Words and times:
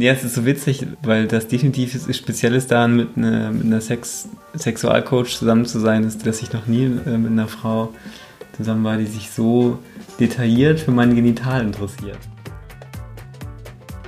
Ja, 0.00 0.12
es 0.12 0.22
ist 0.22 0.36
so 0.36 0.46
witzig, 0.46 0.86
weil 1.02 1.26
das 1.26 1.48
definitiv 1.48 1.92
ist, 1.92 2.14
speziell 2.16 2.54
ist 2.54 2.70
daran, 2.70 2.94
mit 2.94 3.16
einer, 3.16 3.50
mit 3.50 3.64
einer 3.64 3.80
Sex, 3.80 4.28
Sexualcoach 4.54 5.36
zusammen 5.36 5.66
zu 5.66 5.80
sein, 5.80 6.04
ist, 6.04 6.24
dass 6.24 6.40
ich 6.40 6.52
noch 6.52 6.68
nie 6.68 6.84
äh, 6.84 7.18
mit 7.18 7.32
einer 7.32 7.48
Frau 7.48 7.92
zusammen 8.56 8.84
war, 8.84 8.96
die 8.96 9.06
sich 9.06 9.28
so 9.28 9.80
detailliert 10.20 10.78
für 10.78 10.92
mein 10.92 11.16
Genital 11.16 11.62
interessiert. 11.62 12.18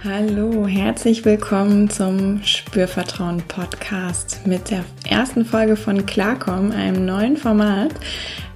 Hallo, 0.04 0.64
herzlich 0.68 1.24
willkommen 1.24 1.90
zum 1.90 2.40
Spürvertrauen 2.44 3.42
Podcast 3.48 4.46
mit 4.46 4.70
der 4.70 4.84
ersten 5.08 5.44
Folge 5.44 5.74
von 5.74 6.06
Klarkommen, 6.06 6.70
einem 6.70 7.04
neuen 7.04 7.36
Format. 7.36 7.90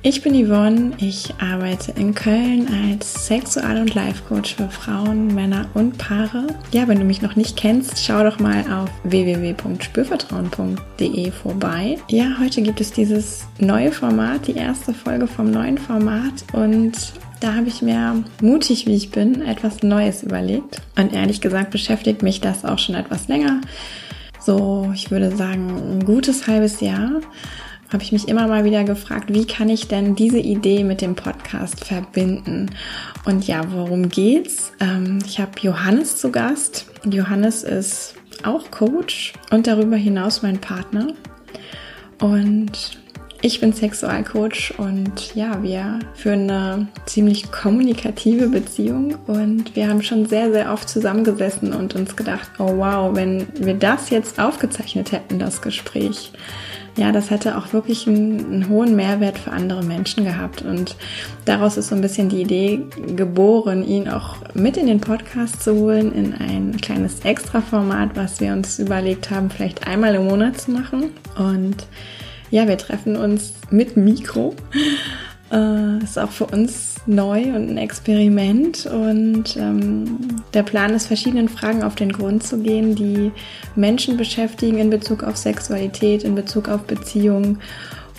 Ich 0.07 0.21
bin 0.21 0.35
Yvonne, 0.35 0.93
ich 0.99 1.33
arbeite 1.41 1.93
in 1.93 2.15
Köln 2.15 2.69
als 2.91 3.27
Sexual- 3.27 3.81
und 3.81 3.95
Life-Coach 3.95 4.57
für 4.57 4.69
Frauen, 4.69 5.35
Männer 5.35 5.65
und 5.73 5.97
Paare. 5.97 6.47
Ja, 6.73 6.87
wenn 6.87 6.99
du 6.99 7.07
mich 7.07 7.23
noch 7.23 7.37
nicht 7.37 7.57
kennst, 7.57 8.05
schau 8.05 8.23
doch 8.23 8.39
mal 8.39 8.71
auf 8.71 8.91
www.spürvertrauen.de 9.05 11.31
vorbei. 11.31 11.97
Ja, 12.11 12.37
heute 12.39 12.61
gibt 12.61 12.83
es 12.83 12.93
dieses 12.93 13.47
neue 13.59 13.93
Format, 13.93 14.47
die 14.47 14.57
erste 14.57 14.93
Folge 14.93 15.27
vom 15.27 15.51
neuen 15.51 15.79
Format 15.79 16.45
und 16.53 16.93
da 17.41 17.55
habe 17.55 17.69
ich 17.69 17.81
mir, 17.81 18.23
mutig 18.43 18.87
wie 18.87 18.97
ich 18.97 19.11
bin, 19.11 19.41
etwas 19.41 19.83
Neues 19.83 20.23
überlegt. 20.23 20.83
Und 20.99 21.15
ehrlich 21.15 21.41
gesagt 21.41 21.71
beschäftigt 21.71 22.23
mich 22.23 22.43
das 22.43 22.67
auch 22.67 22.79
schon 22.79 22.95
etwas 22.95 23.29
länger. 23.29 23.63
So, 24.39 24.91
ich 24.93 25.11
würde 25.11 25.35
sagen, 25.35 25.99
ein 25.99 26.05
gutes 26.05 26.47
halbes 26.47 26.83
Jahr 26.83 27.23
habe 27.93 28.03
ich 28.03 28.13
mich 28.13 28.29
immer 28.29 28.49
mal 28.49 28.65
wieder 28.65 28.85
gefragt, 28.85 29.33
wie 29.33 29.47
kann 29.47 29.69
ich 29.69 29.89
denn 29.89 30.15
diese 30.17 30.39
Idee 30.39 30.85
mit 30.85 31.01
dem 31.01 31.15
Podcast 31.15 31.85
verbinden? 31.85 32.71
Und 33.25 33.47
ja, 33.47 33.63
worum 33.73 34.09
geht's? 34.09 34.73
Ähm, 34.81 35.19
ich 35.25 35.39
habe 35.41 35.53
Johannes 35.61 36.17
zu 36.17 36.31
Gast. 36.31 36.87
Johannes 37.05 37.63
ist 37.63 38.15
auch 38.43 38.71
Coach 38.71 39.33
und 39.51 39.67
darüber 39.67 39.97
hinaus 39.97 40.43
mein 40.43 40.61
Partner. 40.61 41.09
Und 42.21 42.99
ich 43.45 43.61
bin 43.61 43.75
Sexualcoach 43.75 44.73
und 44.79 45.35
ja, 45.35 45.63
wir 45.63 45.99
führen 46.15 46.51
eine 46.51 46.89
ziemlich 47.05 47.53
kommunikative 47.53 48.49
Beziehung 48.49 49.17
und 49.27 49.77
wir 49.77 49.87
haben 49.87 50.03
schon 50.03 50.25
sehr, 50.25 50.51
sehr 50.51 50.73
oft 50.73 50.89
zusammengesessen 50.89 51.75
und 51.75 51.95
uns 51.95 52.17
gedacht, 52.17 52.49
oh 52.59 52.79
wow, 52.79 53.15
wenn 53.15 53.47
wir 53.55 53.75
das 53.75 54.09
jetzt 54.09 54.41
aufgezeichnet 54.41 55.13
hätten, 55.13 55.39
das 55.39 55.61
Gespräch, 55.61 56.33
ja, 56.97 57.11
das 57.11 57.31
hätte 57.31 57.59
auch 57.59 57.73
wirklich 57.73 58.07
einen, 58.07 58.39
einen, 58.39 58.69
hohen 58.69 58.95
Mehrwert 58.95 59.39
für 59.39 59.51
andere 59.51 59.83
Menschen 59.83 60.25
gehabt. 60.25 60.63
Und 60.63 60.97
daraus 61.45 61.77
ist 61.77 61.89
so 61.89 61.95
ein 61.95 62.01
bisschen 62.01 62.29
die 62.29 62.43
Idee 62.43 62.83
geboren, 63.17 63.85
ihn 63.85 64.09
auch 64.09 64.37
mit 64.55 64.77
in 64.77 64.87
den 64.87 65.01
Podcast 65.01 65.63
zu 65.63 65.75
holen, 65.75 66.13
in 66.13 66.35
ein 66.35 66.77
kleines 66.81 67.21
Extra-Format, 67.21 68.11
was 68.15 68.41
wir 68.41 68.53
uns 68.53 68.79
überlegt 68.79 69.31
haben, 69.31 69.51
vielleicht 69.51 69.87
einmal 69.87 70.15
im 70.15 70.27
Monat 70.27 70.61
zu 70.61 70.71
machen. 70.71 71.11
Und 71.37 71.87
ja, 72.51 72.69
wir 72.69 72.79
treffen 72.79 73.17
uns 73.17 73.55
mit 73.71 73.97
Mikro. 73.97 74.55
Äh, 75.55 76.03
ist 76.03 76.19
auch 76.19 76.33
für 76.33 76.47
uns 76.47 76.97
neu 77.07 77.43
und 77.55 77.71
ein 77.71 77.79
Experiment. 77.79 78.87
Und 78.87 79.57
ähm, 79.57 80.19
der 80.53 80.65
Plan 80.65 80.93
ist, 80.95 81.07
verschiedenen 81.07 81.49
Fragen 81.49 81.85
auf 81.85 81.95
den 81.95 82.13
Grund 82.13 82.43
zu 82.43 82.59
gehen, 82.59 82.97
die 82.97 83.31
Menschen 83.77 84.17
beschäftigen 84.17 84.79
in 84.79 84.91
Bezug 84.91 85.23
auf 85.23 85.37
Sexualität, 85.37 86.25
in 86.25 86.35
Bezug 86.35 86.69
auf 86.69 86.83
Beziehungen 86.83 87.61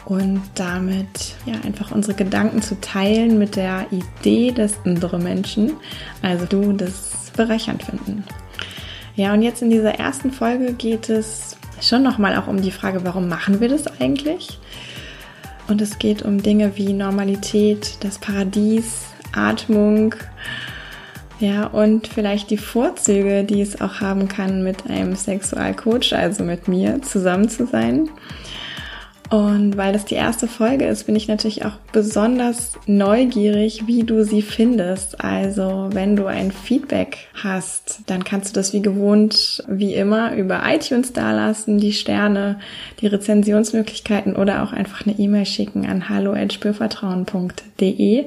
und 0.06 0.42
damit 0.54 1.36
ja 1.46 1.56
einfach 1.66 1.92
unsere 1.92 2.14
Gedanken 2.14 2.62
zu 2.62 2.80
teilen 2.80 3.38
mit 3.38 3.56
der 3.56 3.88
Idee, 3.92 4.52
dass 4.52 4.76
andere 4.86 5.20
Menschen, 5.20 5.74
also 6.22 6.46
du, 6.46 6.72
das 6.74 7.32
bereichernd 7.36 7.84
finden. 7.84 8.24
Ja, 9.16 9.34
und 9.34 9.42
jetzt 9.42 9.62
in 9.62 9.72
dieser 9.72 9.96
ersten 9.96 10.32
Folge 10.32 10.74
geht 10.74 11.10
es 11.10 11.58
schon 11.82 12.04
nochmal 12.04 12.36
auch 12.38 12.48
um 12.48 12.62
die 12.62 12.72
Frage, 12.72 13.04
warum 13.04 13.28
machen 13.28 13.60
wir 13.60 13.68
das 13.68 13.88
eigentlich? 14.00 14.60
Und 15.68 15.82
es 15.82 15.98
geht 15.98 16.22
um 16.22 16.42
Dinge 16.42 16.78
wie 16.78 16.94
Normalität, 16.94 17.98
das 18.02 18.20
Paradies, 18.20 19.08
Atmung, 19.34 20.16
ja, 21.40 21.66
und 21.66 22.08
vielleicht 22.08 22.50
die 22.50 22.58
Vorzüge, 22.58 23.44
die 23.44 23.62
es 23.62 23.82
auch 23.82 24.00
haben 24.00 24.30
kann, 24.30 24.64
mit 24.64 24.90
einem 24.90 25.16
Sexualcoach, 25.16 26.14
also 26.14 26.44
mit 26.44 26.68
mir, 26.68 27.02
zusammen 27.02 27.50
zu 27.50 27.66
sein. 27.66 28.10
Und 29.30 29.76
weil 29.76 29.92
das 29.92 30.06
die 30.06 30.16
erste 30.16 30.48
Folge 30.48 30.86
ist, 30.86 31.04
bin 31.06 31.16
ich 31.16 31.28
natürlich 31.28 31.66
auch 31.66 31.78
besonders 31.92 32.74
neugierig, 32.86 33.88
wie 33.88 34.04
du 34.04 34.24
sie 34.24 34.44
findest. 34.44 35.24
Also 35.24 35.90
wenn 35.92 36.16
du 36.16 36.28
ein 36.28 36.52
Feedback 36.52 37.18
hast, 37.34 38.02
dann 38.06 38.24
kannst 38.24 38.52
du 38.52 38.54
das 38.54 38.72
wie 38.74 38.84
gewohnt, 38.84 39.64
wie 39.68 39.96
immer, 39.96 40.36
über 40.36 40.62
iTunes 40.66 41.12
dalassen, 41.12 41.80
die 41.80 41.94
Sterne, 41.94 42.60
die 43.02 43.08
Rezensionsmöglichkeiten 43.08 44.36
oder 44.36 44.62
auch 44.64 44.74
einfach 44.74 45.08
eine 45.08 45.18
E-Mail 45.18 45.48
schicken 45.48 45.88
an 45.88 46.10
hallo@spürvertrauen.de. 46.10 48.26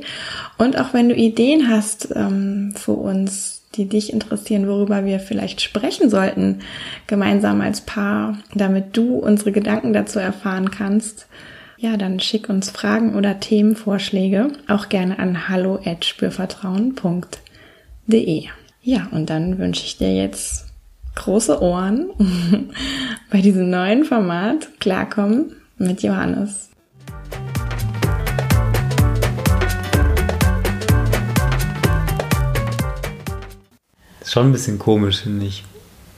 Und 0.56 0.80
auch 0.80 0.94
wenn 0.94 1.08
du 1.08 1.14
Ideen 1.14 1.70
hast 1.70 2.08
ähm, 2.14 2.74
für 2.76 2.92
uns, 2.92 3.57
die 3.78 3.88
dich 3.88 4.12
interessieren, 4.12 4.68
worüber 4.68 5.06
wir 5.06 5.20
vielleicht 5.20 5.62
sprechen 5.62 6.10
sollten, 6.10 6.58
gemeinsam 7.06 7.60
als 7.60 7.80
Paar, 7.80 8.38
damit 8.54 8.96
du 8.96 9.14
unsere 9.14 9.52
Gedanken 9.52 9.92
dazu 9.92 10.18
erfahren 10.18 10.70
kannst, 10.70 11.28
ja, 11.78 11.96
dann 11.96 12.18
schick 12.18 12.48
uns 12.48 12.70
Fragen 12.70 13.14
oder 13.14 13.38
Themenvorschläge 13.38 14.50
auch 14.66 14.88
gerne 14.88 15.20
an 15.20 15.48
hallo@spürvertrauen.de. 15.48 18.48
Ja, 18.82 19.06
und 19.12 19.30
dann 19.30 19.58
wünsche 19.58 19.84
ich 19.84 19.96
dir 19.96 20.12
jetzt 20.12 20.66
große 21.14 21.62
Ohren 21.62 22.10
bei 23.30 23.40
diesem 23.40 23.70
neuen 23.70 24.04
Format 24.04 24.80
Klarkommen 24.80 25.52
mit 25.76 26.02
Johannes. 26.02 26.70
Schon 34.32 34.48
ein 34.48 34.52
bisschen 34.52 34.78
komisch, 34.78 35.22
finde 35.22 35.46
ich. 35.46 35.64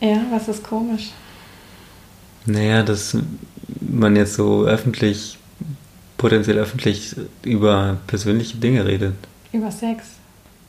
Ja, 0.01 0.23
was 0.31 0.49
ist 0.49 0.63
komisch? 0.63 1.11
Naja, 2.47 2.83
dass 2.83 3.17
man 3.81 4.17
jetzt 4.17 4.35
so 4.35 4.65
öffentlich, 4.65 5.39
potenziell 6.17 6.59
öffentlich 6.59 7.15
über 7.45 7.99
persönliche 8.07 8.57
Dinge 8.57 8.87
redet. 8.87 9.15
Über 9.53 9.71
Sex? 9.71 10.05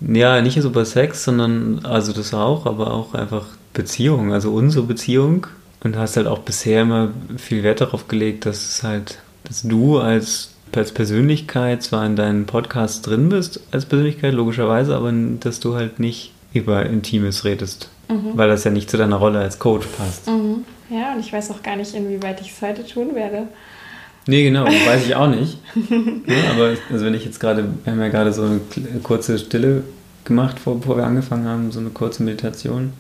Ja, 0.02 0.42
nicht 0.42 0.58
über 0.58 0.86
Sex, 0.86 1.24
sondern, 1.24 1.86
also 1.86 2.12
das 2.12 2.34
auch, 2.34 2.66
aber 2.66 2.92
auch 2.92 3.14
einfach 3.14 3.46
Beziehung, 3.74 4.34
also 4.34 4.54
unsere 4.54 4.86
Beziehung. 4.86 5.48
Und 5.84 5.98
hast 5.98 6.16
halt 6.16 6.28
auch 6.28 6.40
bisher 6.40 6.84
immer 6.84 7.10
viel 7.38 7.64
Wert 7.64 7.82
darauf 7.82 8.08
gelegt, 8.08 8.46
dass 8.46 8.58
es 8.58 8.84
halt, 8.84 9.18
dass 9.46 9.64
du 9.64 9.98
als, 9.98 10.52
als 10.76 10.92
Persönlichkeit 10.92 11.82
zwar 11.82 12.06
in 12.06 12.16
deinem 12.16 12.46
Podcast 12.46 13.08
drin 13.08 13.30
bist, 13.30 13.62
als 13.72 13.86
Persönlichkeit, 13.86 14.36
logischerweise, 14.36 14.96
aber 14.96 15.12
dass 15.12 15.60
du 15.60 15.74
halt 15.76 16.00
nicht 16.00 16.31
über 16.54 16.86
Intimes 16.86 17.46
redest, 17.46 17.90
mhm. 18.10 18.32
weil 18.36 18.50
das 18.50 18.64
ja 18.64 18.72
nicht 18.72 18.90
zu 18.90 18.98
deiner 18.98 19.18
Rolle 19.18 19.40
als 19.40 19.60
Coach 19.60 19.88
passt. 19.98 20.28
Mhm. 20.28 20.66
Ja, 20.90 21.14
und 21.14 21.22
ich 21.22 21.32
weiß 21.32 21.52
auch 21.52 21.64
gar 21.64 21.78
nicht, 21.78 21.94
inwieweit 21.94 22.42
ich 22.42 22.52
es 22.52 22.62
heute 22.62 22.86
tun 22.86 23.16
werde. 23.16 23.48
Nee, 24.28 24.44
genau, 24.44 24.66
weiß 24.86 25.06
ich 25.06 25.16
auch 25.16 25.30
nicht. 25.30 25.58
ja, 25.76 26.52
aber 26.52 26.76
also 26.92 27.06
wenn 27.06 27.14
ich 27.14 27.26
jetzt 27.26 27.40
gerade, 27.40 27.66
wir 27.84 27.94
haben 27.94 28.02
ja 28.02 28.10
gerade 28.10 28.34
so 28.34 28.44
eine 28.44 28.60
kurze 29.02 29.40
Stille 29.40 29.84
gemacht, 30.26 30.58
bevor 30.64 30.98
wir 30.98 31.06
angefangen 31.06 31.48
haben, 31.48 31.72
so 31.72 31.80
eine 31.80 31.90
kurze 31.90 32.24
Meditation. 32.24 32.94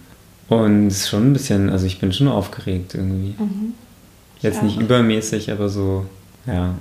Und 0.47 0.88
es 0.88 1.01
ist 1.01 1.09
schon 1.09 1.29
ein 1.29 1.34
bisschen, 1.34 1.69
also 1.69 1.85
ich 1.85 2.00
bin 2.00 2.11
schon 2.11 2.28
aufgeregt 2.28 2.95
irgendwie. 2.95 3.35
Mhm. 3.38 3.73
Jetzt 4.41 4.63
nicht 4.63 4.79
übermäßig, 4.79 5.52
aber 5.52 5.70
so, 5.70 6.05
ja, 6.47 6.73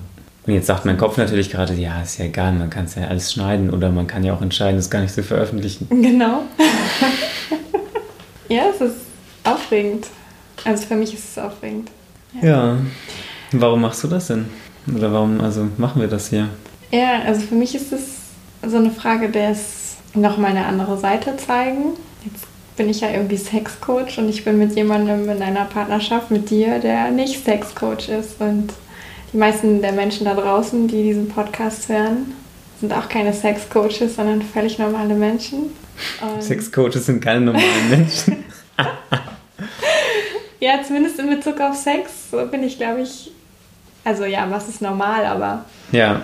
und 0.51 0.57
jetzt 0.57 0.67
sagt 0.67 0.85
mein 0.85 0.97
Kopf 0.97 1.17
natürlich 1.17 1.49
gerade, 1.49 1.75
ja, 1.75 2.03
ist 2.03 2.19
ja 2.19 2.25
egal, 2.25 2.53
man 2.55 2.71
kann 2.71 2.87
es 2.87 2.97
ja 2.97 3.05
alles 3.05 3.33
schneiden 3.33 3.71
oder 3.71 3.89
man 3.91 4.09
kann 4.09 4.25
ja 4.25 4.35
auch 4.35 4.43
entscheiden, 4.43 4.81
es 4.81 4.91
gar 4.91 5.01
nicht 5.01 5.15
zu 5.15 5.23
veröffentlichen. 5.23 5.87
Genau. 5.89 6.43
ja, 8.49 8.63
es 8.75 8.81
ist 8.81 8.97
aufregend. 9.45 10.09
Also 10.65 10.87
für 10.89 10.97
mich 10.97 11.15
ist 11.15 11.31
es 11.31 11.39
aufregend. 11.39 11.93
Ja. 12.43 12.49
ja. 12.49 12.77
Warum 13.53 13.83
machst 13.83 14.03
du 14.03 14.09
das 14.09 14.27
denn? 14.27 14.47
Oder 14.93 15.13
warum, 15.13 15.41
also 15.41 15.69
machen 15.77 16.01
wir 16.01 16.09
das 16.09 16.31
hier? 16.31 16.49
Ja, 16.91 17.21
also 17.25 17.43
für 17.43 17.55
mich 17.55 17.77
ist 17.77 17.93
es 17.93 18.17
so 18.67 18.79
eine 18.79 18.91
Frage 18.91 19.29
des 19.29 19.99
nochmal 20.15 20.51
eine 20.51 20.67
andere 20.67 20.99
Seite 20.99 21.37
zeigen. 21.37 21.93
Jetzt 22.25 22.45
bin 22.77 22.89
ich 22.89 23.03
ja 23.03 23.11
irgendwie 23.11 23.37
Sexcoach 23.37 24.19
und 24.19 24.29
ich 24.29 24.45
bin 24.45 24.59
mit 24.59 24.75
jemandem 24.75 25.29
in 25.29 25.43
einer 25.43 25.67
Partnerschaft 25.67 26.33
mit 26.33 26.51
dir, 26.51 26.81
der 26.81 27.13
nicht 27.13 27.45
Sexcoach 27.45 28.09
ist 28.09 28.41
und 28.41 28.73
die 29.33 29.37
meisten 29.37 29.81
der 29.81 29.93
Menschen 29.93 30.25
da 30.25 30.35
draußen, 30.35 30.89
die 30.89 31.03
diesen 31.03 31.29
Podcast 31.29 31.89
hören, 31.89 32.35
sind 32.81 32.93
auch 32.93 33.09
keine 33.09 33.33
Sexcoaches, 33.33 34.17
sondern 34.17 34.43
völlig 34.43 34.79
normale 34.79 35.15
Menschen. 35.15 35.71
Sexcoaches 36.41 37.07
sind 37.07 37.23
keine 37.23 37.41
normalen 37.41 37.91
Menschen. 37.91 38.45
ja, 40.61 40.81
zumindest 40.85 41.19
in 41.19 41.29
Bezug 41.31 41.61
auf 41.61 41.77
Sex 41.77 42.11
bin 42.51 42.63
ich, 42.63 42.79
glaube 42.79 43.03
ich, 43.03 43.31
also 44.05 44.25
ja, 44.25 44.51
was 44.51 44.69
ist 44.69 44.81
normal, 44.81 45.27
aber. 45.27 45.65
Ja. 45.93 46.23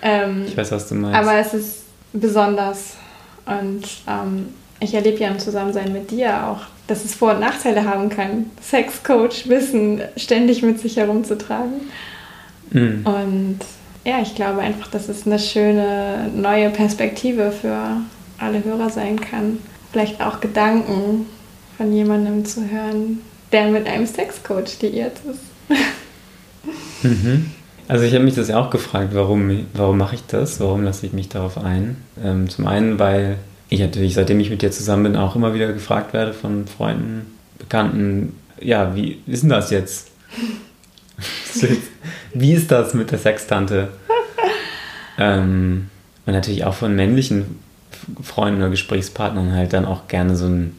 Ähm, 0.00 0.44
ich 0.46 0.56
weiß, 0.56 0.72
was 0.72 0.88
du 0.88 0.94
meinst. 0.94 1.18
Aber 1.18 1.34
es 1.34 1.54
ist 1.54 1.84
besonders. 2.12 2.96
Und 3.44 3.84
ähm, 4.06 4.48
ich 4.80 4.94
erlebe 4.94 5.18
ja 5.18 5.28
im 5.28 5.38
Zusammensein 5.38 5.92
mit 5.92 6.10
dir 6.10 6.46
auch, 6.46 6.60
dass 6.86 7.04
es 7.04 7.14
Vor- 7.14 7.32
und 7.32 7.40
Nachteile 7.40 7.84
haben 7.84 8.08
kann, 8.08 8.50
Sexcoach 8.62 9.48
Wissen 9.48 10.00
ständig 10.16 10.62
mit 10.62 10.80
sich 10.80 10.96
herumzutragen. 10.96 11.90
Mhm. 12.70 13.04
Und 13.04 13.58
ja, 14.04 14.20
ich 14.22 14.34
glaube 14.34 14.60
einfach, 14.60 14.88
dass 14.88 15.08
es 15.08 15.26
eine 15.26 15.38
schöne 15.38 16.30
neue 16.34 16.70
Perspektive 16.70 17.52
für 17.52 17.98
alle 18.38 18.64
Hörer 18.64 18.90
sein 18.90 19.20
kann. 19.20 19.58
Vielleicht 19.92 20.20
auch 20.20 20.40
Gedanken 20.40 21.26
von 21.76 21.92
jemandem 21.92 22.44
zu 22.44 22.68
hören, 22.70 23.20
der 23.52 23.68
mit 23.68 23.86
einem 23.86 24.06
Sexcoach 24.06 24.80
liiert 24.82 25.16
ist. 25.30 25.40
Mhm. 27.02 27.52
Also 27.86 28.04
ich 28.04 28.12
habe 28.12 28.24
mich 28.24 28.34
das 28.34 28.48
ja 28.48 28.58
auch 28.58 28.70
gefragt, 28.70 29.10
warum, 29.12 29.66
warum 29.72 29.96
mache 29.96 30.16
ich 30.16 30.26
das? 30.26 30.60
Warum 30.60 30.82
lasse 30.82 31.06
ich 31.06 31.12
mich 31.12 31.28
darauf 31.28 31.56
ein? 31.56 31.96
Ähm, 32.22 32.50
zum 32.50 32.66
einen, 32.66 32.98
weil 32.98 33.38
ich 33.68 33.80
natürlich, 33.80 34.14
seitdem 34.14 34.40
ich 34.40 34.50
mit 34.50 34.62
dir 34.62 34.70
zusammen 34.70 35.04
bin, 35.04 35.16
auch 35.16 35.36
immer 35.36 35.54
wieder 35.54 35.72
gefragt 35.72 36.12
werde 36.12 36.32
von 36.32 36.66
Freunden, 36.66 37.34
Bekannten, 37.58 38.34
ja, 38.60 38.94
wie 38.94 39.20
ist 39.26 39.42
denn 39.42 39.50
das 39.50 39.70
jetzt? 39.70 40.08
Wie 42.34 42.52
ist 42.52 42.70
das 42.70 42.94
mit 42.94 43.10
der 43.10 43.18
Sextante? 43.18 43.88
ähm, 45.18 45.88
und 46.26 46.32
natürlich 46.32 46.64
auch 46.64 46.74
von 46.74 46.94
männlichen 46.94 47.58
Freunden 48.22 48.60
oder 48.60 48.70
Gesprächspartnern 48.70 49.52
halt 49.52 49.72
dann 49.72 49.84
auch 49.84 50.08
gerne 50.08 50.36
so 50.36 50.46
ein 50.46 50.74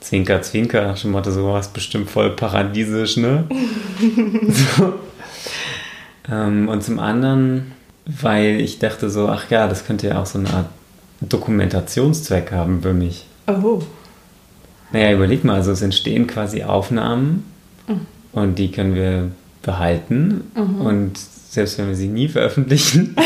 Zwinker, 0.00 0.42
Zwinker, 0.42 0.96
schon 0.96 1.10
mal 1.10 1.24
so 1.24 1.52
was 1.52 1.68
bestimmt 1.68 2.08
voll 2.10 2.30
paradiesisch, 2.30 3.16
ne? 3.16 3.44
so. 4.48 4.94
ähm, 6.30 6.68
und 6.68 6.82
zum 6.82 6.98
anderen, 6.98 7.72
weil 8.06 8.60
ich 8.60 8.78
dachte 8.78 9.10
so, 9.10 9.28
ach 9.28 9.50
ja, 9.50 9.66
das 9.66 9.86
könnte 9.86 10.08
ja 10.08 10.20
auch 10.20 10.26
so 10.26 10.38
eine 10.38 10.50
Art 10.50 10.66
Dokumentationszweck 11.20 12.52
haben 12.52 12.82
für 12.82 12.92
mich. 12.92 13.26
Oh. 13.48 13.82
Naja, 14.92 15.12
überleg 15.12 15.44
mal, 15.44 15.56
also 15.56 15.72
es 15.72 15.82
entstehen 15.82 16.26
quasi 16.26 16.62
Aufnahmen 16.62 17.44
mhm. 17.86 18.06
und 18.32 18.58
die 18.58 18.70
können 18.70 18.94
wir 18.94 19.30
behalten 19.62 20.50
mhm. 20.54 20.80
und 20.80 21.18
selbst 21.18 21.78
wenn 21.78 21.88
wir 21.88 21.96
sie 21.96 22.08
nie 22.08 22.28
veröffentlichen, 22.28 23.16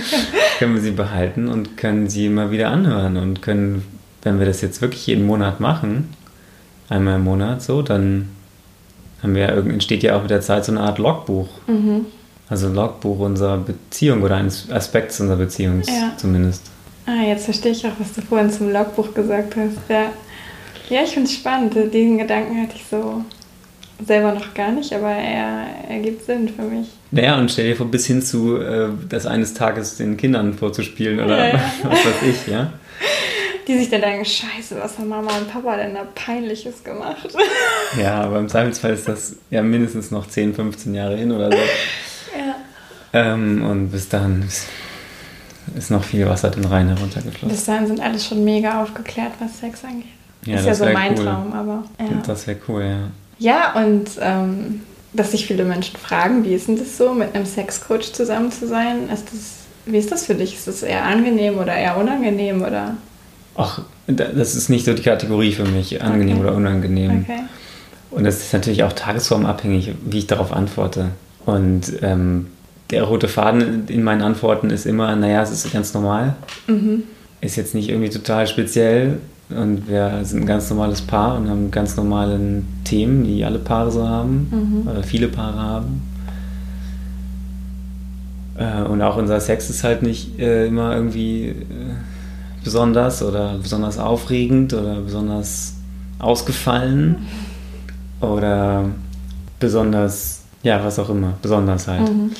können 0.58 0.74
wir 0.74 0.80
sie 0.80 0.90
behalten 0.92 1.48
und 1.48 1.76
können 1.76 2.08
sie 2.08 2.26
immer 2.26 2.50
wieder 2.50 2.70
anhören 2.70 3.16
und 3.16 3.42
können, 3.42 3.84
wenn 4.22 4.38
wir 4.38 4.46
das 4.46 4.60
jetzt 4.62 4.80
wirklich 4.80 5.06
jeden 5.06 5.26
Monat 5.26 5.60
machen, 5.60 6.08
einmal 6.88 7.16
im 7.16 7.24
Monat 7.24 7.62
so, 7.62 7.82
dann 7.82 8.30
haben 9.22 9.34
wir, 9.34 9.48
entsteht 9.48 10.02
ja 10.02 10.16
auch 10.16 10.22
mit 10.22 10.30
der 10.30 10.40
Zeit 10.40 10.64
so 10.64 10.72
eine 10.72 10.80
Art 10.80 10.98
Logbuch. 10.98 11.48
Mhm. 11.66 12.06
Also 12.48 12.68
Logbuch 12.68 13.18
unserer 13.18 13.58
Beziehung 13.58 14.22
oder 14.22 14.36
eines 14.36 14.70
Aspekts 14.70 15.20
unserer 15.20 15.38
Beziehung 15.38 15.82
ja. 15.86 16.12
zumindest. 16.16 16.62
Ah, 17.06 17.24
jetzt 17.26 17.44
verstehe 17.44 17.72
ich 17.72 17.84
auch, 17.86 17.92
was 17.98 18.12
du 18.12 18.20
vorhin 18.20 18.50
zum 18.50 18.72
Logbuch 18.72 19.14
gesagt 19.14 19.56
hast. 19.56 19.78
Ja, 19.88 20.12
ja 20.88 21.02
ich 21.02 21.10
finde 21.10 21.28
es 21.28 21.34
spannend. 21.34 21.74
Diesen 21.92 22.18
Gedanken 22.18 22.62
hatte 22.62 22.76
ich 22.76 22.84
so 22.88 23.24
selber 24.04 24.32
noch 24.32 24.54
gar 24.54 24.72
nicht, 24.72 24.92
aber 24.92 25.10
er 25.10 25.66
ergibt 25.88 26.24
Sinn 26.24 26.48
für 26.48 26.62
mich. 26.62 26.88
Naja, 27.10 27.38
und 27.38 27.50
stell 27.50 27.68
dir 27.68 27.76
vor, 27.76 27.90
bis 27.90 28.06
hin 28.06 28.20
zu 28.22 28.60
äh, 28.60 28.88
das 29.08 29.26
eines 29.26 29.54
Tages 29.54 29.96
den 29.96 30.16
Kindern 30.16 30.54
vorzuspielen 30.54 31.20
oder 31.20 31.48
ja, 31.48 31.54
was 31.82 32.04
weiß 32.04 32.22
ich, 32.28 32.46
ja. 32.52 32.72
Die 33.66 33.78
sich 33.78 33.90
dann 33.90 34.00
denken, 34.00 34.24
scheiße, 34.24 34.76
was 34.80 34.98
haben 34.98 35.08
Mama 35.08 35.36
und 35.38 35.50
Papa 35.50 35.76
denn 35.76 35.94
da 35.94 36.06
Peinliches 36.14 36.84
gemacht? 36.84 37.28
Ja, 38.00 38.22
aber 38.22 38.40
im 38.40 38.48
Zweifelsfall 38.48 38.92
ist 38.92 39.06
das 39.08 39.36
ja 39.48 39.62
mindestens 39.62 40.10
noch 40.10 40.26
10, 40.26 40.54
15 40.54 40.92
Jahre 40.92 41.16
hin 41.16 41.30
oder 41.30 41.52
so. 41.52 41.56
Ja. 41.56 42.56
Ähm, 43.12 43.64
und 43.64 43.90
bis 43.90 44.08
dahin 44.08 44.44
ist 45.76 45.90
noch 45.90 46.02
viel 46.02 46.26
Wasser 46.28 46.50
den 46.50 46.64
Rhein 46.64 46.88
heruntergeflossen. 46.88 47.48
Bis 47.48 47.64
dahin 47.64 47.86
sind 47.86 48.00
alle 48.00 48.18
schon 48.18 48.44
mega 48.44 48.82
aufgeklärt, 48.82 49.32
was 49.38 49.60
Sex 49.60 49.84
angeht. 49.84 50.06
Ja, 50.44 50.56
ist 50.56 50.66
ja 50.66 50.74
so 50.74 50.84
mein 50.84 51.16
cool. 51.16 51.24
Traum, 51.24 51.52
aber. 51.52 51.84
Ja. 51.98 52.22
Das 52.26 52.46
wäre 52.46 52.58
cool, 52.68 52.82
ja. 52.82 53.10
Ja, 53.38 53.74
und 53.74 54.10
ähm, 54.20 54.82
dass 55.12 55.32
sich 55.32 55.46
viele 55.46 55.64
Menschen 55.64 55.96
fragen, 55.96 56.44
wie 56.44 56.54
ist 56.54 56.68
denn 56.68 56.78
das 56.78 56.96
so, 56.96 57.12
mit 57.12 57.34
einem 57.34 57.46
Sexcoach 57.46 58.12
zusammen 58.12 58.50
zu 58.50 58.66
sein? 58.66 59.08
Ist 59.12 59.32
das, 59.32 59.66
wie 59.86 59.98
ist 59.98 60.12
das 60.12 60.26
für 60.26 60.34
dich? 60.34 60.54
Ist 60.54 60.68
das 60.68 60.82
eher 60.82 61.04
angenehm 61.04 61.58
oder 61.58 61.74
eher 61.74 61.96
unangenehm? 61.96 62.62
Oder? 62.62 62.96
Ach, 63.56 63.82
das 64.06 64.54
ist 64.54 64.68
nicht 64.68 64.84
so 64.84 64.92
die 64.92 65.02
Kategorie 65.02 65.52
für 65.52 65.64
mich, 65.64 66.02
angenehm 66.02 66.38
okay. 66.38 66.46
oder 66.46 66.56
unangenehm. 66.56 67.24
Okay. 67.24 67.40
Und 68.10 68.24
das 68.24 68.40
ist 68.40 68.52
natürlich 68.52 68.82
auch 68.84 68.92
tagesformabhängig, 68.92 69.92
wie 70.04 70.18
ich 70.18 70.26
darauf 70.26 70.52
antworte. 70.52 71.10
Und 71.44 71.92
ähm, 72.02 72.48
der 72.90 73.02
rote 73.02 73.28
Faden 73.28 73.88
in 73.88 74.02
meinen 74.02 74.22
Antworten 74.22 74.70
ist 74.70 74.86
immer, 74.86 75.14
naja, 75.16 75.42
es 75.42 75.50
ist 75.50 75.72
ganz 75.72 75.92
normal. 75.92 76.36
Mhm. 76.66 77.02
Ist 77.40 77.56
jetzt 77.56 77.74
nicht 77.74 77.88
irgendwie 77.88 78.10
total 78.10 78.46
speziell. 78.46 79.18
Und 79.48 79.88
wir 79.88 80.24
sind 80.24 80.40
ein 80.40 80.46
ganz 80.46 80.68
normales 80.70 81.02
Paar 81.02 81.36
und 81.36 81.48
haben 81.48 81.70
ganz 81.70 81.96
normale 81.96 82.62
Themen, 82.84 83.24
die 83.24 83.44
alle 83.44 83.58
Paare 83.58 83.92
so 83.92 84.06
haben, 84.08 84.48
mhm. 84.50 84.88
oder 84.88 85.02
viele 85.02 85.28
Paare 85.28 85.58
haben. 85.58 86.02
Äh, 88.56 88.82
und 88.82 89.02
auch 89.02 89.16
unser 89.16 89.38
Sex 89.40 89.70
ist 89.70 89.84
halt 89.84 90.02
nicht 90.02 90.38
äh, 90.40 90.66
immer 90.66 90.94
irgendwie 90.96 91.48
äh, 91.48 91.54
besonders 92.64 93.22
oder 93.22 93.58
besonders 93.62 93.98
aufregend 93.98 94.72
oder 94.72 95.00
besonders 95.00 95.74
ausgefallen 96.18 97.16
mhm. 98.20 98.26
oder 98.26 98.84
besonders 99.60 100.42
ja, 100.66 100.84
was 100.84 100.98
auch 100.98 101.08
immer, 101.10 101.34
besonders 101.40 101.86
halt. 101.86 102.12
Mhm. 102.12 102.32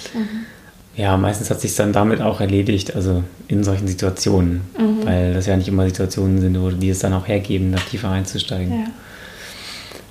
Ja, 0.97 1.17
meistens 1.19 1.51
hat 1.51 1.61
sich 1.61 1.75
dann 1.75 1.93
damit 1.93 2.23
auch 2.23 2.41
erledigt, 2.41 2.97
also 2.97 3.23
in 3.49 3.63
solchen 3.65 3.87
Situationen, 3.87 4.63
mhm. 4.79 5.05
weil 5.05 5.35
das 5.35 5.47
ja 5.47 5.57
nicht 5.57 5.69
immer 5.69 5.85
Situationen 5.85 6.41
sind, 6.41 6.59
wo 6.61 6.71
die 6.71 6.89
es 6.89 7.01
dann 7.01 7.13
auch 7.13 7.29
hergeben, 7.29 7.71
da 7.73 7.79
tiefer 7.79 8.11
einzusteigen. 8.11 8.73
Ja. 8.73 8.87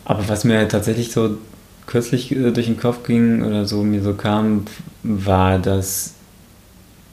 Aber 0.06 0.30
was 0.30 0.44
mir 0.44 0.68
tatsächlich 0.68 1.12
so 1.12 1.38
kürzlich 1.88 2.32
äh, 2.32 2.52
durch 2.52 2.68
den 2.68 2.78
Kopf 2.78 3.04
ging 3.04 3.44
oder 3.44 3.66
so 3.66 3.84
mir 3.84 4.04
so 4.04 4.14
kam, 4.14 4.66
war, 5.02 5.58
dass 5.58 6.14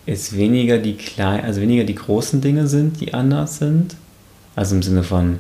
es 0.05 0.37
weniger 0.37 0.77
die 0.77 0.97
kleinen, 0.97 1.45
also 1.45 1.63
weniger 1.63 1.85
die 1.85 1.95
großen 1.95 2.43
Dinge 2.43 2.67
sind, 2.67 3.01
die 3.01 3.15
anders 3.15 3.59
sind. 3.59 3.97
Also 4.55 4.75
im 4.75 4.83
Sinne 4.83 5.03
von, 5.03 5.39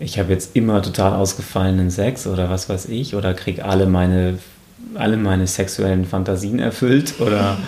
ich 0.00 0.18
habe 0.18 0.32
jetzt 0.32 0.56
immer 0.56 0.80
total 0.80 1.12
ausgefallenen 1.12 1.90
Sex 1.90 2.26
oder 2.26 2.48
was 2.48 2.70
weiß 2.70 2.86
ich, 2.86 3.14
oder 3.14 3.34
kriege 3.34 3.64
alle 3.64 3.86
meine 3.86 4.38
alle 4.94 5.16
meine 5.16 5.46
sexuellen 5.46 6.04
Fantasien 6.04 6.58
erfüllt 6.58 7.14
oder, 7.20 7.58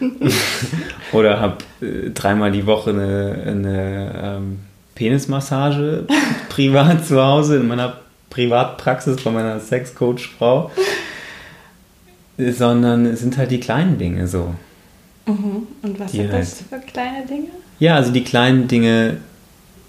oder 1.12 1.40
habe 1.40 1.58
äh, 1.80 2.10
dreimal 2.10 2.52
die 2.52 2.66
Woche 2.66 2.90
eine, 2.90 3.42
eine 3.46 4.20
ähm, 4.22 4.58
Penismassage 4.94 6.06
privat 6.48 7.06
zu 7.06 7.22
Hause 7.22 7.56
in 7.56 7.68
meiner 7.68 8.00
Privatpraxis 8.30 9.20
von 9.20 9.34
meiner 9.34 9.58
Sexcoach-Frau, 9.58 10.70
sondern 12.38 13.06
es 13.06 13.20
sind 13.20 13.36
halt 13.36 13.50
die 13.50 13.60
kleinen 13.60 13.98
Dinge 13.98 14.26
so. 14.28 14.54
Mhm. 15.26 15.66
Und 15.82 16.00
was 16.00 16.12
sind 16.12 16.32
halt, 16.32 16.42
das 16.42 16.62
für 16.62 16.78
kleine 16.78 17.26
Dinge? 17.26 17.48
Ja, 17.78 17.96
also 17.96 18.12
die 18.12 18.24
kleinen 18.24 18.68
Dinge, 18.68 19.18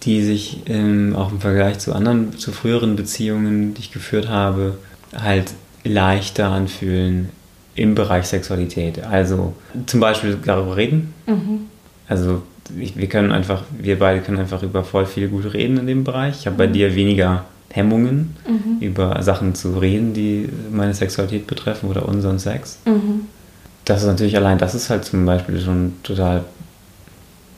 die 0.04 0.24
sich 0.24 0.62
ähm, 0.66 1.16
auch 1.16 1.32
im 1.32 1.40
Vergleich 1.40 1.80
zu 1.80 1.94
anderen, 1.94 2.38
zu 2.38 2.52
früheren 2.52 2.96
Beziehungen, 2.96 3.74
die 3.74 3.82
ich 3.82 3.92
geführt 3.92 4.28
habe, 4.28 4.78
halt 5.16 5.54
leichter 5.84 6.50
anfühlen 6.50 7.30
im 7.76 7.96
Bereich 7.96 8.28
Sexualität. 8.28 9.04
Also 9.04 9.54
zum 9.86 10.00
Beispiel 10.00 10.38
darüber 10.44 10.76
reden. 10.76 11.14
Mhm. 11.26 11.68
Also 12.08 12.44
wir 12.70 13.08
können 13.08 13.32
einfach, 13.32 13.64
wir 13.78 13.98
beide 14.00 14.22
können 14.22 14.40
einfach 14.40 14.64
über 14.64 14.84
voll 14.84 15.06
viel 15.06 15.28
gut 15.28 15.54
reden 15.54 15.78
in 15.78 15.88
dem 15.88 16.04
Bereich. 16.04 16.40
Ich 16.40 16.46
habe 16.46 16.56
mhm. 16.56 16.58
bei 16.58 16.68
dir 16.68 16.96
weniger 16.96 17.46
Hemmungen, 17.70 18.36
mhm. 18.48 18.80
über 18.80 19.22
Sachen 19.24 19.56
zu 19.56 19.78
reden, 19.78 20.14
die 20.14 20.50
meine 20.72 20.94
Sexualität 20.94 21.48
betreffen 21.48 21.90
oder 21.90 22.08
unseren 22.08 22.40
Sex. 22.40 22.80
Mhm. 22.86 23.28
Das 23.86 24.02
ist 24.02 24.08
natürlich 24.08 24.36
allein, 24.36 24.58
das 24.58 24.76
ist 24.76 24.90
halt 24.90 25.06
zum 25.06 25.26
Beispiel 25.26 25.60
schon 25.60 25.94
total 26.04 26.44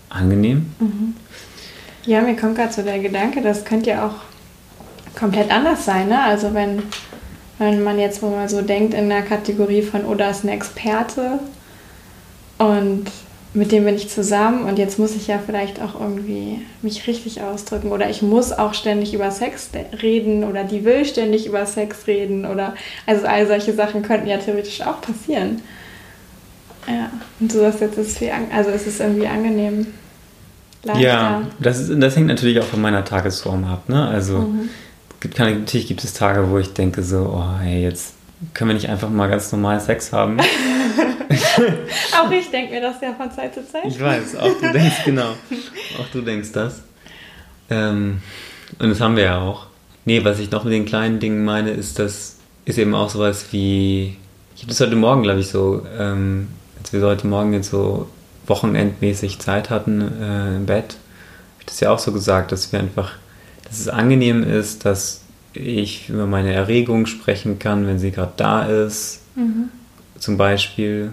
angenehm. 0.09 0.67
Mhm. 0.79 1.15
Ja, 2.05 2.21
mir 2.21 2.35
kommt 2.35 2.55
gerade 2.55 2.73
so 2.73 2.81
der 2.81 2.99
Gedanke, 2.99 3.41
das 3.41 3.65
könnte 3.65 3.91
ja 3.91 4.07
auch 4.07 5.17
komplett 5.17 5.51
anders 5.51 5.85
sein. 5.85 6.09
Ne? 6.09 6.21
Also 6.23 6.53
wenn 6.53 6.83
wenn 7.59 7.83
man 7.83 7.99
jetzt 7.99 8.21
mal 8.21 8.49
so 8.49 8.61
denkt 8.61 8.93
in 8.93 9.09
der 9.09 9.21
Kategorie 9.21 9.81
von, 9.81 10.05
oh, 10.05 10.15
da 10.15 10.29
ist 10.29 10.43
ein 10.43 10.49
Experte 10.49 11.39
und 12.57 13.05
mit 13.53 13.71
dem 13.71 13.85
bin 13.85 13.95
ich 13.95 14.09
zusammen 14.09 14.65
und 14.65 14.79
jetzt 14.79 14.97
muss 14.97 15.15
ich 15.15 15.27
ja 15.27 15.39
vielleicht 15.43 15.79
auch 15.79 15.99
irgendwie 15.99 16.61
mich 16.81 17.05
richtig 17.05 17.41
ausdrücken 17.41 17.91
oder 17.91 18.09
ich 18.09 18.23
muss 18.23 18.51
auch 18.51 18.73
ständig 18.73 19.13
über 19.13 19.29
Sex 19.29 19.69
reden 20.01 20.43
oder 20.43 20.63
die 20.63 20.83
will 20.83 21.05
ständig 21.05 21.45
über 21.45 21.65
Sex 21.67 22.07
reden 22.07 22.45
oder 22.45 22.73
also 23.05 23.27
all 23.27 23.45
solche 23.45 23.73
Sachen 23.73 24.01
könnten 24.01 24.27
ja 24.27 24.37
theoretisch 24.37 24.81
auch 24.81 25.01
passieren. 25.01 25.61
Ja, 26.87 27.11
und 27.39 27.51
so 27.51 27.63
ist 27.63 27.79
jetzt 27.79 27.97
ist 27.97 28.17
viel, 28.17 28.31
also 28.53 28.71
es 28.71 28.87
ist 28.87 28.99
irgendwie 28.99 29.27
angenehm. 29.27 29.87
Leichter. 30.85 31.01
Ja, 31.01 31.41
das, 31.59 31.79
ist, 31.79 32.01
das 32.01 32.15
hängt 32.15 32.27
natürlich 32.27 32.59
auch 32.59 32.65
von 32.65 32.81
meiner 32.81 33.05
Tagesform 33.05 33.63
ab. 33.63 33.87
Ne? 33.87 34.05
Also 34.05 34.39
mhm 34.39 34.69
gibt 35.23 35.35
keine, 35.35 35.55
natürlich 35.57 35.87
gibt 35.87 36.03
es 36.03 36.13
Tage, 36.13 36.49
wo 36.49 36.59
ich 36.59 36.73
denke 36.73 37.01
so, 37.01 37.33
oh 37.33 37.59
hey, 37.59 37.81
jetzt 37.81 38.13
können 38.53 38.71
wir 38.71 38.75
nicht 38.75 38.89
einfach 38.89 39.09
mal 39.09 39.29
ganz 39.29 39.51
normal 39.53 39.79
Sex 39.79 40.11
haben. 40.11 40.37
auch 42.11 42.29
ich 42.29 42.51
denke 42.51 42.73
mir 42.73 42.81
das 42.81 42.99
ja 43.01 43.13
von 43.13 43.31
Zeit 43.31 43.53
zu 43.53 43.65
Zeit. 43.65 43.85
Ich 43.85 43.99
weiß, 43.99 44.35
auch 44.35 44.53
du 44.59 44.71
denkst, 44.73 45.05
genau. 45.05 45.29
Auch 45.97 46.07
du 46.11 46.21
denkst 46.21 46.51
das. 46.51 46.81
Ähm, 47.69 48.21
und 48.79 48.89
das 48.89 48.99
haben 48.99 49.15
wir 49.15 49.23
ja 49.23 49.39
auch. 49.39 49.67
Nee, 50.03 50.25
was 50.25 50.39
ich 50.39 50.51
noch 50.51 50.65
mit 50.65 50.73
den 50.73 50.83
kleinen 50.85 51.21
Dingen 51.21 51.45
meine, 51.45 51.71
ist, 51.71 51.99
das 51.99 52.35
ist 52.65 52.77
eben 52.77 52.93
auch 52.93 53.09
sowas 53.09 53.45
wie. 53.51 54.17
Ich 54.55 54.63
habe 54.63 54.69
das 54.69 54.81
heute 54.81 54.97
Morgen, 54.97 55.23
glaube 55.23 55.39
ich, 55.39 55.47
so, 55.47 55.85
ähm, 55.97 56.49
als 56.79 56.91
wir 56.91 57.01
heute 57.01 57.27
Morgen 57.27 57.53
jetzt 57.53 57.69
so 57.69 58.09
wochenendmäßig 58.47 59.39
Zeit 59.39 59.69
hatten 59.69 60.01
äh, 60.01 60.57
im 60.57 60.65
Bett, 60.65 60.83
habe 60.83 61.61
ich 61.61 61.65
das 61.67 61.79
ja 61.79 61.91
auch 61.91 61.99
so 61.99 62.11
gesagt, 62.11 62.51
dass 62.51 62.73
wir 62.73 62.79
einfach, 62.79 63.13
dass 63.73 63.79
es 63.79 63.89
angenehm 63.89 64.43
ist, 64.43 64.85
dass 64.85 65.21
ich 65.53 66.07
über 66.09 66.27
meine 66.27 66.53
Erregung 66.53 67.07
sprechen 67.07 67.57
kann, 67.57 67.87
wenn 67.87 67.97
sie 67.97 68.11
gerade 68.11 68.33
da 68.37 68.65
ist, 68.65 69.21
mhm. 69.35 69.69
zum 70.19 70.37
Beispiel, 70.37 71.11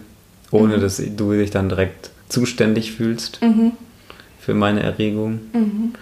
ohne 0.51 0.77
mhm. 0.77 0.83
dass 0.83 0.99
du 1.17 1.33
dich 1.33 1.51
dann 1.51 1.71
direkt 1.71 2.11
zuständig 2.29 2.93
fühlst 2.93 3.41
mhm. 3.41 3.73
für 4.39 4.53
meine 4.53 4.83
Erregung. 4.83 5.41
Mhm. 5.55 5.95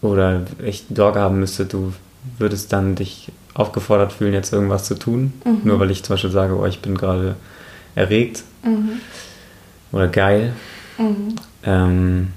Oder 0.00 0.42
ich 0.64 0.86
Sorge 0.92 1.20
haben 1.20 1.38
müsste, 1.38 1.66
du 1.66 1.92
würdest 2.36 2.72
dann 2.72 2.96
dich 2.96 3.30
aufgefordert 3.54 4.12
fühlen, 4.12 4.32
jetzt 4.32 4.52
irgendwas 4.52 4.86
zu 4.86 4.96
tun, 4.96 5.32
mhm. 5.44 5.60
nur 5.62 5.78
weil 5.78 5.92
ich 5.92 6.02
zum 6.02 6.14
Beispiel 6.14 6.32
sage, 6.32 6.58
oh, 6.58 6.66
ich 6.66 6.80
bin 6.80 6.98
gerade 6.98 7.36
erregt 7.94 8.42
mhm. 8.64 9.00
oder 9.92 10.08
geil. 10.08 10.52
Ähm, 11.62 12.28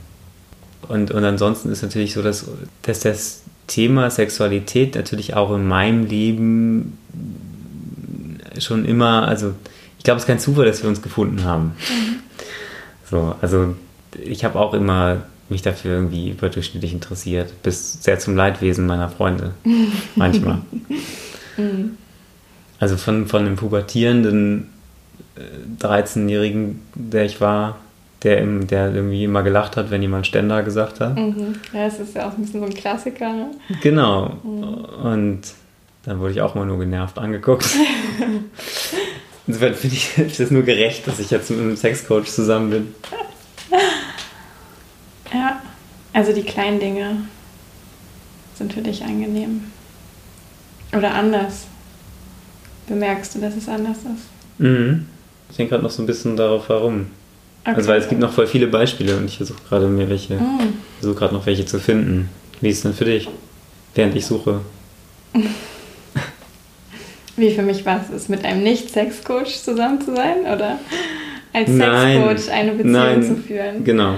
und, 0.88 1.12
und 1.12 1.24
ansonsten 1.24 1.72
ist 1.72 1.82
natürlich 1.82 2.14
so, 2.14 2.22
dass, 2.22 2.46
dass 2.84 3.00
das 3.00 3.42
Thema 3.68 4.10
Sexualität 4.10 4.96
natürlich 4.96 5.34
auch 5.34 5.54
in 5.54 5.68
meinem 5.68 6.06
Leben 6.06 6.98
schon 8.60 8.86
immer, 8.86 9.28
also 9.28 9.54
ich 9.98 10.04
glaube, 10.04 10.18
es 10.18 10.24
ist 10.24 10.28
kein 10.28 10.40
Zufall, 10.40 10.66
dass 10.66 10.82
wir 10.82 10.90
uns 10.90 11.02
gefunden 11.02 11.44
haben. 11.44 11.76
Mhm. 11.90 12.20
So, 13.10 13.36
also 13.42 13.76
ich 14.24 14.46
habe 14.46 14.60
auch 14.60 14.74
immer 14.74 15.24
mich 15.50 15.62
dafür 15.62 15.96
irgendwie 15.96 16.32
überdurchschnittlich 16.32 16.94
interessiert, 16.94 17.62
bis 17.62 18.02
sehr 18.02 18.20
zum 18.20 18.36
Leidwesen 18.36 18.86
meiner 18.86 19.10
Freunde 19.10 19.54
manchmal. 20.16 20.60
Mhm. 21.58 21.98
Also 22.80 22.98
von, 22.98 23.28
von 23.28 23.46
dem 23.46 23.56
pubertierenden 23.56 24.68
13-Jährigen, 25.80 26.72
äh, 26.72 26.76
der 26.96 27.26
ich 27.26 27.40
war, 27.40 27.78
der, 28.26 28.40
im, 28.40 28.66
der 28.66 28.94
irgendwie 28.94 29.24
immer 29.24 29.44
gelacht 29.44 29.78
hat, 29.78 29.92
wenn 29.92 30.02
jemand 30.02 30.26
Ständer 30.26 30.64
gesagt 30.64 31.00
hat. 31.00 31.16
Mhm. 31.16 31.60
Ja, 31.72 31.86
das 31.86 32.00
ist 32.00 32.16
ja 32.16 32.28
auch 32.28 32.34
ein 32.34 32.42
bisschen 32.44 32.60
so 32.60 32.66
ein 32.66 32.74
Klassiker. 32.74 33.32
Ne? 33.32 33.52
Genau. 33.82 34.38
Mhm. 34.44 34.64
Und 35.04 35.42
dann 36.04 36.20
wurde 36.20 36.32
ich 36.34 36.42
auch 36.42 36.56
mal 36.56 36.66
nur 36.66 36.80
genervt 36.80 37.20
angeguckt. 37.20 37.68
Insofern 39.48 39.76
finde 39.76 39.96
ich, 39.96 40.18
ich 40.18 40.38
das 40.38 40.50
nur 40.50 40.64
gerecht, 40.64 41.08
dass 41.08 41.20
ich 41.20 41.30
jetzt 41.30 41.52
mit 41.52 41.60
einem 41.60 41.78
Sexcoach 41.78 42.26
zusammen 42.26 42.72
bin. 42.72 42.96
Ja, 45.32 45.62
also 46.12 46.34
die 46.34 46.44
kleinen 46.44 46.80
Dinge 46.80 47.18
sind 48.56 48.74
für 48.74 48.82
dich 48.82 49.04
angenehm. 49.04 49.66
Oder 50.98 51.14
anders. 51.14 51.68
Bemerkst 52.88 53.36
du, 53.36 53.40
dass 53.40 53.56
es 53.56 53.70
anders 53.70 53.98
ist? 53.98 54.60
Mhm. 54.60 55.06
Ich 55.52 55.58
denke 55.58 55.72
gerade 55.72 55.84
noch 55.84 55.92
so 55.92 56.02
ein 56.02 56.08
bisschen 56.08 56.36
darauf 56.36 56.70
herum. 56.70 57.08
Okay. 57.66 57.78
Also 57.78 57.90
weil 57.90 58.00
es 58.00 58.08
gibt 58.08 58.22
noch 58.22 58.32
voll 58.32 58.46
viele 58.46 58.68
Beispiele 58.68 59.18
und 59.18 59.26
ich 59.26 59.38
versuche 59.38 59.58
gerade 59.68 59.88
mir 59.88 60.08
welche, 60.08 60.36
mm. 60.36 60.74
versuche 61.00 61.18
gerade 61.18 61.34
noch 61.34 61.48
welche 61.48 61.66
zu 61.66 61.80
finden. 61.80 62.30
Wie 62.62 62.70
ist 62.70 62.78
es 62.78 62.84
denn 62.84 62.94
für 62.94 63.06
dich, 63.06 63.28
während 63.96 64.16
ich 64.16 64.24
suche? 64.24 64.62
Wie 67.38 67.52
für 67.52 67.64
mich 67.64 67.84
war 67.84 68.06
es, 68.16 68.30
mit 68.30 68.46
einem 68.46 68.62
Nicht-Sex-Coach 68.62 69.56
zusammen 69.58 70.00
zu 70.00 70.16
sein 70.16 70.42
oder 70.42 70.78
als 71.54 71.72
Sex-Coach 71.72 72.50
eine 72.50 72.74
Beziehung 72.74 72.92
Nein. 72.92 73.24
zu 73.24 73.36
führen? 73.38 73.84
Genau. 73.84 74.18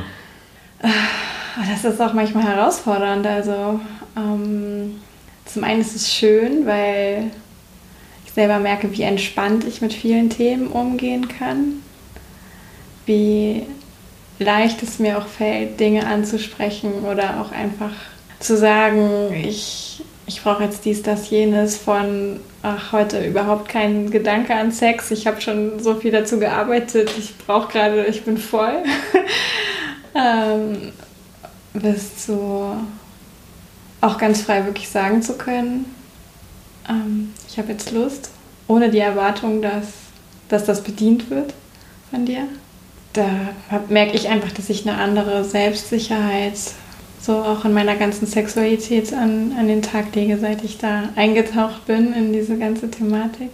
Ah, 0.82 1.64
das 1.72 1.86
ist 1.86 2.02
auch 2.02 2.14
manchmal 2.14 2.44
herausfordernd. 2.44 3.26
Also 3.26 3.80
ähm, 4.18 4.98
zum 5.46 5.64
einen 5.64 5.80
ist 5.80 5.96
es 5.96 6.14
schön, 6.14 6.66
weil 6.66 7.32
ich 8.26 8.34
selber 8.34 8.60
merke, 8.60 8.92
wie 8.92 9.04
entspannt 9.04 9.64
ich 9.66 9.82
mit 9.82 9.94
vielen 9.94 10.30
Themen 10.30 10.68
umgehen 10.68 11.30
kann 11.30 11.82
wie 13.08 13.64
leicht 14.40 14.84
es 14.84 15.00
mir 15.00 15.18
auch 15.18 15.28
fällt, 15.28 15.80
Dinge 15.80 16.06
anzusprechen 16.06 17.06
oder 17.06 17.42
auch 17.42 17.52
einfach 17.52 17.92
zu 18.40 18.56
sagen, 18.56 19.34
ich, 19.34 20.04
ich 20.28 20.44
brauche 20.44 20.64
jetzt 20.64 20.86
dies, 20.86 21.02
das, 21.02 21.30
jenes 21.30 21.76
von, 21.78 22.40
ach, 22.62 22.92
heute 22.92 23.26
überhaupt 23.26 23.68
kein 23.68 24.12
Gedanke 24.12 24.54
an 24.54 24.72
Sex, 24.72 25.10
ich 25.10 25.26
habe 25.26 25.42
schon 25.42 25.80
so 25.80 25.96
viel 25.96 26.12
dazu 26.12 26.40
gearbeitet, 26.40 27.12
ich 27.18 27.36
brauche 27.38 27.72
gerade, 27.72 28.06
ich 28.06 28.24
bin 28.24 28.38
voll. 28.38 28.84
ähm, 30.16 30.92
bis 31.74 32.26
zu 32.26 32.76
auch 34.02 34.18
ganz 34.20 34.42
frei 34.42 34.66
wirklich 34.66 34.90
sagen 34.90 35.24
zu 35.24 35.34
können, 35.38 35.86
ähm, 36.88 37.34
ich 37.48 37.58
habe 37.58 37.72
jetzt 37.72 37.92
Lust, 37.92 38.30
ohne 38.68 38.92
die 38.92 39.00
Erwartung, 39.00 39.62
dass, 39.64 39.88
dass 40.50 40.66
das 40.66 40.84
bedient 40.84 41.32
wird 41.32 41.54
von 42.12 42.26
dir 42.26 42.48
da 43.18 43.30
merke 43.90 44.16
ich 44.16 44.30
einfach, 44.30 44.52
dass 44.52 44.70
ich 44.70 44.88
eine 44.88 44.98
andere 44.98 45.44
Selbstsicherheit 45.44 46.54
so 47.20 47.34
auch 47.34 47.66
in 47.66 47.74
meiner 47.74 47.96
ganzen 47.96 48.28
Sexualität 48.28 49.12
an, 49.12 49.54
an 49.58 49.68
den 49.68 49.82
Tag 49.82 50.16
lege, 50.16 50.38
seit 50.38 50.64
ich 50.64 50.78
da 50.78 51.10
eingetaucht 51.16 51.86
bin 51.86 52.14
in 52.14 52.32
diese 52.32 52.58
ganze 52.58 52.90
Thematik. 52.90 53.50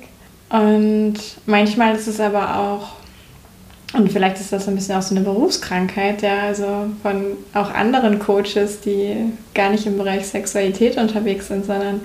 Und 0.49 1.15
manchmal 1.45 1.95
ist 1.95 2.07
es 2.07 2.19
aber 2.19 2.59
auch, 2.59 3.97
und 3.97 4.11
vielleicht 4.11 4.39
ist 4.39 4.51
das 4.51 4.67
ein 4.67 4.75
bisschen 4.75 4.95
auch 4.95 5.01
so 5.01 5.15
eine 5.15 5.23
Berufskrankheit, 5.23 6.21
ja, 6.21 6.41
also 6.41 6.87
von 7.01 7.37
auch 7.53 7.71
anderen 7.73 8.19
Coaches, 8.19 8.81
die 8.81 9.15
gar 9.55 9.69
nicht 9.69 9.87
im 9.87 9.97
Bereich 9.97 10.27
Sexualität 10.27 10.97
unterwegs 10.97 11.47
sind, 11.47 11.65
sondern 11.65 12.01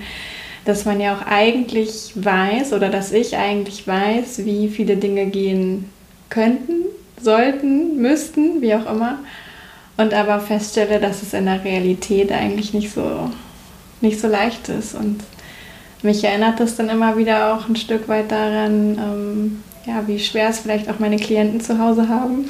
dass 0.65 0.85
man 0.85 0.99
ja 0.99 1.15
auch 1.15 1.25
eigentlich 1.27 2.13
weiß 2.15 2.73
oder 2.73 2.89
dass 2.89 3.11
ich 3.11 3.37
eigentlich 3.37 3.85
weiß, 3.85 4.45
wie 4.45 4.69
viele 4.69 4.97
Dinge 4.97 5.27
gehen 5.27 5.89
könnten 6.29 6.85
sollten, 7.23 7.97
müssten, 8.01 8.61
wie 8.61 8.73
auch 8.75 8.91
immer. 8.91 9.19
Und 9.97 10.13
aber 10.13 10.39
feststelle, 10.39 10.99
dass 10.99 11.21
es 11.21 11.33
in 11.33 11.45
der 11.45 11.63
Realität 11.63 12.31
eigentlich 12.31 12.73
nicht 12.73 12.93
so, 12.93 13.29
nicht 14.01 14.19
so 14.19 14.27
leicht 14.27 14.69
ist. 14.69 14.95
Und 14.95 15.23
mich 16.01 16.23
erinnert 16.23 16.59
das 16.59 16.75
dann 16.75 16.89
immer 16.89 17.17
wieder 17.17 17.53
auch 17.53 17.67
ein 17.67 17.75
Stück 17.75 18.07
weit 18.07 18.31
daran, 18.31 18.97
ähm, 18.97 19.63
ja, 19.85 20.07
wie 20.07 20.19
schwer 20.19 20.49
es 20.49 20.59
vielleicht 20.59 20.89
auch 20.89 20.99
meine 20.99 21.17
Klienten 21.17 21.59
zu 21.59 21.79
Hause 21.79 22.07
haben. 22.07 22.49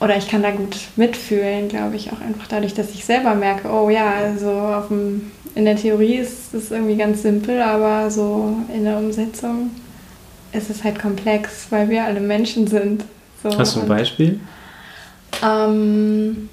Oder 0.00 0.16
ich 0.16 0.28
kann 0.28 0.42
da 0.42 0.50
gut 0.50 0.76
mitfühlen, 0.96 1.68
glaube 1.68 1.94
ich, 1.94 2.12
auch 2.12 2.20
einfach 2.20 2.48
dadurch, 2.48 2.74
dass 2.74 2.90
ich 2.90 3.04
selber 3.04 3.34
merke, 3.36 3.70
oh 3.70 3.88
ja, 3.88 4.10
also 4.10 4.82
dem, 4.90 5.30
in 5.54 5.64
der 5.64 5.76
Theorie 5.76 6.16
ist 6.16 6.52
es 6.52 6.70
irgendwie 6.70 6.96
ganz 6.96 7.22
simpel, 7.22 7.62
aber 7.62 8.10
so 8.10 8.56
in 8.74 8.84
der 8.84 8.98
Umsetzung 8.98 9.70
ist 10.52 10.70
es 10.70 10.82
halt 10.82 10.98
komplex, 10.98 11.68
weil 11.70 11.88
wir 11.88 12.04
alle 12.04 12.20
Menschen 12.20 12.66
sind. 12.66 13.04
So, 13.42 13.58
Hast 13.58 13.76
du 13.76 13.80
ein 13.80 13.88
Beispiel? 13.88 14.40
Ähm, 15.42 16.48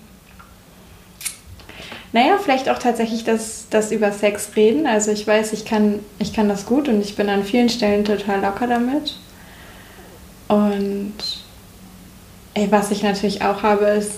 naja, 2.11 2.37
vielleicht 2.41 2.69
auch 2.69 2.79
tatsächlich 2.79 3.23
das, 3.23 3.67
das 3.69 3.91
über 3.91 4.11
Sex 4.11 4.49
reden. 4.55 4.87
Also 4.87 5.11
ich 5.11 5.27
weiß, 5.27 5.53
ich 5.53 5.65
kann, 5.65 5.99
ich 6.17 6.33
kann 6.33 6.49
das 6.49 6.65
gut 6.65 6.87
und 6.87 7.01
ich 7.01 7.15
bin 7.15 7.29
an 7.29 7.43
vielen 7.43 7.69
Stellen 7.69 8.05
total 8.05 8.41
locker 8.41 8.65
damit. 8.65 9.15
Und 10.47 11.13
ey, 12.55 12.71
was 12.71 12.89
ich 12.89 13.03
natürlich 13.03 13.43
auch 13.43 13.61
habe, 13.61 13.85
ist 13.85 14.13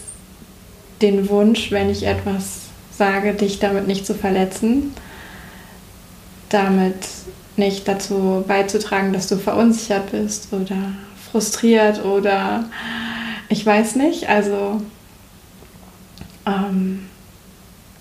den 1.02 1.28
Wunsch, 1.30 1.72
wenn 1.72 1.90
ich 1.90 2.06
etwas 2.06 2.62
sage, 2.98 3.34
dich 3.34 3.60
damit 3.60 3.88
nicht 3.88 4.06
zu 4.06 4.14
verletzen, 4.14 4.94
damit 6.48 6.96
nicht 7.58 7.88
dazu 7.88 8.46
beizutragen, 8.48 9.12
dass 9.12 9.28
du 9.28 9.36
verunsichert 9.36 10.12
bist 10.12 10.54
oder 10.54 10.94
frustriert 11.32 12.04
oder 12.04 12.66
ich 13.50 13.66
weiß 13.66 13.96
nicht. 13.96 14.30
Also 14.30 14.82
ähm, 16.46 17.08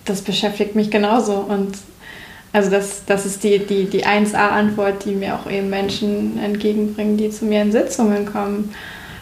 das 0.05 0.23
beschäftigt 0.23 0.75
mich 0.75 0.91
genauso. 0.91 1.35
Und 1.35 1.77
also 2.53 2.71
das, 2.71 3.05
das 3.07 3.27
ist 3.27 3.45
die, 3.45 3.59
die, 3.59 3.85
die 3.85 4.05
1a-Antwort, 4.05 5.05
die 5.05 5.15
mir 5.15 5.37
auch 5.37 5.51
eben 5.51 5.71
Menschen 5.71 6.39
entgegenbringen, 6.39 7.17
die 7.17 7.31
zu 7.31 7.45
mir 7.45 7.63
in 7.63 7.73
Sitzungen 7.73 8.27
kommen. 8.27 8.75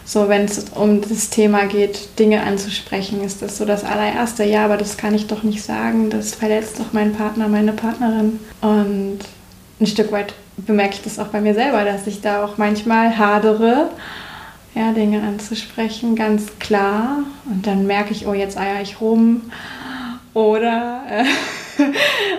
So, 0.05 0.27
wenn 0.27 0.45
es 0.45 0.65
um 0.73 1.01
das 1.01 1.29
Thema 1.29 1.67
geht, 1.67 2.17
Dinge 2.17 2.41
anzusprechen, 2.41 3.23
ist 3.23 3.43
das 3.43 3.59
so 3.59 3.65
das 3.65 3.83
allererste. 3.83 4.43
Ja, 4.43 4.65
aber 4.65 4.77
das 4.77 4.97
kann 4.97 5.13
ich 5.13 5.27
doch 5.27 5.43
nicht 5.43 5.61
sagen. 5.63 6.09
Das 6.09 6.33
verletzt 6.33 6.79
doch 6.79 6.93
meinen 6.93 7.13
Partner, 7.13 7.47
meine 7.47 7.73
Partnerin. 7.73 8.39
Und 8.61 9.19
ein 9.79 9.87
Stück 9.87 10.11
weit 10.11 10.33
bemerke 10.57 10.95
ich 10.95 11.01
das 11.01 11.19
auch 11.19 11.27
bei 11.27 11.41
mir 11.41 11.53
selber, 11.53 11.85
dass 11.85 12.05
ich 12.07 12.21
da 12.21 12.43
auch 12.43 12.57
manchmal 12.57 13.17
hadere, 13.17 13.89
ja, 14.75 14.91
Dinge 14.91 15.21
anzusprechen, 15.21 16.15
ganz 16.15 16.47
klar. 16.59 17.19
Und 17.45 17.65
dann 17.65 17.87
merke 17.87 18.11
ich, 18.11 18.27
oh, 18.27 18.33
jetzt 18.33 18.57
eier 18.57 18.81
ich 18.81 19.01
rum. 19.01 19.51
Oder, 20.33 21.01
äh, 21.09 21.83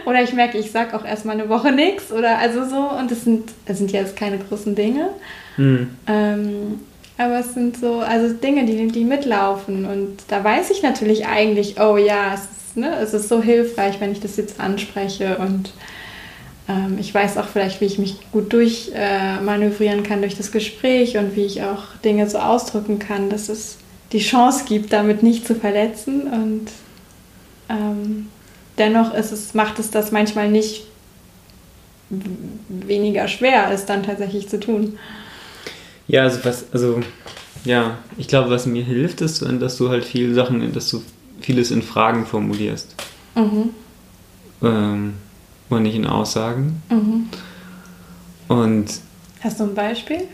oder 0.09 0.23
ich 0.23 0.33
merke, 0.33 0.59
ich 0.59 0.71
sage 0.71 0.97
auch 0.97 1.05
erstmal 1.05 1.39
eine 1.39 1.49
Woche 1.49 1.73
nichts. 1.73 2.13
Oder 2.13 2.39
also 2.39 2.65
so. 2.69 2.91
Und 2.99 3.11
das 3.11 3.25
sind, 3.25 3.51
das 3.67 3.79
sind 3.79 3.91
jetzt 3.91 4.17
keine 4.17 4.39
großen 4.39 4.75
Dinge. 4.75 5.09
Mhm. 5.57 5.91
Ähm, 6.07 6.81
aber 7.19 7.41
es 7.41 7.53
sind 7.53 7.77
so, 7.77 8.01
also 8.01 8.35
Dinge, 8.35 8.65
die, 8.65 8.89
die 8.89 9.05
mitlaufen. 9.05 9.85
Und 9.85 10.19
da 10.29 10.43
weiß 10.45 10.71
ich 10.71 10.83
natürlich 10.83 11.27
eigentlich, 11.27 11.81
oh 11.81 11.97
ja, 11.97 12.35
es 12.35 12.43
ist, 12.43 12.77
ne, 12.77 12.97
es 12.97 13.13
ist 13.13 13.29
so 13.29 13.43
hilfreich, 13.43 14.01
wenn 14.01 14.13
ich 14.13 14.21
das 14.21 14.37
jetzt 14.37 14.61
anspreche. 14.61 15.37
Und 15.39 15.73
ähm, 16.71 16.99
ich 16.99 17.13
weiß 17.13 17.37
auch 17.37 17.47
vielleicht, 17.47 17.81
wie 17.81 17.87
ich 17.87 17.99
mich 17.99 18.17
gut 18.33 18.53
durchmanövrieren 18.53 20.01
äh, 20.01 20.03
kann 20.07 20.21
durch 20.21 20.37
das 20.37 20.53
Gespräch 20.53 21.17
und 21.17 21.35
wie 21.35 21.45
ich 21.45 21.63
auch 21.63 21.97
Dinge 22.05 22.29
so 22.31 22.39
ausdrücken 22.39 22.99
kann, 22.99 23.31
dass 23.31 23.49
es 23.49 23.79
die 24.13 24.21
Chance 24.21 24.65
gibt, 24.67 24.93
damit 24.93 25.23
nicht 25.23 25.47
zu 25.47 25.55
verletzen. 25.55 26.23
Und 26.33 26.67
ähm, 27.69 28.29
dennoch 28.79 29.13
ist 29.15 29.33
es, 29.33 29.55
macht 29.55 29.79
es 29.79 29.91
das 29.91 30.13
manchmal 30.13 30.49
nicht 30.49 30.85
weniger 32.69 33.29
schwer, 33.29 33.71
es 33.71 33.87
dann 33.87 34.03
tatsächlich 34.03 34.49
zu 34.49 34.59
tun. 34.59 34.99
Ja, 36.09 36.25
also 36.25 36.45
was, 36.45 36.65
also 36.73 37.01
ja, 37.65 37.99
ich 38.17 38.27
glaube, 38.27 38.51
was 38.51 38.67
mir 38.67 38.83
hilft, 38.83 39.21
ist, 39.21 39.43
dass 39.43 39.77
du 39.77 39.91
halt 39.91 40.05
viele 40.05 40.35
Sachen, 40.35 40.73
dass 40.73 40.91
du 40.91 41.03
vieles 41.41 41.71
in 41.71 41.83
Fragen 41.83 42.27
formulierst. 42.27 42.95
Mhm. 43.37 43.71
Ähm, 44.63 45.15
und 45.71 45.83
nicht 45.83 45.95
in 45.95 46.07
Aussagen. 46.07 46.83
Mhm. 46.91 47.29
Und. 48.49 48.87
Hast 49.41 49.61
du 49.61 49.65
ein 49.65 49.75
Beispiel? 49.75 50.25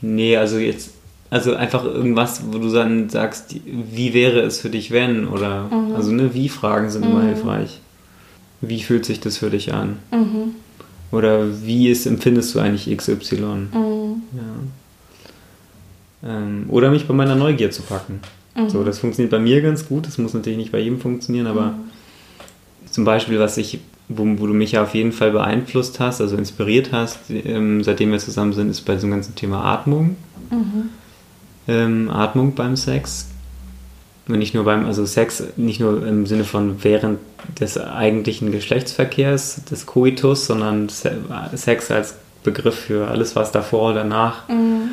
Nee, 0.00 0.36
also 0.36 0.58
jetzt, 0.58 0.90
also 1.30 1.54
einfach 1.54 1.84
irgendwas, 1.84 2.42
wo 2.50 2.58
du 2.58 2.72
dann 2.72 3.08
sagst, 3.08 3.54
wie 3.64 4.12
wäre 4.14 4.40
es 4.40 4.60
für 4.60 4.70
dich, 4.70 4.90
wenn? 4.90 5.28
Oder, 5.28 5.68
mhm. 5.70 5.94
also 5.94 6.10
ne, 6.10 6.34
Wie-Fragen 6.34 6.90
sind 6.90 7.04
immer 7.04 7.22
mhm. 7.22 7.28
hilfreich. 7.28 7.80
Wie 8.60 8.82
fühlt 8.82 9.04
sich 9.04 9.20
das 9.20 9.36
für 9.38 9.50
dich 9.50 9.72
an? 9.72 9.98
Mhm. 10.10 10.54
Oder 11.12 11.62
wie 11.62 11.88
ist, 11.88 12.06
empfindest 12.06 12.54
du 12.54 12.60
eigentlich 12.60 12.94
XY? 12.96 13.36
Mhm. 13.36 14.22
Ja. 14.34 14.42
Ähm, 16.24 16.64
oder 16.68 16.90
mich 16.90 17.06
bei 17.06 17.14
meiner 17.14 17.36
Neugier 17.36 17.70
zu 17.70 17.82
packen. 17.82 18.20
Mhm. 18.56 18.70
So, 18.70 18.82
das 18.84 18.98
funktioniert 18.98 19.30
bei 19.30 19.38
mir 19.38 19.60
ganz 19.62 19.86
gut. 19.86 20.06
Das 20.06 20.18
muss 20.18 20.34
natürlich 20.34 20.58
nicht 20.58 20.72
bei 20.72 20.80
jedem 20.80 21.00
funktionieren, 21.00 21.46
aber 21.46 21.72
mhm. 21.72 21.90
zum 22.90 23.04
Beispiel, 23.04 23.38
was 23.38 23.56
ich, 23.58 23.78
wo, 24.08 24.24
wo, 24.38 24.46
du 24.46 24.54
mich 24.54 24.72
ja 24.72 24.82
auf 24.82 24.94
jeden 24.94 25.12
Fall 25.12 25.32
beeinflusst 25.32 26.00
hast, 26.00 26.20
also 26.20 26.36
inspiriert 26.36 26.92
hast, 26.92 27.30
ähm, 27.30 27.82
seitdem 27.82 28.12
wir 28.12 28.18
zusammen 28.18 28.52
sind, 28.52 28.70
ist 28.70 28.82
bei 28.82 28.94
diesem 28.94 29.10
ganzen 29.10 29.34
Thema 29.34 29.64
Atmung. 29.64 30.16
Mhm. 30.50 30.90
Ähm, 31.68 32.10
Atmung 32.10 32.54
beim 32.54 32.76
Sex 32.76 33.28
nicht 34.28 34.54
nur 34.54 34.64
beim, 34.64 34.86
also 34.86 35.06
Sex, 35.06 35.42
nicht 35.56 35.80
nur 35.80 36.04
im 36.04 36.26
Sinne 36.26 36.44
von 36.44 36.82
während 36.82 37.20
des 37.60 37.78
eigentlichen 37.78 38.50
Geschlechtsverkehrs, 38.50 39.64
des 39.70 39.86
Coitus, 39.86 40.46
sondern 40.46 40.88
Sex 40.88 41.90
als 41.90 42.16
Begriff 42.42 42.74
für 42.74 43.08
alles, 43.08 43.36
was 43.36 43.52
davor 43.52 43.90
oder 43.90 44.00
danach 44.00 44.48
mhm. 44.48 44.90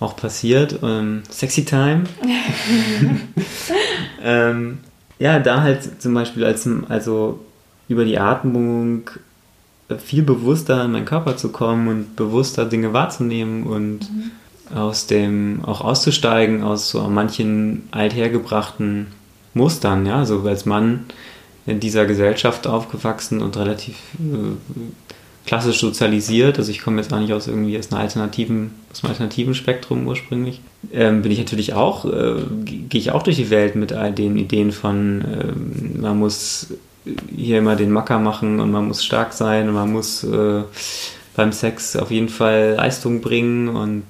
auch 0.00 0.16
passiert. 0.16 0.78
Ähm, 0.82 1.22
Sexy 1.30 1.64
Time. 1.64 2.04
ähm, 4.22 4.78
ja, 5.18 5.38
da 5.38 5.60
halt 5.60 6.00
zum 6.00 6.14
Beispiel 6.14 6.44
als, 6.44 6.68
also 6.88 7.40
über 7.92 8.04
die 8.04 8.18
Atmung 8.18 9.10
viel 9.98 10.22
bewusster 10.22 10.84
in 10.84 10.92
meinen 10.92 11.04
Körper 11.04 11.36
zu 11.36 11.50
kommen 11.50 11.88
und 11.88 12.16
bewusster 12.16 12.64
Dinge 12.64 12.92
wahrzunehmen 12.92 13.64
und 13.64 14.00
mhm. 14.10 14.76
aus 14.76 15.06
dem 15.06 15.60
auch 15.64 15.82
auszusteigen 15.82 16.62
aus 16.62 16.88
so 16.88 17.02
manchen 17.08 17.82
althergebrachten 17.90 19.08
Mustern, 19.54 20.06
ja, 20.06 20.24
so 20.24 20.40
als 20.42 20.64
Mann 20.64 21.04
in 21.66 21.78
dieser 21.78 22.06
Gesellschaft 22.06 22.66
aufgewachsen 22.66 23.42
und 23.42 23.56
relativ 23.56 23.96
äh, 24.18 24.56
klassisch 25.46 25.80
sozialisiert, 25.80 26.58
also 26.58 26.70
ich 26.70 26.80
komme 26.80 27.00
jetzt 27.00 27.12
auch 27.12 27.18
nicht 27.18 27.32
aus 27.32 27.48
irgendwie 27.48 27.78
aus, 27.78 27.92
einer 27.92 28.00
alternativen, 28.00 28.70
aus 28.90 29.02
einem 29.02 29.10
alternativen 29.10 29.54
Spektrum 29.54 30.06
ursprünglich, 30.06 30.60
ähm, 30.92 31.22
bin 31.22 31.30
ich 31.30 31.38
natürlich 31.38 31.74
auch, 31.74 32.04
äh, 32.06 32.42
gehe 32.64 33.00
ich 33.00 33.10
auch 33.10 33.22
durch 33.22 33.36
die 33.36 33.50
Welt 33.50 33.74
mit 33.74 33.92
all 33.92 34.12
den 34.12 34.36
Ideen 34.38 34.72
von, 34.72 35.20
äh, 35.20 36.00
man 36.00 36.18
muss 36.18 36.68
hier 37.34 37.58
immer 37.58 37.76
den 37.76 37.90
Macker 37.90 38.18
machen 38.18 38.60
und 38.60 38.70
man 38.70 38.86
muss 38.86 39.04
stark 39.04 39.32
sein 39.32 39.68
und 39.68 39.74
man 39.74 39.92
muss 39.92 40.24
äh, 40.24 40.62
beim 41.34 41.52
Sex 41.52 41.96
auf 41.96 42.10
jeden 42.10 42.28
Fall 42.28 42.74
Leistung 42.76 43.20
bringen 43.20 43.68
und 43.68 44.04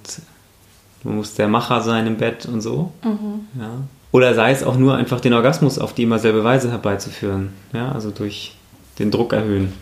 man 1.04 1.16
muss 1.16 1.34
der 1.34 1.48
Macher 1.48 1.80
sein 1.80 2.06
im 2.06 2.16
Bett 2.16 2.46
und 2.46 2.60
so. 2.60 2.92
Mhm. 3.04 3.60
Ja. 3.60 3.70
Oder 4.12 4.34
sei 4.34 4.52
es 4.52 4.62
auch 4.62 4.76
nur 4.76 4.94
einfach 4.94 5.20
den 5.20 5.32
Orgasmus 5.32 5.78
auf 5.78 5.94
die 5.94 6.02
immer 6.02 6.18
selbe 6.18 6.44
Weise 6.44 6.70
herbeizuführen. 6.70 7.50
Ja, 7.72 7.92
also 7.92 8.10
durch 8.10 8.54
den 8.98 9.10
Druck 9.10 9.32
erhöhen, 9.32 9.72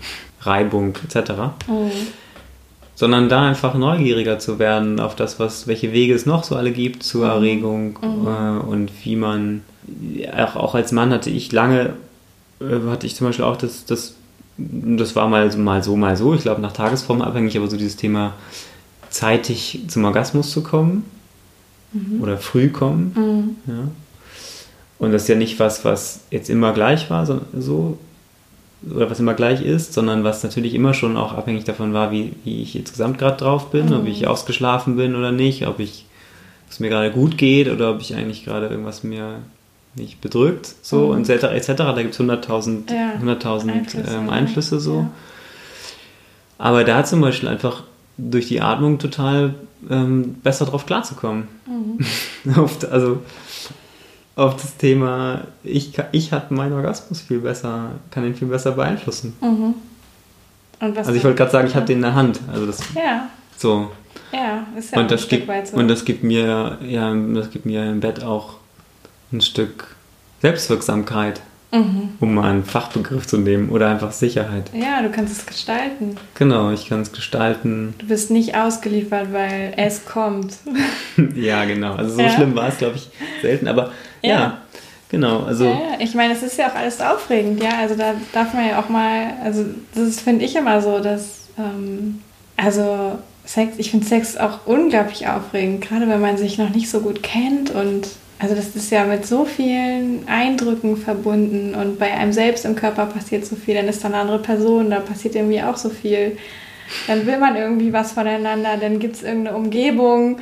Reibung 0.43 0.95
etc. 1.05 1.33
Mhm. 1.67 1.91
Sondern 2.95 3.29
da 3.29 3.49
einfach 3.49 3.75
neugieriger 3.75 4.39
zu 4.39 4.59
werden 4.59 5.01
auf 5.01 5.17
das, 5.17 5.41
was, 5.41 5.67
welche 5.67 5.93
Wege 5.93 6.15
es 6.15 6.27
noch 6.27 6.45
so 6.45 6.55
alle 6.55 6.71
gibt 6.71 7.03
zur 7.03 7.25
mhm. 7.25 7.31
Erregung 7.31 7.99
mhm. 8.03 8.27
äh, 8.27 8.61
und 8.61 8.91
wie 9.05 9.17
man, 9.17 9.63
auch, 10.37 10.57
auch 10.57 10.75
als 10.75 10.93
Mann 10.93 11.11
hatte 11.11 11.31
ich 11.31 11.51
lange, 11.51 11.95
hatte 12.61 13.07
ich 13.07 13.17
zum 13.17 13.27
Beispiel 13.27 13.45
auch 13.45 13.57
das, 13.57 13.85
das, 13.87 14.15
das 14.59 15.17
war 15.17 15.29
mal, 15.29 15.49
mal 15.57 15.83
so, 15.83 15.97
mal 15.97 16.17
so, 16.17 16.35
ich 16.35 16.43
glaube 16.43 16.61
nach 16.61 16.73
Tagesform 16.73 17.23
abhängig, 17.23 17.57
aber 17.57 17.69
so 17.69 17.77
dieses 17.77 17.97
Thema 17.97 18.35
zeitig 19.09 19.81
zum 19.89 20.05
Orgasmus 20.05 20.51
zu 20.51 20.63
kommen 20.63 21.05
mhm. 21.93 22.23
oder 22.23 22.39
früh 22.39 22.69
kommen. 22.69 23.57
Mhm. 23.67 23.73
Ja. 23.73 23.89
Und 24.99 25.13
das 25.13 25.23
ist 25.23 25.29
ja 25.29 25.35
nicht 25.35 25.59
was, 25.59 25.85
was 25.85 26.21
jetzt 26.31 26.51
immer 26.51 26.73
gleich 26.73 27.09
war, 27.09 27.25
so, 27.25 27.41
so, 27.57 27.99
oder 28.89 29.11
was 29.11 29.21
immer 29.21 29.35
gleich 29.35 29.63
ist, 29.63 29.95
sondern 29.95 30.25
was 30.25 30.43
natürlich 30.43 30.75
immer 30.75 30.95
schon 30.95 31.17
auch 31.17 31.33
abhängig 31.33 31.65
davon 31.65 31.93
war, 31.93 32.11
wie, 32.11 32.35
wie 32.45 32.63
ich 32.63 32.77
insgesamt 32.77 33.19
gerade 33.19 33.39
drauf 33.39 33.71
bin, 33.71 33.87
mhm. 33.87 33.93
ob 33.95 34.07
ich 34.07 34.27
ausgeschlafen 34.27 34.97
bin 34.97 35.17
oder 35.17 35.33
nicht, 35.33 35.67
ob 35.67 35.81
ich 35.81 36.05
es 36.71 36.81
mir 36.81 36.89
gerade 36.89 37.11
gut 37.11 37.37
geht 37.37 37.69
oder 37.69 37.91
ob 37.91 38.01
ich 38.01 38.15
eigentlich 38.15 38.45
gerade 38.45 38.69
irgendwas 38.69 39.03
mir 39.03 39.41
nicht 39.95 40.21
bedrückt, 40.21 40.75
so 40.83 41.07
mhm. 41.07 41.17
und 41.17 41.29
etc. 41.29 41.45
etc. 41.45 41.73
Da 41.77 42.03
gibt 42.03 42.15
es 42.15 42.21
100.000 42.21 42.93
ja. 42.93 43.13
100 43.15 43.47
Einflüsse, 43.47 44.15
ähm, 44.15 44.31
Einflüsse 44.31 44.81
so. 44.81 45.01
Ja. 45.01 45.11
Aber 46.59 46.85
da 46.85 47.05
zum 47.05 47.21
Beispiel 47.21 47.49
einfach 47.49 47.85
durch 48.19 48.49
die 48.49 48.61
Atmung 48.61 48.99
total 48.99 49.55
ähm, 49.89 50.35
besser 50.43 50.67
drauf 50.67 50.87
klarzukommen. 50.87 51.49
Mhm. 51.67 52.55
auf, 52.57 52.79
also 52.91 53.23
auf 54.37 54.57
das 54.57 54.77
Thema, 54.77 55.43
ich, 55.65 55.93
ich 56.13 56.33
habe 56.33 56.55
meinen 56.55 56.73
Orgasmus 56.73 57.21
viel 57.21 57.41
besser, 57.41 57.93
kann 58.11 58.25
ihn 58.25 58.35
viel 58.35 58.49
besser 58.49 58.73
beeinflussen. 58.73 59.37
Mhm. 59.41 59.75
also 60.97 61.13
ich 61.13 61.25
wollte 61.25 61.37
gerade 61.37 61.51
sagen, 61.51 61.69
ich 61.69 61.75
habe 61.75 61.87
den 61.87 61.97
in 61.97 62.03
der 62.03 62.15
Hand. 62.15 62.41
Also 62.53 62.67
das, 62.67 62.81
ja. 62.95 63.29
So. 63.57 63.91
Ja, 64.33 64.67
ist 64.79 64.93
ja 64.93 65.01
und 65.01 65.11
das 65.11 65.29
gibt, 65.29 65.49
so. 65.67 65.77
Und 65.77 65.89
das 65.89 66.05
gibt 66.05 66.23
mir, 66.23 66.79
ja, 66.87 67.15
das 67.35 67.51
gibt 67.51 67.67
mir 67.67 67.91
im 67.91 68.01
Bett 68.01 68.23
auch 68.23 68.60
ein 69.33 69.41
Stück 69.41 69.97
Selbstwirksamkeit. 70.43 71.41
Mhm. 71.73 72.15
Um 72.19 72.35
mal 72.35 72.51
einen 72.51 72.65
Fachbegriff 72.65 73.29
zu 73.29 73.39
nehmen 73.39 73.69
oder 73.69 73.89
einfach 73.89 74.11
Sicherheit. 74.11 74.71
Ja, 74.75 75.03
du 75.03 75.11
kannst 75.11 75.39
es 75.39 75.47
gestalten. 75.47 76.17
Genau, 76.35 76.73
ich 76.73 76.89
kann 76.89 77.01
es 77.01 77.13
gestalten. 77.13 77.95
Du 77.99 78.07
bist 78.07 78.33
nicht 78.33 78.57
ausgeliefert, 78.57 79.33
weil 79.33 79.73
es 79.77 80.05
kommt. 80.05 80.55
ja, 81.37 81.65
genau. 81.67 81.95
Also 81.95 82.17
so 82.17 82.23
ja. 82.23 82.31
schlimm 82.31 82.57
war 82.57 82.69
es, 82.69 82.79
glaube 82.79 82.97
ich, 82.97 83.09
selten. 83.41 83.69
Aber 83.69 83.93
ja, 84.21 84.31
ja 84.31 84.59
genau. 85.11 85.45
Also 85.45 85.67
ja, 85.67 85.97
ich 86.01 86.15
meine, 86.15 86.33
es 86.33 86.43
ist 86.43 86.59
ja 86.59 86.71
auch 86.71 86.75
alles 86.75 87.01
aufregend, 87.01 87.63
ja. 87.63 87.79
Also 87.79 87.95
da 87.95 88.15
darf 88.33 88.53
man 88.53 88.67
ja 88.67 88.81
auch 88.81 88.89
mal, 88.89 89.35
also 89.45 89.65
das 89.95 90.21
finde 90.21 90.45
ich 90.45 90.57
immer 90.57 90.83
so, 90.83 90.99
dass, 90.99 91.49
ähm, 91.57 92.21
also 92.57 93.19
Sex, 93.45 93.75
ich 93.79 93.93
finde 93.93 94.07
Sex 94.07 94.37
auch 94.37 94.67
unglaublich 94.67 95.29
aufregend, 95.29 95.83
gerade 95.83 96.09
wenn 96.09 96.21
man 96.21 96.37
sich 96.37 96.59
noch 96.59 96.71
nicht 96.71 96.91
so 96.91 97.01
gut 97.01 97.23
kennt 97.23 97.71
und 97.71 98.09
also 98.41 98.55
das 98.55 98.75
ist 98.75 98.91
ja 98.91 99.05
mit 99.05 99.27
so 99.27 99.45
vielen 99.45 100.27
Eindrücken 100.27 100.97
verbunden 100.97 101.75
und 101.75 101.99
bei 101.99 102.11
einem 102.11 102.33
selbst 102.33 102.65
im 102.65 102.75
Körper 102.75 103.05
passiert 103.05 103.45
so 103.45 103.55
viel, 103.55 103.75
dann 103.75 103.87
ist 103.87 104.03
da 104.03 104.09
eine 104.09 104.17
andere 104.17 104.39
Person, 104.39 104.91
da 104.91 105.01
passiert 105.01 105.35
irgendwie 105.35 105.63
auch 105.63 105.77
so 105.77 105.91
viel. 105.91 106.39
Dann 107.07 107.27
will 107.27 107.39
man 107.39 107.55
irgendwie 107.55 107.93
was 107.93 108.13
voneinander, 108.13 108.79
dann 108.81 108.99
gibt 108.99 109.17
es 109.17 109.23
irgendeine 109.23 109.57
Umgebung, 109.57 110.39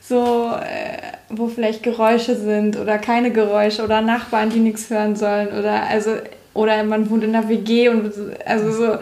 so, 0.00 0.50
äh, 0.52 0.98
wo 1.30 1.48
vielleicht 1.48 1.82
Geräusche 1.82 2.36
sind 2.36 2.76
oder 2.76 2.98
keine 2.98 3.30
Geräusche 3.30 3.84
oder 3.84 4.02
Nachbarn, 4.02 4.50
die 4.50 4.60
nichts 4.60 4.90
hören 4.90 5.16
sollen 5.16 5.48
oder 5.48 5.84
also 5.84 6.16
oder 6.52 6.82
man 6.84 7.08
wohnt 7.08 7.24
in 7.24 7.34
einer 7.34 7.48
WG 7.48 7.88
und 7.88 8.12
also 8.44 8.70
so, 8.70 8.98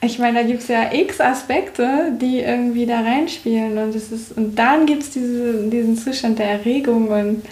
ich 0.00 0.18
meine, 0.18 0.40
da 0.40 0.46
gibt 0.46 0.62
es 0.62 0.68
ja 0.68 0.92
x 0.92 1.20
Aspekte, 1.20 2.12
die 2.20 2.40
irgendwie 2.40 2.86
da 2.86 3.00
reinspielen 3.00 3.76
und 3.76 3.94
es 3.94 4.10
ist, 4.10 4.36
und 4.36 4.58
dann 4.58 4.86
gibt 4.86 5.02
es 5.02 5.10
diese, 5.10 5.68
diesen 5.68 5.96
Zustand 5.96 6.38
der 6.38 6.46
Erregung 6.46 7.08
und 7.08 7.42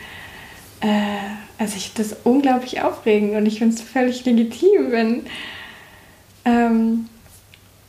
äh, 0.81 1.59
also 1.59 1.77
ich 1.77 1.93
das 1.95 2.17
unglaublich 2.25 2.83
aufregend 2.83 3.37
und 3.37 3.47
ich 3.47 3.59
finde 3.59 3.75
es 3.75 3.83
völlig 3.83 4.25
legitim, 4.25 4.91
wenn, 4.91 5.23
ähm, 6.45 7.07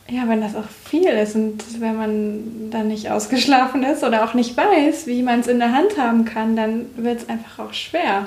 ja, 0.10 0.27
wenn 0.27 0.41
das 0.41 0.56
auch 0.56 0.67
viel 0.86 1.06
ist 1.06 1.36
und 1.36 1.63
wenn 1.80 1.95
man 1.95 2.69
dann 2.69 2.89
nicht 2.89 3.10
ausgeschlafen 3.10 3.84
ist 3.84 4.04
oder 4.04 4.25
auch 4.25 4.34
nicht 4.34 4.58
weiß, 4.58 5.08
wie 5.08 5.23
man 5.23 5.39
es 5.39 5.47
in 5.47 5.60
der 5.60 5.71
Hand 5.71 5.97
haben 5.97 6.25
kann, 6.25 6.56
dann 6.56 6.86
wird 6.97 7.21
es 7.21 7.30
einfach 7.30 7.65
auch 7.65 7.73
schwer. 7.73 8.25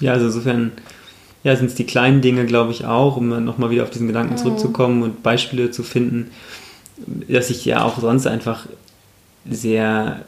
Ja, 0.00 0.12
also 0.12 0.26
insofern 0.26 0.72
ja, 1.42 1.56
sind 1.56 1.66
es 1.66 1.74
die 1.74 1.86
kleinen 1.86 2.20
Dinge, 2.20 2.44
glaube 2.44 2.72
ich, 2.72 2.84
auch, 2.84 3.16
um 3.16 3.44
nochmal 3.44 3.70
wieder 3.70 3.84
auf 3.84 3.90
diesen 3.90 4.08
Gedanken 4.08 4.34
mhm. 4.34 4.38
zurückzukommen 4.38 5.02
und 5.02 5.22
Beispiele 5.22 5.70
zu 5.70 5.82
finden, 5.82 6.30
dass 7.28 7.50
ich 7.50 7.64
ja 7.64 7.84
auch 7.84 7.98
sonst 8.00 8.26
einfach 8.26 8.66
sehr 9.48 10.24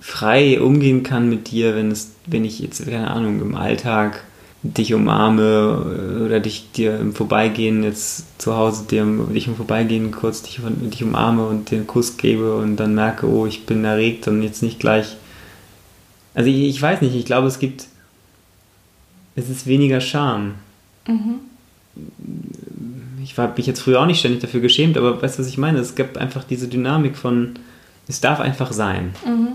frei 0.00 0.60
umgehen 0.60 1.02
kann 1.02 1.28
mit 1.28 1.50
dir, 1.50 1.74
wenn 1.74 1.90
es, 1.90 2.12
wenn 2.26 2.44
ich 2.44 2.60
jetzt, 2.60 2.84
keine 2.84 3.10
Ahnung, 3.10 3.40
im 3.40 3.54
Alltag 3.54 4.24
dich 4.62 4.94
umarme 4.94 6.20
oder 6.24 6.38
dich 6.38 6.70
dir 6.70 6.98
im 6.98 7.14
Vorbeigehen 7.14 7.82
jetzt 7.82 8.40
zu 8.40 8.56
Hause 8.56 8.84
dir 8.88 9.04
dich 9.34 9.48
im 9.48 9.56
Vorbeigehen 9.56 10.12
kurz 10.12 10.42
dich, 10.42 10.60
dich 10.62 11.02
umarme 11.02 11.46
und 11.46 11.70
dir 11.70 11.78
einen 11.78 11.88
Kuss 11.88 12.16
gebe 12.16 12.56
und 12.56 12.76
dann 12.76 12.94
merke, 12.94 13.26
oh, 13.26 13.46
ich 13.46 13.66
bin 13.66 13.84
erregt 13.84 14.28
und 14.28 14.42
jetzt 14.42 14.62
nicht 14.62 14.78
gleich. 14.78 15.16
Also 16.34 16.48
ich, 16.48 16.60
ich 16.60 16.80
weiß 16.80 17.02
nicht, 17.02 17.16
ich 17.16 17.24
glaube, 17.24 17.48
es 17.48 17.58
gibt, 17.58 17.86
es 19.34 19.48
ist 19.48 19.66
weniger 19.66 20.00
Scham. 20.00 20.54
Mhm. 21.08 21.40
Ich 23.22 23.36
habe 23.36 23.54
mich 23.56 23.66
jetzt 23.66 23.80
früher 23.80 24.00
auch 24.00 24.06
nicht 24.06 24.20
ständig 24.20 24.40
dafür 24.40 24.60
geschämt, 24.60 24.96
aber 24.96 25.20
weißt 25.20 25.38
du, 25.38 25.42
was 25.42 25.48
ich 25.48 25.58
meine? 25.58 25.80
Es 25.80 25.96
gibt 25.96 26.18
einfach 26.18 26.44
diese 26.44 26.68
Dynamik 26.68 27.16
von, 27.16 27.54
es 28.08 28.20
darf 28.20 28.40
einfach 28.40 28.72
sein. 28.72 29.14
Mhm. 29.24 29.52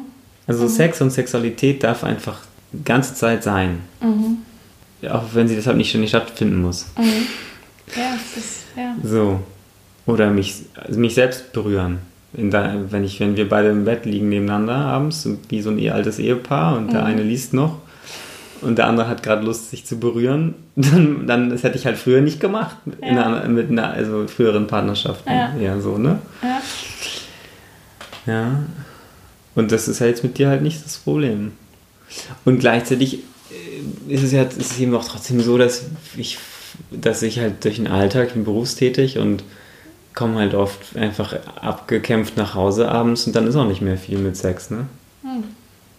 Also 0.48 0.64
mhm. 0.64 0.70
Sex 0.70 1.02
und 1.02 1.12
Sexualität 1.12 1.84
darf 1.84 2.04
einfach 2.04 2.40
die 2.72 2.84
ganze 2.84 3.14
Zeit 3.16 3.44
sein. 3.44 3.82
Mhm. 4.02 4.38
Auch 5.10 5.24
wenn 5.34 5.48
sie 5.48 5.56
deshalb 5.56 5.78
nicht 5.78 5.90
ständig 5.90 6.10
stattfinden 6.10 6.62
muss. 6.62 6.88
Mhm. 6.98 7.28
Ja, 7.96 8.16
es 8.16 8.38
ist, 8.38 8.64
ja. 8.76 8.96
So. 9.04 9.42
Oder 10.06 10.30
mich, 10.30 10.64
also 10.76 11.00
mich 11.00 11.14
selbst 11.14 11.52
berühren. 11.54 12.00
Da, 12.34 12.76
wenn, 12.90 13.04
ich, 13.04 13.20
wenn 13.20 13.36
wir 13.36 13.48
beide 13.48 13.70
im 13.70 13.86
Bett 13.86 14.06
liegen 14.06 14.30
nebeneinander 14.30 14.76
abends, 14.76 15.28
wie 15.50 15.62
so 15.62 15.70
ein 15.70 15.90
altes 15.90 16.20
Ehepaar 16.20 16.78
und 16.78 16.92
der 16.92 17.02
mhm. 17.02 17.08
eine 17.08 17.24
liest 17.24 17.54
noch 17.54 17.80
und 18.62 18.78
der 18.78 18.88
andere 18.88 19.08
hat 19.08 19.24
gerade 19.24 19.46
Lust, 19.46 19.70
sich 19.70 19.86
zu 19.86 20.00
berühren, 20.00 20.56
dann, 20.76 21.28
dann 21.28 21.50
das 21.50 21.64
hätte 21.64 21.78
ich 21.78 21.86
halt 21.86 21.98
früher 21.98 22.22
nicht 22.22 22.40
gemacht. 22.40 22.78
Ja. 23.02 23.08
Einer, 23.08 23.48
mit 23.48 23.70
einer 23.70 23.92
also 23.92 24.28
früheren 24.28 24.68
Partnerschaften. 24.68 25.32
Ja. 25.32 25.54
ja, 25.60 25.80
so, 25.80 25.98
ne? 25.98 26.20
Ja. 26.42 26.62
Ja. 28.28 28.64
Und 29.56 29.72
das 29.72 29.88
ist 29.88 30.02
halt 30.02 30.12
jetzt 30.12 30.24
mit 30.24 30.38
dir 30.38 30.50
halt 30.50 30.62
nicht 30.62 30.86
das 30.86 30.98
Problem. 30.98 31.54
Und 32.46 32.60
gleichzeitig 32.60 33.24
äh, 33.50 34.14
ist 34.14 34.24
es 34.24 34.32
ja 34.32 34.44
ist 34.44 34.72
es 34.72 34.80
eben 34.80 34.94
auch 34.96 35.06
trotzdem 35.06 35.42
so, 35.42 35.58
dass 35.58 35.86
ich, 36.16 36.38
dass 36.92 37.24
ich 37.24 37.40
halt 37.40 37.64
durch 37.66 37.78
den 37.78 37.88
Alltag, 37.88 38.28
ich 38.28 38.34
bin 38.34 38.44
berufstätig 38.44 39.18
und 39.18 39.44
komme 40.14 40.40
halt 40.40 40.54
oft 40.54 40.96
einfach 40.96 41.36
abgekämpft 41.56 42.38
nach 42.38 42.56
Hause 42.56 42.90
abends 42.90 43.26
und 43.28 43.36
dann 43.36 43.48
ist 43.48 43.56
auch 43.56 43.68
nicht 43.68 43.82
mehr 43.82 43.98
viel 43.98 44.18
mit 44.18 44.36
Sex, 44.36 44.70
ne? 44.70 44.88
Hm. 45.24 45.44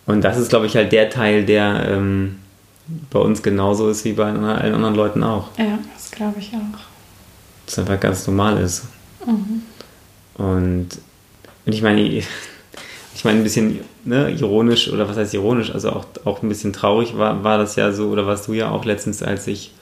Und 0.07 0.23
das 0.23 0.39
ist, 0.39 0.49
glaube 0.49 0.67
ich, 0.67 0.75
halt 0.75 0.91
der 0.93 1.11
Teil, 1.11 1.45
der 1.45 1.87
ähm, 1.89 2.37
bei 3.11 3.19
uns 3.19 3.43
genauso 3.43 3.91
ist 3.91 4.05
wie 4.05 4.15
bei 4.15 4.25
allen 4.25 4.75
anderen 4.75 4.95
Leuten 4.95 5.23
auch. 5.23 5.51
Ja, 5.59 5.79
das 5.95 6.11
glaube 6.11 6.39
ich 6.39 6.53
auch. 6.55 6.79
Das 7.67 7.79
einfach 7.79 8.01
ganz 8.01 8.27
normal 8.27 8.59
ist. 8.63 8.85
Mhm. 9.27 9.63
Und, 10.43 10.89
und 11.69 11.75
ich 11.75 11.83
meine, 11.83 12.01
ich 12.01 12.25
meine, 13.25 13.41
ein 13.41 13.43
bisschen 13.43 13.81
ne, 14.07 14.31
ironisch, 14.31 14.91
oder 14.91 15.07
was 15.07 15.19
heißt 15.19 15.35
ironisch, 15.35 15.71
also 15.71 15.91
auch, 15.91 16.07
auch 16.25 16.43
ein 16.43 16.49
bisschen 16.49 16.73
traurig 16.73 17.19
war, 17.19 17.45
war 17.45 17.59
das 17.59 17.77
ja 17.77 17.93
so, 17.93 18.09
oder 18.09 18.27
warst 18.27 18.49
du 18.49 18.55
ja 18.55 18.71
auch 18.71 18.87
letztens, 18.87 19.23
als 19.23 19.47
ich, 19.47 19.75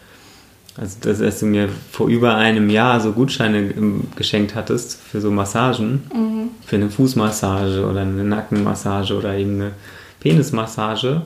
also 0.77 0.96
das, 1.03 1.22
als 1.22 1.38
du 1.38 1.46
mir 1.46 1.68
vor 1.92 2.09
über 2.09 2.35
einem 2.35 2.70
Jahr 2.70 2.99
so 2.99 3.12
Gutscheine 3.12 3.72
geschenkt 4.16 4.57
hattest 4.57 5.01
für 5.01 5.20
so 5.20 5.31
Massagen, 5.31 6.03
mhm. 6.12 6.49
für 6.66 6.75
eine 6.75 6.90
Fußmassage 6.90 7.87
oder 7.87 8.01
eine 8.01 8.25
Nackenmassage 8.25 9.14
oder 9.14 9.37
eben 9.37 9.55
eine 9.55 9.70
Penismassage 10.18 11.22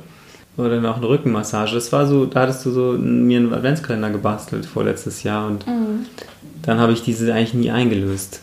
oder 0.58 0.78
noch 0.78 0.98
eine 0.98 1.08
Rückenmassage. 1.08 1.72
Das 1.72 1.90
war 1.90 2.06
so, 2.06 2.26
da 2.26 2.40
hattest 2.40 2.66
du 2.66 2.70
so 2.70 2.98
mir 2.98 3.38
einen 3.38 3.54
Adventskalender 3.54 4.10
gebastelt 4.10 4.66
vorletztes 4.66 5.22
Jahr 5.22 5.46
und 5.46 5.66
mhm. 5.66 6.04
dann 6.60 6.78
habe 6.78 6.92
ich 6.92 7.00
diese 7.00 7.32
eigentlich 7.32 7.54
nie 7.54 7.70
eingelöst. 7.70 8.42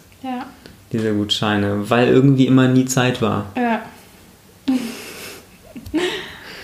Diese 0.91 1.13
Gutscheine, 1.13 1.89
weil 1.89 2.07
irgendwie 2.07 2.47
immer 2.47 2.67
nie 2.67 2.85
Zeit 2.85 3.21
war. 3.21 3.47
Ja. 3.55 3.81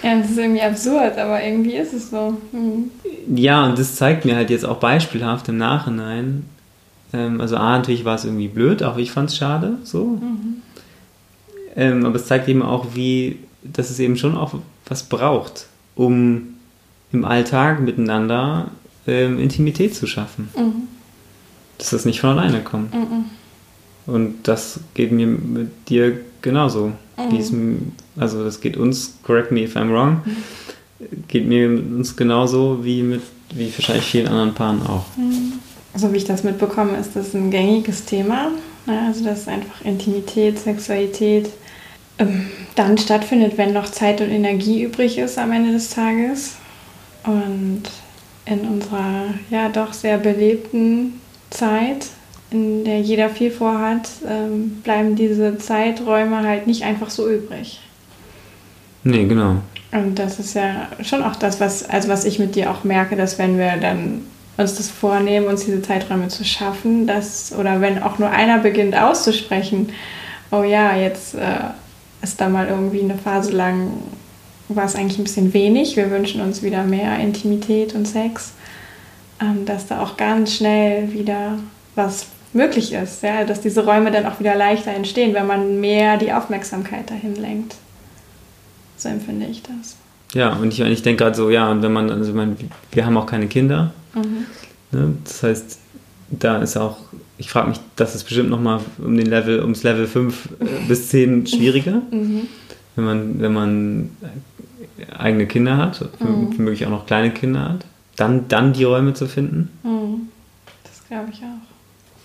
ja, 0.03 0.19
das 0.19 0.31
ist 0.31 0.37
irgendwie 0.37 0.61
absurd, 0.61 1.17
aber 1.17 1.43
irgendwie 1.43 1.75
ist 1.75 1.93
es 1.93 2.09
so. 2.09 2.37
Mhm. 2.51 2.91
Ja, 3.35 3.65
und 3.65 3.77
das 3.77 3.95
zeigt 3.95 4.25
mir 4.25 4.35
halt 4.35 4.49
jetzt 4.49 4.65
auch 4.65 4.77
beispielhaft 4.77 5.49
im 5.49 5.57
Nachhinein. 5.57 6.45
Ähm, 7.13 7.41
also 7.41 7.57
A, 7.57 7.77
natürlich 7.77 8.05
war 8.05 8.15
es 8.15 8.25
irgendwie 8.25 8.47
blöd, 8.47 8.83
auch 8.83 8.97
ich 8.97 9.11
fand 9.11 9.29
es 9.29 9.37
schade, 9.37 9.77
so. 9.83 10.05
Mhm. 10.05 10.61
Ähm, 11.75 12.05
aber 12.05 12.15
es 12.15 12.25
zeigt 12.25 12.47
eben 12.47 12.61
auch, 12.61 12.87
wie, 12.93 13.39
dass 13.63 13.89
es 13.89 13.99
eben 13.99 14.15
schon 14.17 14.37
auch 14.37 14.53
was 14.85 15.03
braucht, 15.03 15.67
um 15.95 16.55
im 17.11 17.25
Alltag 17.25 17.81
miteinander 17.81 18.71
ähm, 19.07 19.39
Intimität 19.39 19.95
zu 19.95 20.07
schaffen. 20.07 20.49
Mhm. 20.57 20.87
Dass 21.77 21.91
das 21.91 22.05
nicht 22.05 22.21
von 22.21 22.31
alleine 22.31 22.61
kommt. 22.61 22.93
Mhm. 22.93 23.25
Und 24.05 24.47
das 24.47 24.79
geht 24.93 25.11
mir 25.11 25.27
mit 25.27 25.89
dir 25.89 26.19
genauso. 26.41 26.91
Mhm. 27.17 27.93
also 28.17 28.43
das 28.43 28.59
geht 28.59 28.75
uns, 28.75 29.15
correct 29.23 29.51
me 29.51 29.63
if 29.63 29.75
I'm 29.75 29.91
wrong, 29.91 30.21
geht 31.27 31.47
mir 31.47 31.69
mit 31.69 31.93
uns 31.93 32.15
genauso 32.15 32.83
wie 32.83 33.03
mit 33.03 33.21
wie 33.55 33.71
wahrscheinlich 33.71 34.05
vielen 34.05 34.27
anderen 34.27 34.53
Paaren 34.53 34.81
auch. 34.87 35.05
Mhm. 35.15 35.53
So 35.95 36.11
wie 36.11 36.17
ich 36.17 36.25
das 36.25 36.43
mitbekomme, 36.43 36.97
ist 36.97 37.15
das 37.15 37.33
ein 37.35 37.51
gängiges 37.51 38.05
Thema. 38.05 38.49
Ne? 38.85 38.99
Also 39.07 39.23
dass 39.23 39.47
einfach 39.47 39.85
Intimität, 39.85 40.57
Sexualität 40.59 41.49
ähm, 42.17 42.47
dann 42.75 42.97
stattfindet, 42.97 43.57
wenn 43.57 43.73
noch 43.73 43.89
Zeit 43.89 44.21
und 44.21 44.29
Energie 44.29 44.83
übrig 44.83 45.17
ist 45.17 45.37
am 45.37 45.51
Ende 45.51 45.71
des 45.71 45.89
Tages. 45.89 46.55
Und 47.25 47.83
in 48.45 48.61
unserer 48.61 49.25
ja 49.49 49.69
doch 49.69 49.93
sehr 49.93 50.17
belebten 50.17 51.21
Zeit, 51.49 52.07
in 52.53 52.85
der 52.85 53.01
jeder 53.01 53.29
viel 53.29 53.51
vorhat, 53.51 54.09
ähm, 54.27 54.81
bleiben 54.83 55.15
diese 55.15 55.57
Zeiträume 55.57 56.43
halt 56.43 56.67
nicht 56.67 56.83
einfach 56.83 57.09
so 57.09 57.27
übrig. 57.27 57.81
Nee, 59.03 59.25
genau. 59.25 59.57
Und 59.91 60.17
das 60.17 60.39
ist 60.39 60.55
ja 60.55 60.87
schon 61.03 61.23
auch 61.23 61.35
das, 61.35 61.59
was, 61.59 61.87
also 61.87 62.09
was 62.09 62.25
ich 62.25 62.39
mit 62.39 62.55
dir 62.55 62.71
auch 62.71 62.83
merke, 62.83 63.15
dass 63.15 63.37
wenn 63.37 63.57
wir 63.57 63.77
dann 63.77 64.21
uns 64.57 64.75
das 64.75 64.89
vornehmen, 64.89 65.47
uns 65.47 65.65
diese 65.65 65.81
Zeiträume 65.81 66.27
zu 66.27 66.45
schaffen, 66.45 67.07
dass, 67.07 67.53
oder 67.53 67.81
wenn 67.81 68.01
auch 68.01 68.19
nur 68.19 68.29
einer 68.29 68.59
beginnt 68.59 68.95
auszusprechen, 68.95 69.89
oh 70.51 70.63
ja, 70.63 70.95
jetzt 70.95 71.35
äh, 71.35 71.71
ist 72.21 72.39
da 72.39 72.49
mal 72.49 72.67
irgendwie 72.67 73.01
eine 73.01 73.17
Phase 73.17 73.51
lang, 73.51 73.91
war 74.69 74.85
es 74.85 74.95
eigentlich 74.95 75.19
ein 75.19 75.23
bisschen 75.23 75.53
wenig. 75.53 75.95
Wir 75.95 76.09
wünschen 76.09 76.41
uns 76.41 76.63
wieder 76.63 76.83
mehr 76.83 77.19
Intimität 77.19 77.93
und 77.95 78.07
Sex, 78.07 78.53
ähm, 79.41 79.65
dass 79.65 79.87
da 79.87 80.01
auch 80.01 80.17
ganz 80.17 80.53
schnell 80.53 81.11
wieder 81.13 81.59
was 81.95 82.27
möglich 82.55 82.93
ist, 82.93 83.23
ja, 83.23 83.43
dass 83.43 83.61
diese 83.61 83.85
Räume 83.85 84.11
dann 84.11 84.25
auch 84.25 84.39
wieder 84.39 84.55
leichter 84.55 84.91
entstehen, 84.91 85.33
wenn 85.33 85.47
man 85.47 85.79
mehr 85.79 86.17
die 86.17 86.33
Aufmerksamkeit 86.33 87.09
dahin 87.09 87.35
lenkt. 87.35 87.75
So 88.97 89.09
empfinde 89.09 89.47
ich 89.47 89.61
das. 89.63 89.95
Ja, 90.33 90.53
und 90.53 90.73
ich, 90.73 90.79
ich 90.79 91.01
denke 91.01 91.23
gerade 91.23 91.35
so, 91.35 91.49
ja, 91.49 91.69
und 91.69 91.81
wenn 91.83 91.93
man, 91.93 92.09
also 92.09 92.29
ich 92.29 92.35
meine, 92.35 92.55
wir 92.91 93.05
haben 93.05 93.17
auch 93.17 93.25
keine 93.25 93.47
Kinder. 93.47 93.93
Mhm. 94.15 94.45
Ne? 94.91 95.13
Das 95.23 95.43
heißt, 95.43 95.79
da 96.29 96.57
ist 96.57 96.77
auch 96.77 96.97
ich 97.37 97.49
frage 97.49 97.69
mich, 97.69 97.79
das 97.95 98.15
ist 98.15 98.23
bestimmt 98.23 98.49
nochmal 98.49 98.79
um 98.99 99.17
den 99.17 99.25
Level, 99.25 99.59
ums 99.61 99.83
Level 99.83 100.07
5 100.07 100.49
äh, 100.59 100.65
bis 100.87 101.09
10 101.09 101.47
schwieriger, 101.47 102.01
mhm. 102.11 102.47
wenn, 102.95 103.05
man, 103.05 103.41
wenn 103.41 103.53
man 103.53 104.09
eigene 105.17 105.47
Kinder 105.47 105.77
hat, 105.77 106.01
mhm. 106.19 106.53
womöglich 106.57 106.85
auch 106.85 106.91
noch 106.91 107.05
kleine 107.05 107.31
Kinder 107.31 107.69
hat. 107.69 107.85
Dann, 108.15 108.47
dann 108.47 108.73
die 108.73 108.83
Räume 108.83 109.13
zu 109.13 109.27
finden. 109.27 109.69
Mhm. 109.83 110.29
Das 110.83 111.05
glaube 111.07 111.29
ich 111.31 111.39
auch. 111.39 111.72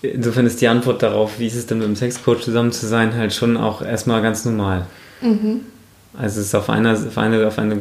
Insofern 0.01 0.45
ist 0.45 0.61
die 0.61 0.67
Antwort 0.67 1.03
darauf, 1.03 1.39
wie 1.39 1.47
ist 1.47 1.55
es 1.55 1.65
denn 1.65 1.79
mit 1.79 1.87
dem 1.87 1.95
Sexcoach 1.95 2.41
zusammen 2.41 2.71
zu 2.71 2.87
sein, 2.87 3.13
halt 3.15 3.33
schon 3.33 3.57
auch 3.57 3.81
erstmal 3.81 4.21
ganz 4.21 4.45
normal. 4.45 4.85
Mhm. 5.21 5.61
Also 6.17 6.39
es 6.39 6.47
ist 6.47 6.55
auf 6.55 6.69
einer, 6.69 6.93
auf 6.93 7.17
eine, 7.17 7.45
auf 7.45 7.59
eine, 7.59 7.79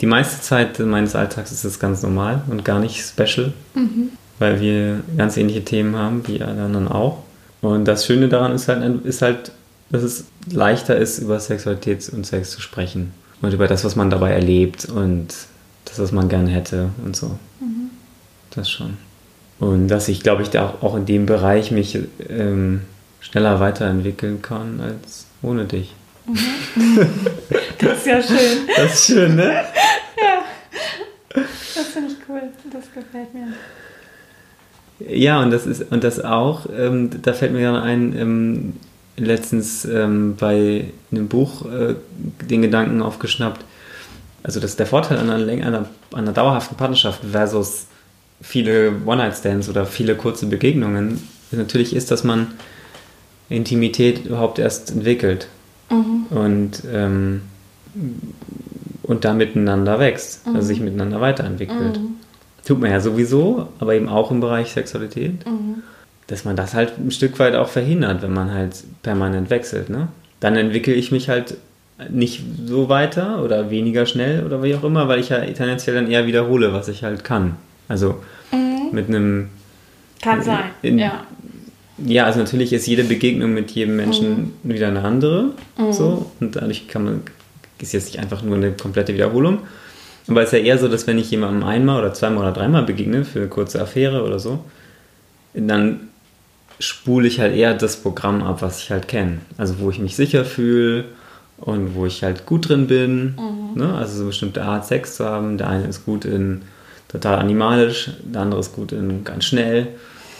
die 0.00 0.06
meiste 0.06 0.42
Zeit 0.42 0.78
meines 0.80 1.14
Alltags 1.14 1.52
ist 1.52 1.64
es 1.64 1.78
ganz 1.78 2.02
normal 2.02 2.42
und 2.48 2.64
gar 2.64 2.80
nicht 2.80 3.00
special. 3.00 3.52
Mhm 3.74 4.10
weil 4.40 4.60
wir 4.60 5.02
ganz 5.16 5.36
ähnliche 5.36 5.64
Themen 5.64 5.94
haben, 5.94 6.26
wie 6.26 6.42
alle 6.42 6.62
anderen 6.62 6.88
auch. 6.88 7.22
Und 7.60 7.84
das 7.84 8.06
Schöne 8.06 8.28
daran 8.28 8.52
ist 8.52 8.66
halt, 8.68 9.04
ist 9.04 9.22
halt, 9.22 9.52
dass 9.90 10.02
es 10.02 10.24
leichter 10.50 10.96
ist, 10.96 11.18
über 11.18 11.38
Sexualität 11.38 12.08
und 12.08 12.26
Sex 12.26 12.50
zu 12.50 12.60
sprechen. 12.60 13.12
Und 13.42 13.52
über 13.52 13.68
das, 13.68 13.84
was 13.84 13.96
man 13.96 14.10
dabei 14.10 14.32
erlebt 14.32 14.86
und 14.86 15.28
das, 15.84 15.98
was 15.98 16.10
man 16.10 16.28
gerne 16.28 16.50
hätte 16.50 16.88
und 17.04 17.14
so. 17.14 17.38
Mhm. 17.60 17.90
Das 18.50 18.70
schon. 18.70 18.96
Und 19.60 19.88
dass 19.88 20.08
ich, 20.08 20.22
glaube 20.22 20.42
ich, 20.42 20.50
da 20.50 20.74
auch 20.80 20.96
in 20.96 21.06
dem 21.06 21.26
Bereich 21.26 21.70
mich 21.70 21.98
ähm, 22.28 22.82
schneller 23.20 23.60
weiterentwickeln 23.60 24.40
kann 24.42 24.80
als 24.80 25.26
ohne 25.42 25.66
dich. 25.66 25.94
Mhm. 26.26 27.06
Das 27.78 27.98
ist 27.98 28.06
ja 28.06 28.22
schön. 28.22 28.38
Das 28.76 28.94
ist 28.94 29.06
schön, 29.06 29.36
ne? 29.36 29.64
Ja. 30.16 30.42
Das 31.34 31.86
finde 31.92 32.12
ich 32.12 32.16
cool. 32.28 32.42
Das 32.72 32.92
gefällt 32.92 33.34
mir. 33.34 33.48
Ja, 35.08 35.42
und 35.42 35.50
das 35.50 35.66
ist 35.66 35.90
und 35.90 36.04
das 36.04 36.22
auch, 36.22 36.66
ähm, 36.76 37.10
da 37.22 37.32
fällt 37.32 37.52
mir 37.52 37.60
gerade 37.60 37.82
ein, 37.82 38.14
ähm, 38.18 38.72
letztens 39.16 39.84
ähm, 39.84 40.36
bei 40.36 40.84
einem 41.10 41.28
Buch 41.28 41.64
äh, 41.66 41.94
den 42.48 42.62
Gedanken 42.62 43.00
aufgeschnappt. 43.02 43.64
Also 44.42 44.60
das 44.60 44.72
ist 44.72 44.78
der 44.78 44.86
Vorteil 44.86 45.18
an 45.18 45.30
einer, 45.30 45.50
einer, 45.50 45.86
einer 46.12 46.32
dauerhaften 46.32 46.76
Partnerschaft 46.76 47.20
versus 47.30 47.86
viele 48.40 48.92
One-Night-Stands 49.04 49.68
oder 49.68 49.86
viele 49.86 50.14
kurze 50.14 50.46
Begegnungen 50.46 51.20
natürlich 51.52 51.94
ist, 51.94 52.10
dass 52.10 52.24
man 52.24 52.48
Intimität 53.48 54.26
überhaupt 54.26 54.58
erst 54.58 54.92
entwickelt. 54.92 55.48
mhm. 55.90 56.26
und, 56.30 56.82
ähm, 56.92 57.42
und 59.02 59.24
da 59.24 59.34
miteinander 59.34 59.98
wächst, 59.98 60.40
also 60.40 60.50
mhm. 60.50 60.56
also 60.56 60.68
sich 60.68 60.80
miteinander 60.80 61.20
weiterentwickelt. 61.20 61.98
Mhm. 61.98 62.16
Tut 62.64 62.80
man 62.80 62.90
ja 62.90 63.00
sowieso, 63.00 63.68
aber 63.80 63.94
eben 63.94 64.08
auch 64.08 64.30
im 64.30 64.40
Bereich 64.40 64.70
Sexualität, 64.72 65.44
mhm. 65.46 65.82
dass 66.28 66.44
man 66.44 66.54
das 66.56 66.74
halt 66.74 66.92
ein 66.98 67.10
Stück 67.10 67.38
weit 67.38 67.54
auch 67.54 67.68
verhindert, 67.68 68.22
wenn 68.22 68.32
man 68.32 68.52
halt 68.52 68.84
permanent 69.02 69.50
wechselt. 69.50 69.90
Ne? 69.90 70.08
Dann 70.38 70.56
entwickle 70.56 70.94
ich 70.94 71.10
mich 71.10 71.28
halt 71.28 71.56
nicht 72.08 72.42
so 72.64 72.88
weiter 72.88 73.42
oder 73.42 73.70
weniger 73.70 74.06
schnell 74.06 74.46
oder 74.46 74.62
wie 74.62 74.74
auch 74.74 74.84
immer, 74.84 75.08
weil 75.08 75.18
ich 75.18 75.30
ja 75.30 75.40
tendenziell 75.40 75.96
dann 75.96 76.10
eher 76.10 76.26
wiederhole, 76.26 76.72
was 76.72 76.88
ich 76.88 77.02
halt 77.02 77.24
kann. 77.24 77.56
Also 77.90 78.14
mhm. 78.52 78.92
mit 78.92 79.08
einem. 79.08 79.48
Kann 80.22 80.42
sein, 80.42 80.70
in, 80.82 80.98
ja. 80.98 81.26
Ja, 82.06 82.24
also 82.24 82.38
natürlich 82.38 82.72
ist 82.72 82.86
jede 82.86 83.04
Begegnung 83.04 83.52
mit 83.52 83.72
jedem 83.72 83.96
Menschen 83.96 84.54
mhm. 84.62 84.70
wieder 84.70 84.88
eine 84.88 85.02
andere. 85.02 85.50
Mhm. 85.76 85.92
So, 85.92 86.30
und 86.40 86.56
dadurch 86.56 86.88
kann 86.88 87.04
man, 87.04 87.22
ist 87.78 87.92
jetzt 87.92 88.06
nicht 88.06 88.18
einfach 88.18 88.42
nur 88.42 88.56
eine 88.56 88.72
komplette 88.72 89.12
Wiederholung. 89.12 89.58
Aber 90.28 90.42
es 90.42 90.52
ist 90.52 90.58
ja 90.58 90.64
eher 90.64 90.78
so, 90.78 90.88
dass 90.88 91.06
wenn 91.06 91.18
ich 91.18 91.30
jemandem 91.30 91.64
einmal 91.64 91.98
oder 91.98 92.14
zweimal 92.14 92.44
oder 92.44 92.52
dreimal 92.52 92.84
begegne 92.84 93.24
für 93.24 93.40
eine 93.40 93.48
kurze 93.48 93.82
Affäre 93.82 94.22
oder 94.22 94.38
so, 94.38 94.64
dann 95.52 96.08
spule 96.78 97.26
ich 97.26 97.40
halt 97.40 97.54
eher 97.54 97.74
das 97.74 97.96
Programm 97.96 98.42
ab, 98.42 98.62
was 98.62 98.80
ich 98.80 98.90
halt 98.90 99.08
kenne. 99.08 99.38
Also 99.58 99.80
wo 99.80 99.90
ich 99.90 99.98
mich 99.98 100.16
sicher 100.16 100.44
fühle 100.44 101.06
und 101.58 101.94
wo 101.94 102.06
ich 102.06 102.22
halt 102.22 102.46
gut 102.46 102.68
drin 102.68 102.86
bin. 102.86 103.34
Mhm. 103.36 103.74
Ne? 103.74 103.94
Also 103.94 104.14
so 104.14 104.20
eine 104.20 104.28
bestimmte 104.28 104.62
Art 104.62 104.86
Sex 104.86 105.16
zu 105.16 105.24
haben. 105.24 105.58
Der 105.58 105.68
eine 105.68 105.86
ist 105.86 106.06
gut 106.06 106.24
in 106.24 106.62
total 107.10 107.38
animalisch, 107.38 108.10
der 108.22 108.42
andere 108.42 108.60
ist 108.60 108.74
gut 108.74 108.92
in 108.92 109.24
ganz 109.24 109.44
schnell, 109.44 109.88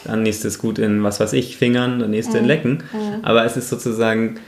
der 0.05 0.17
nächste 0.17 0.49
ist 0.49 0.59
gut 0.59 0.79
in 0.79 1.03
was 1.03 1.21
weiß 1.21 1.33
ich, 1.35 1.57
Fingern, 1.57 1.99
der 1.99 2.09
nächste 2.09 2.35
mhm. 2.35 2.39
in 2.39 2.45
Lecken. 2.47 2.71
Mhm. 2.93 3.25
Aber 3.25 3.45
es 3.45 3.57
ist 3.57 3.69
sozusagen, 3.69 4.39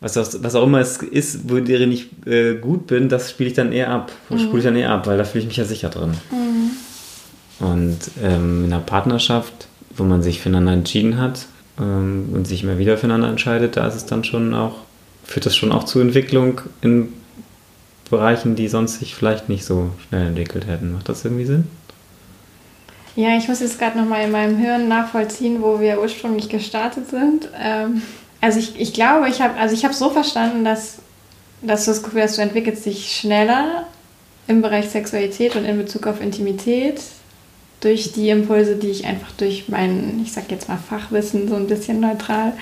was 0.00 0.16
auch, 0.16 0.28
was 0.40 0.54
auch 0.54 0.64
immer 0.64 0.80
es 0.80 0.98
ist, 0.98 1.48
worin 1.50 1.90
ich 1.90 2.08
äh, 2.26 2.54
gut 2.54 2.86
bin, 2.86 3.08
das 3.08 3.30
spiele 3.30 3.48
ich 3.48 3.54
dann 3.54 3.72
eher 3.72 3.90
ab. 3.90 4.12
Mhm. 4.28 4.38
Spule 4.38 4.58
ich 4.58 4.64
dann 4.64 4.76
eher 4.76 4.90
ab, 4.90 5.06
weil 5.06 5.18
da 5.18 5.24
fühle 5.24 5.42
ich 5.42 5.48
mich 5.48 5.56
ja 5.56 5.64
sicher 5.64 5.88
drin. 5.88 6.12
Mhm. 6.30 7.66
Und 7.66 7.98
ähm, 8.22 8.64
in 8.66 8.72
einer 8.72 8.82
Partnerschaft, 8.82 9.68
wo 9.96 10.04
man 10.04 10.22
sich 10.22 10.40
füreinander 10.40 10.72
entschieden 10.72 11.18
hat 11.18 11.46
ähm, 11.80 12.28
und 12.34 12.46
sich 12.46 12.62
immer 12.62 12.78
wieder 12.78 12.98
füreinander 12.98 13.28
entscheidet, 13.28 13.76
da 13.76 13.86
ist 13.86 13.94
es 13.94 14.06
dann 14.06 14.24
schon 14.24 14.54
auch 14.54 14.86
führt 15.26 15.46
das 15.46 15.56
schon 15.56 15.72
auch 15.72 15.84
zu 15.84 16.00
Entwicklung 16.00 16.60
in 16.80 17.12
Bereichen, 18.10 18.56
die 18.56 18.68
sonst 18.68 19.00
sich 19.00 19.14
vielleicht 19.14 19.48
nicht 19.48 19.64
so 19.64 19.90
schnell 20.08 20.28
entwickelt 20.28 20.66
hätten. 20.66 20.92
Macht 20.92 21.08
das 21.08 21.24
irgendwie 21.24 21.44
Sinn? 21.44 21.66
Ja, 23.16 23.36
ich 23.36 23.48
muss 23.48 23.60
jetzt 23.60 23.78
gerade 23.78 23.98
nochmal 23.98 24.24
in 24.24 24.30
meinem 24.30 24.58
Hirn 24.58 24.88
nachvollziehen, 24.88 25.62
wo 25.62 25.80
wir 25.80 26.00
ursprünglich 26.00 26.48
gestartet 26.48 27.08
sind. 27.08 27.48
Ähm, 27.58 28.02
also 28.40 28.58
ich, 28.58 28.78
ich 28.78 28.92
glaube, 28.92 29.28
ich 29.28 29.40
habe 29.40 29.58
also 29.58 29.74
ich 29.74 29.96
so 29.96 30.10
verstanden, 30.10 30.64
dass, 30.64 30.98
dass 31.62 31.86
du 31.86 31.92
das 31.92 32.02
Gefühl 32.02 32.22
hast, 32.22 32.36
du 32.36 32.42
entwickelst 32.42 32.84
dich 32.84 33.16
schneller 33.16 33.86
im 34.46 34.62
Bereich 34.62 34.90
Sexualität 34.90 35.56
und 35.56 35.64
in 35.64 35.78
Bezug 35.78 36.06
auf 36.06 36.20
Intimität 36.20 37.00
durch 37.80 38.12
die 38.12 38.28
Impulse, 38.28 38.76
die 38.76 38.88
ich 38.88 39.06
einfach 39.06 39.32
durch 39.32 39.68
mein, 39.68 40.20
ich 40.22 40.32
sag 40.32 40.50
jetzt 40.50 40.68
mal 40.68 40.78
Fachwissen 40.78 41.48
so 41.48 41.56
ein 41.56 41.66
bisschen 41.66 42.00
neutral 42.00 42.52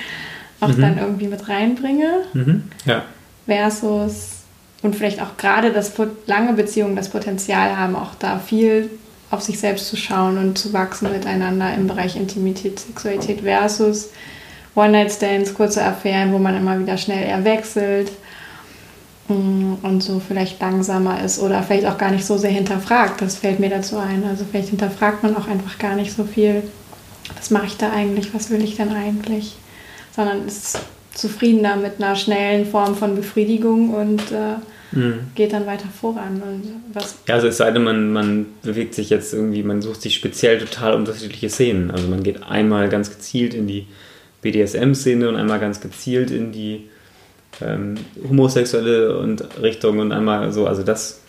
auch 0.60 0.68
mhm. 0.68 0.80
dann 0.80 0.98
irgendwie 0.98 1.26
mit 1.26 1.48
reinbringe. 1.48 2.22
Mhm. 2.32 2.64
Ja. 2.86 3.04
Versus 3.46 4.33
und 4.84 4.94
vielleicht 4.94 5.20
auch 5.20 5.36
gerade 5.36 5.72
das 5.72 5.92
lange 6.26 6.52
Beziehungen 6.52 6.94
das 6.94 7.08
Potenzial 7.08 7.76
haben, 7.76 7.96
auch 7.96 8.14
da 8.18 8.38
viel 8.38 8.90
auf 9.30 9.42
sich 9.42 9.58
selbst 9.58 9.88
zu 9.88 9.96
schauen 9.96 10.38
und 10.38 10.56
zu 10.56 10.72
wachsen 10.72 11.10
miteinander 11.10 11.74
im 11.74 11.88
Bereich 11.88 12.14
Intimität, 12.14 12.78
Sexualität 12.78 13.40
versus 13.40 14.10
One-Night-Stands, 14.76 15.54
kurze 15.54 15.82
Affären, 15.82 16.32
wo 16.32 16.38
man 16.38 16.56
immer 16.56 16.78
wieder 16.78 16.96
schnell 16.96 17.26
eher 17.26 17.44
wechselt 17.44 18.12
mm, 19.28 19.74
und 19.82 20.02
so 20.02 20.20
vielleicht 20.20 20.60
langsamer 20.60 21.20
ist 21.24 21.40
oder 21.40 21.62
vielleicht 21.64 21.86
auch 21.86 21.98
gar 21.98 22.12
nicht 22.12 22.24
so 22.24 22.38
sehr 22.38 22.50
hinterfragt. 22.50 23.20
Das 23.20 23.36
fällt 23.36 23.58
mir 23.58 23.70
dazu 23.70 23.98
ein. 23.98 24.22
Also 24.24 24.44
vielleicht 24.48 24.68
hinterfragt 24.68 25.24
man 25.24 25.36
auch 25.36 25.48
einfach 25.48 25.78
gar 25.78 25.96
nicht 25.96 26.12
so 26.12 26.22
viel. 26.24 26.62
Was 27.36 27.50
mache 27.50 27.66
ich 27.66 27.76
da 27.76 27.90
eigentlich? 27.90 28.34
Was 28.34 28.50
will 28.50 28.62
ich 28.62 28.76
denn 28.76 28.92
eigentlich? 28.92 29.56
sondern 30.14 30.46
ist 30.46 30.78
zufriedener 31.12 31.76
mit 31.76 32.02
einer 32.02 32.16
schnellen 32.16 32.66
Form 32.66 32.94
von 32.94 33.16
Befriedigung 33.16 33.90
und 33.94 34.20
äh, 34.32 34.56
mhm. 34.94 35.20
geht 35.34 35.52
dann 35.52 35.66
weiter 35.66 35.88
voran. 35.88 36.42
Und 36.42 36.62
was 36.92 37.16
ja, 37.28 37.34
also 37.34 37.48
es 37.48 37.56
sei 37.56 37.70
denn, 37.70 37.84
man, 37.84 38.12
man 38.12 38.46
bewegt 38.62 38.94
sich 38.94 39.10
jetzt 39.10 39.34
irgendwie, 39.34 39.62
man 39.62 39.82
sucht 39.82 40.02
sich 40.02 40.14
speziell 40.14 40.58
total 40.58 40.94
unterschiedliche 40.94 41.48
Szenen. 41.48 41.90
Also 41.90 42.08
man 42.08 42.22
geht 42.22 42.42
einmal 42.42 42.88
ganz 42.88 43.10
gezielt 43.10 43.54
in 43.54 43.66
die 43.66 43.86
BDSM-Szene 44.42 45.28
und 45.28 45.36
einmal 45.36 45.60
ganz 45.60 45.80
gezielt 45.80 46.30
in 46.30 46.52
die 46.52 46.88
ähm, 47.60 47.96
homosexuelle 48.28 49.18
und 49.18 49.60
Richtung 49.60 49.98
und 49.98 50.12
einmal 50.12 50.52
so, 50.52 50.66
also 50.66 50.82
das 50.82 51.20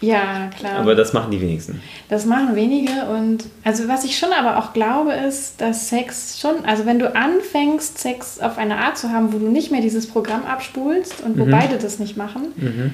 ja, 0.00 0.50
klar. 0.56 0.80
Aber 0.80 0.94
das 0.94 1.12
machen 1.12 1.30
die 1.30 1.40
wenigsten. 1.40 1.80
Das 2.08 2.26
machen 2.26 2.54
wenige 2.54 3.06
und 3.06 3.44
also 3.64 3.88
was 3.88 4.04
ich 4.04 4.18
schon 4.18 4.32
aber 4.32 4.58
auch 4.58 4.72
glaube 4.72 5.12
ist, 5.12 5.60
dass 5.60 5.88
Sex 5.88 6.38
schon, 6.40 6.64
also 6.64 6.86
wenn 6.86 6.98
du 6.98 7.14
anfängst, 7.14 7.98
Sex 7.98 8.40
auf 8.40 8.58
eine 8.58 8.78
Art 8.78 8.98
zu 8.98 9.10
haben, 9.10 9.32
wo 9.32 9.38
du 9.38 9.48
nicht 9.48 9.70
mehr 9.70 9.80
dieses 9.80 10.06
Programm 10.06 10.44
abspulst 10.44 11.22
und 11.22 11.38
wo 11.38 11.46
mhm. 11.46 11.50
beide 11.50 11.78
das 11.78 11.98
nicht 11.98 12.16
machen, 12.16 12.52
mhm. 12.56 12.92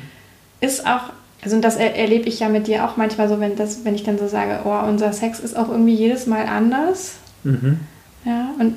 ist 0.61 0.87
auch, 0.87 1.13
also 1.43 1.61
das 1.61 1.77
er 1.77 1.97
erlebe 1.97 2.29
ich 2.29 2.41
ja 2.41 2.49
mit 2.49 2.67
dir 2.67 2.85
auch 2.85 2.97
manchmal 2.97 3.29
so, 3.29 3.41
wenn, 3.41 3.57
das, 3.57 3.85
wenn 3.85 3.95
ich 3.95 4.05
dann 4.05 4.19
so 4.19 4.29
sage, 4.29 4.61
oh, 4.65 4.89
unser 4.89 5.13
Sex 5.13 5.41
ist 5.41 5.57
auch 5.57 5.69
irgendwie 5.69 5.95
jedes 5.95 6.27
Mal 6.27 6.47
anders. 6.47 7.15
Mhm. 7.45 7.81
Ja, 8.25 8.51
und 8.59 8.77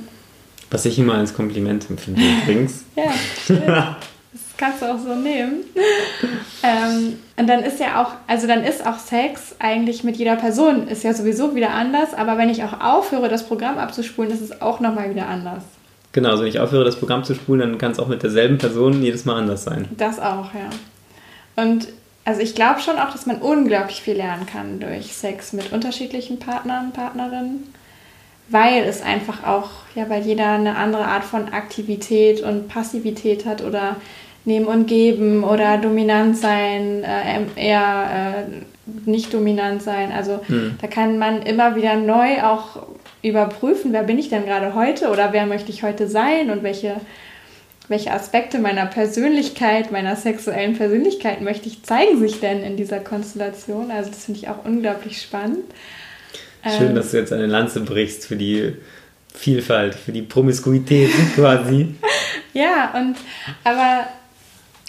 was 0.71 0.85
ich 0.85 0.97
immer 0.97 1.13
als 1.13 1.33
Kompliment 1.33 1.89
empfinde 1.89 2.21
übrigens. 2.41 2.83
ja, 2.95 3.11
stimmt. 3.43 3.95
kannst 4.57 4.81
du 4.81 4.85
auch 4.85 4.99
so 4.99 5.15
nehmen. 5.15 5.63
ähm, 6.63 7.19
und 7.37 7.47
dann 7.47 7.63
ist 7.63 7.79
ja 7.79 8.01
auch, 8.01 8.11
also 8.27 8.47
dann 8.47 8.63
ist 8.63 8.85
auch 8.85 8.97
Sex 8.97 9.55
eigentlich 9.59 10.03
mit 10.03 10.17
jeder 10.17 10.35
Person, 10.35 10.87
ist 10.87 11.03
ja 11.03 11.13
sowieso 11.13 11.55
wieder 11.55 11.71
anders, 11.71 12.13
aber 12.13 12.37
wenn 12.37 12.49
ich 12.49 12.63
auch 12.63 12.79
aufhöre, 12.79 13.29
das 13.29 13.45
Programm 13.47 13.77
abzuspulen, 13.77 14.31
ist 14.31 14.41
es 14.41 14.61
auch 14.61 14.79
nochmal 14.79 15.09
wieder 15.09 15.27
anders. 15.27 15.63
Genau, 16.13 16.29
also 16.29 16.43
wenn 16.43 16.49
ich 16.49 16.59
aufhöre, 16.59 16.85
das 16.85 16.95
Programm 16.95 17.25
zu 17.25 17.35
spulen, 17.35 17.59
dann 17.59 17.77
kann 17.77 17.91
es 17.91 17.99
auch 17.99 18.07
mit 18.07 18.23
derselben 18.23 18.57
Person 18.57 19.03
jedes 19.03 19.25
Mal 19.25 19.35
anders 19.35 19.65
sein. 19.65 19.89
Das 19.97 20.17
auch, 20.17 20.53
ja. 20.53 20.69
Und 21.61 21.89
also 22.23 22.41
ich 22.41 22.55
glaube 22.55 22.79
schon 22.79 22.97
auch, 22.97 23.11
dass 23.11 23.25
man 23.25 23.37
unglaublich 23.41 24.01
viel 24.01 24.15
lernen 24.15 24.45
kann 24.45 24.79
durch 24.79 25.13
Sex 25.13 25.53
mit 25.53 25.73
unterschiedlichen 25.73 26.39
Partnern, 26.39 26.93
Partnerinnen, 26.93 27.73
weil 28.49 28.83
es 28.83 29.01
einfach 29.01 29.45
auch, 29.45 29.69
ja, 29.93 30.09
weil 30.09 30.23
jeder 30.23 30.53
eine 30.53 30.77
andere 30.77 31.05
Art 31.05 31.23
von 31.23 31.49
Aktivität 31.49 32.41
und 32.41 32.67
Passivität 32.67 33.45
hat 33.45 33.61
oder 33.61 33.97
Nehmen 34.45 34.67
und 34.67 34.85
Geben 34.87 35.43
oder 35.43 35.77
dominant 35.77 36.37
sein, 36.37 37.03
äh, 37.03 37.41
eher 37.55 38.45
äh, 38.47 39.09
nicht 39.09 39.33
dominant 39.33 39.81
sein. 39.81 40.11
Also 40.11 40.39
mhm. 40.47 40.77
da 40.79 40.87
kann 40.87 41.17
man 41.17 41.41
immer 41.41 41.75
wieder 41.75 41.95
neu 41.95 42.43
auch 42.43 42.85
überprüfen, 43.23 43.91
wer 43.91 44.03
bin 44.03 44.19
ich 44.19 44.29
denn 44.29 44.45
gerade 44.45 44.75
heute 44.75 45.09
oder 45.09 45.33
wer 45.33 45.47
möchte 45.47 45.71
ich 45.71 45.81
heute 45.81 46.07
sein 46.07 46.51
und 46.51 46.61
welche, 46.61 47.01
welche 47.87 48.11
Aspekte 48.11 48.59
meiner 48.59 48.85
Persönlichkeit, 48.85 49.91
meiner 49.91 50.15
sexuellen 50.15 50.77
Persönlichkeit 50.77 51.41
möchte 51.41 51.67
ich 51.67 51.81
zeigen 51.81 52.19
sich 52.19 52.39
denn 52.39 52.63
in 52.63 52.77
dieser 52.77 52.99
Konstellation. 52.99 53.89
Also 53.89 54.11
das 54.11 54.25
finde 54.25 54.41
ich 54.41 54.49
auch 54.49 54.63
unglaublich 54.63 55.19
spannend. 55.19 55.65
Schön, 56.77 56.89
ähm, 56.89 56.95
dass 56.95 57.11
du 57.11 57.17
jetzt 57.17 57.33
eine 57.33 57.47
Lanze 57.47 57.81
brichst 57.81 58.27
für 58.27 58.35
die 58.35 58.73
Vielfalt, 59.33 59.95
für 59.95 60.11
die 60.11 60.21
Promiskuität 60.21 61.09
quasi. 61.35 61.95
ja, 62.53 62.93
und 62.95 63.15
aber 63.63 64.05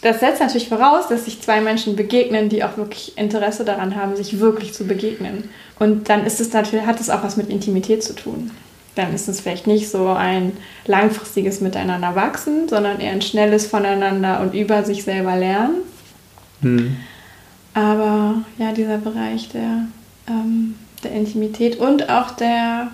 das 0.06 0.20
setzt 0.20 0.40
natürlich 0.40 0.68
voraus, 0.68 1.08
dass 1.08 1.24
sich 1.24 1.40
zwei 1.42 1.60
Menschen 1.60 1.96
begegnen, 1.96 2.48
die 2.48 2.62
auch 2.62 2.76
wirklich 2.76 3.18
Interesse 3.18 3.64
daran 3.64 3.96
haben, 3.96 4.14
sich 4.14 4.38
wirklich 4.38 4.72
zu 4.72 4.86
begegnen. 4.86 5.50
Und 5.78 6.08
dann 6.08 6.24
ist 6.24 6.40
es 6.40 6.52
natürlich, 6.52 6.86
hat 6.86 7.00
es 7.00 7.10
auch 7.10 7.22
was 7.24 7.36
mit 7.36 7.50
Intimität 7.50 8.04
zu 8.04 8.14
tun. 8.14 8.52
Dann 8.94 9.12
ist 9.12 9.28
es 9.28 9.40
vielleicht 9.40 9.66
nicht 9.66 9.90
so 9.90 10.08
ein 10.08 10.56
langfristiges 10.86 11.60
Miteinander 11.60 12.14
wachsen, 12.14 12.68
sondern 12.68 13.00
eher 13.00 13.12
ein 13.12 13.20
schnelles 13.20 13.66
Voneinander 13.66 14.40
und 14.40 14.54
über 14.54 14.84
sich 14.84 15.04
selber 15.04 15.36
lernen. 15.36 15.82
Mhm. 16.60 16.96
Aber 17.74 18.36
ja, 18.58 18.72
dieser 18.72 18.98
Bereich 18.98 19.48
der, 19.48 19.88
ähm, 20.28 20.76
der 21.04 21.12
Intimität 21.12 21.78
und 21.78 22.08
auch 22.08 22.30
der, 22.30 22.90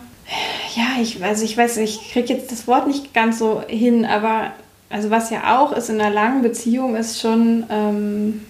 ja, 0.74 1.00
ich, 1.00 1.22
also 1.22 1.44
ich 1.44 1.56
weiß, 1.56 1.76
ich 1.76 2.10
kriege 2.12 2.32
jetzt 2.32 2.50
das 2.50 2.66
Wort 2.66 2.88
nicht 2.88 3.14
ganz 3.14 3.38
so 3.38 3.62
hin, 3.68 4.04
aber 4.04 4.52
also 4.92 5.10
was 5.10 5.30
ja 5.30 5.58
auch 5.58 5.72
ist 5.72 5.88
in 5.88 6.00
einer 6.00 6.12
langen 6.12 6.42
Beziehung, 6.42 6.96
ist 6.96 7.20
schon, 7.20 7.64
ähm, 7.70 8.42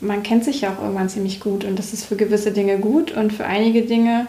man 0.00 0.22
kennt 0.22 0.44
sich 0.44 0.62
ja 0.62 0.70
auch 0.70 0.82
irgendwann 0.82 1.10
ziemlich 1.10 1.40
gut 1.40 1.64
und 1.64 1.78
das 1.78 1.92
ist 1.92 2.06
für 2.06 2.16
gewisse 2.16 2.52
Dinge 2.52 2.78
gut 2.78 3.12
und 3.12 3.32
für 3.32 3.44
einige 3.44 3.82
Dinge 3.82 4.26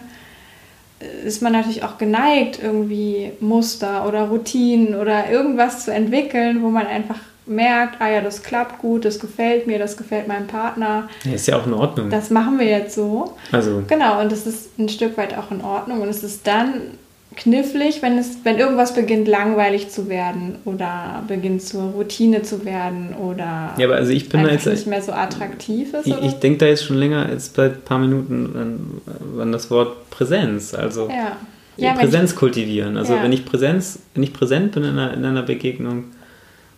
äh, 1.00 1.26
ist 1.26 1.40
man 1.40 1.52
natürlich 1.52 1.82
auch 1.82 1.96
geneigt, 1.96 2.60
irgendwie 2.62 3.32
Muster 3.40 4.06
oder 4.06 4.24
Routinen 4.24 4.94
oder 4.94 5.30
irgendwas 5.30 5.84
zu 5.84 5.92
entwickeln, 5.92 6.62
wo 6.62 6.68
man 6.68 6.86
einfach 6.86 7.18
merkt, 7.46 8.00
ah 8.00 8.10
ja, 8.10 8.20
das 8.20 8.42
klappt 8.42 8.78
gut, 8.78 9.04
das 9.04 9.18
gefällt 9.18 9.66
mir, 9.66 9.78
das 9.78 9.96
gefällt 9.96 10.28
meinem 10.28 10.46
Partner. 10.46 11.08
Ja, 11.24 11.32
ist 11.32 11.48
ja 11.48 11.58
auch 11.58 11.66
in 11.66 11.74
Ordnung. 11.74 12.10
Das 12.10 12.30
machen 12.30 12.58
wir 12.58 12.66
jetzt 12.66 12.94
so. 12.94 13.34
Also. 13.50 13.82
Genau, 13.88 14.20
und 14.20 14.30
das 14.30 14.46
ist 14.46 14.78
ein 14.78 14.88
Stück 14.88 15.16
weit 15.16 15.36
auch 15.36 15.50
in 15.50 15.60
Ordnung. 15.62 16.02
Und 16.02 16.08
es 16.08 16.22
ist 16.22 16.46
dann 16.46 16.98
knifflig, 17.36 18.02
wenn 18.02 18.18
es, 18.18 18.38
wenn 18.44 18.58
irgendwas 18.58 18.94
beginnt 18.94 19.28
langweilig 19.28 19.90
zu 19.90 20.08
werden 20.08 20.56
oder 20.64 21.22
beginnt 21.26 21.62
zur 21.62 21.82
Routine 21.82 22.42
zu 22.42 22.64
werden 22.64 23.14
oder 23.14 23.74
ja, 23.78 23.86
aber 23.86 23.96
also 23.96 24.12
ich 24.12 24.28
bin 24.28 24.40
einfach 24.40 24.52
jetzt, 24.52 24.66
nicht 24.66 24.86
mehr 24.86 25.02
so 25.02 25.12
attraktiv 25.12 25.94
ist. 25.94 26.06
Ich, 26.06 26.18
ich 26.22 26.34
denke 26.34 26.58
da 26.58 26.66
jetzt 26.66 26.84
schon 26.84 26.98
länger 26.98 27.26
als 27.26 27.48
bei 27.48 27.66
ein 27.66 27.80
paar 27.84 27.98
Minuten 27.98 28.56
an, 28.56 29.40
an 29.40 29.52
das 29.52 29.70
Wort 29.70 30.10
Präsenz. 30.10 30.74
Also 30.74 31.08
ja. 31.08 31.36
Ja, 31.78 31.94
Präsenz 31.94 32.36
kultivieren. 32.36 32.98
Also 32.98 33.14
wenn 33.14 33.32
ich 33.32 33.46
Präsenz, 33.46 33.98
wenn 34.14 34.22
ich 34.22 34.34
präsent 34.34 34.72
bin 34.72 34.84
in 34.84 34.90
einer, 34.90 35.14
in 35.14 35.24
einer 35.24 35.42
Begegnung, 35.42 36.04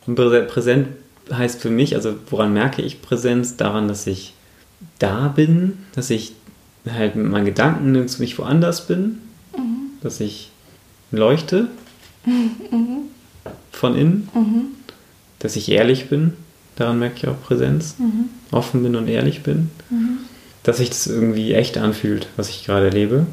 präsent 0.06 0.88
heißt 1.32 1.60
für 1.60 1.70
mich, 1.70 1.96
also 1.96 2.14
woran 2.30 2.52
merke 2.52 2.80
ich 2.80 3.02
Präsenz? 3.02 3.56
Daran, 3.56 3.88
dass 3.88 4.06
ich 4.06 4.34
da 4.98 5.28
bin, 5.28 5.78
dass 5.94 6.10
ich 6.10 6.34
halt 6.88 7.16
mit 7.16 7.26
meinen 7.26 7.46
Gedanken 7.46 7.92
nirgends 7.92 8.18
mich 8.18 8.38
woanders 8.38 8.86
bin, 8.86 9.18
dass 10.04 10.20
ich 10.20 10.50
leuchte 11.10 11.66
von 13.72 13.96
innen, 13.96 14.28
dass 15.40 15.56
ich 15.56 15.70
ehrlich 15.70 16.08
bin, 16.08 16.34
daran 16.76 16.98
merke 16.98 17.16
ich 17.16 17.28
auch 17.28 17.40
Präsenz, 17.42 17.96
offen 18.52 18.82
bin 18.82 18.94
und 18.94 19.08
ehrlich 19.08 19.42
bin, 19.42 19.70
dass 20.62 20.76
sich 20.76 20.90
das 20.90 21.06
irgendwie 21.06 21.54
echt 21.54 21.78
anfühlt, 21.78 22.28
was 22.36 22.50
ich 22.50 22.64
gerade 22.64 22.86
erlebe. 22.86 23.26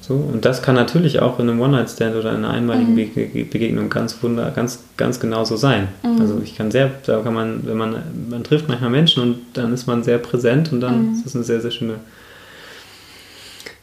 So, 0.00 0.14
und 0.14 0.44
das 0.44 0.62
kann 0.62 0.74
natürlich 0.74 1.20
auch 1.20 1.38
in 1.38 1.48
einem 1.48 1.60
One-Night-Stand 1.60 2.16
oder 2.16 2.30
in 2.30 2.38
einer 2.38 2.50
einmaligen 2.50 2.94
Bege 2.96 3.44
Begegnung 3.44 3.90
ganz 3.90 4.22
wunder, 4.22 4.50
ganz, 4.50 4.80
ganz 4.96 5.20
genau 5.20 5.44
so 5.44 5.56
sein. 5.56 5.88
Also 6.18 6.40
ich 6.42 6.56
kann 6.56 6.70
sehr, 6.70 6.90
da 7.06 7.20
kann 7.20 7.34
man, 7.34 7.66
wenn 7.66 7.76
man, 7.76 7.96
man 8.30 8.42
trifft 8.42 8.68
manchmal 8.68 8.90
Menschen 8.90 9.22
und 9.22 9.38
dann 9.52 9.72
ist 9.72 9.86
man 9.86 10.02
sehr 10.02 10.18
präsent 10.18 10.72
und 10.72 10.80
dann 10.80 11.12
ist 11.12 11.26
es 11.26 11.36
eine 11.36 11.44
sehr, 11.44 11.60
sehr 11.60 11.70
schöne 11.70 11.96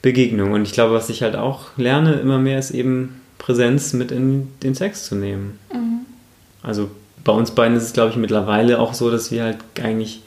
Begegnung. 0.06 0.52
Und 0.52 0.62
ich 0.62 0.72
glaube, 0.72 0.94
was 0.94 1.10
ich 1.10 1.24
halt 1.24 1.36
auch 1.36 1.70
lerne 1.78 2.14
immer 2.14 2.38
mehr, 2.38 2.60
ist 2.60 2.70
eben 2.70 3.22
Präsenz 3.40 3.92
mit 3.94 4.12
in 4.12 4.50
den 4.62 4.76
Sex 4.76 5.06
zu 5.06 5.16
nehmen. 5.16 5.58
Also 6.62 6.92
bei 7.24 7.34
uns 7.34 7.50
beiden 7.50 7.76
ist 7.76 7.82
es, 7.82 7.94
glaube 7.94 8.12
ich, 8.12 8.16
mittlerweile 8.16 8.80
auch 8.80 8.94
so, 8.94 9.10
dass 9.10 9.32
wir 9.32 9.44
halt 9.44 9.58
eigentlich, 9.82 10.22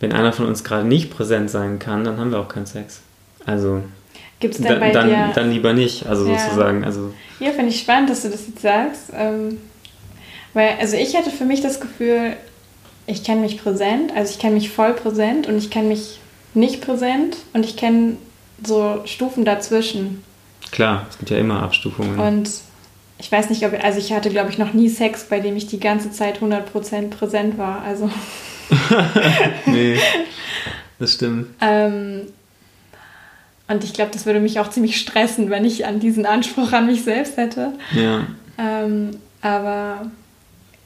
wenn 0.00 0.14
einer 0.14 0.32
von 0.32 0.46
uns 0.46 0.64
gerade 0.64 0.88
nicht 0.88 1.10
präsent 1.10 1.50
sein 1.50 1.78
kann, 1.78 2.02
dann 2.02 2.16
haben 2.16 2.30
wir 2.30 2.40
auch 2.40 2.48
keinen 2.48 2.64
Sex. 2.64 3.00
Also 3.44 3.82
Gibt 4.40 4.54
es 4.54 4.62
denn 4.62 4.80
bei 4.80 4.90
dann, 4.90 5.08
dir... 5.08 5.32
dann 5.34 5.50
lieber 5.50 5.74
nicht, 5.74 6.06
also 6.06 6.26
Ja. 6.26 6.38
sozusagen. 6.38 6.82
Also 6.82 7.12
Ja, 7.40 7.50
finde 7.50 7.68
ich 7.68 7.80
spannend, 7.80 8.08
dass 8.08 8.22
du 8.22 8.30
das 8.30 8.46
jetzt 8.46 8.62
sagst. 8.62 9.10
Ähm, 9.14 9.58
weil, 10.54 10.70
also 10.80 10.96
ich 10.96 11.14
hatte 11.14 11.28
für 11.28 11.44
mich 11.44 11.60
das 11.60 11.78
Gefühl, 11.78 12.36
ich 13.06 13.22
kenne 13.22 13.42
mich 13.42 13.62
präsent, 13.62 14.12
also 14.16 14.32
ich 14.32 14.38
kenne 14.38 14.54
mich 14.54 14.70
voll 14.70 14.94
präsent 14.94 15.46
und 15.46 15.58
ich 15.58 15.68
kenne 15.68 15.88
mich 15.88 16.20
nicht 16.54 16.80
präsent 16.80 17.36
und 17.52 17.66
ich 17.66 17.76
kenne 17.76 18.16
so 18.64 19.02
Stufen 19.04 19.44
dazwischen. 19.44 20.22
klar, 20.70 21.06
es 21.10 21.18
gibt 21.18 21.30
ja 21.30 21.38
immer 21.38 21.62
Abstufungen. 21.62 22.18
Und 22.18 22.50
ich 23.18 23.30
weiß 23.30 23.50
nicht, 23.50 23.64
ob, 23.64 23.72
also 23.82 23.98
ich 23.98 24.12
hatte, 24.12 24.30
glaube 24.30 24.50
ich, 24.50 24.58
noch 24.58 24.72
nie 24.72 24.88
Sex, 24.88 25.24
bei 25.24 25.40
dem 25.40 25.56
ich 25.56 25.66
die 25.66 25.80
ganze 25.80 26.10
Zeit 26.12 26.40
100% 26.40 27.10
präsent 27.10 27.58
war. 27.58 27.82
Also, 27.82 28.10
nee, 29.66 29.98
das 30.98 31.14
stimmt. 31.14 31.48
ähm, 31.60 32.22
und 33.70 33.84
ich 33.84 33.92
glaube, 33.92 34.10
das 34.12 34.24
würde 34.24 34.40
mich 34.40 34.60
auch 34.60 34.70
ziemlich 34.70 34.98
stressen, 34.98 35.50
wenn 35.50 35.64
ich 35.64 35.84
an 35.84 36.00
diesen 36.00 36.24
Anspruch 36.24 36.72
an 36.72 36.86
mich 36.86 37.04
selbst 37.04 37.36
hätte. 37.36 37.72
Ja. 37.92 38.26
Ähm, 38.56 39.10
aber 39.42 40.10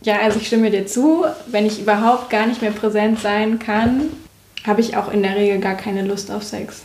ja, 0.03 0.19
also 0.19 0.41
ich 0.41 0.49
stimme 0.49 0.71
dir 0.71 0.87
zu, 0.87 1.25
wenn 1.47 1.65
ich 1.65 1.81
überhaupt 1.81 2.29
gar 2.29 2.47
nicht 2.47 2.61
mehr 2.61 2.73
präsent 2.73 3.21
sein 3.21 3.61
kann, 3.61 4.03
habe 4.67 4.81
ich 4.81 4.97
auch 4.97 5.13
in 5.13 5.23
der 5.23 5.37
Regel 5.37 5.61
gar 5.61 5.77
keine 5.77 6.03
Lust 6.03 6.31
auf 6.31 6.43
Sex. 6.43 6.83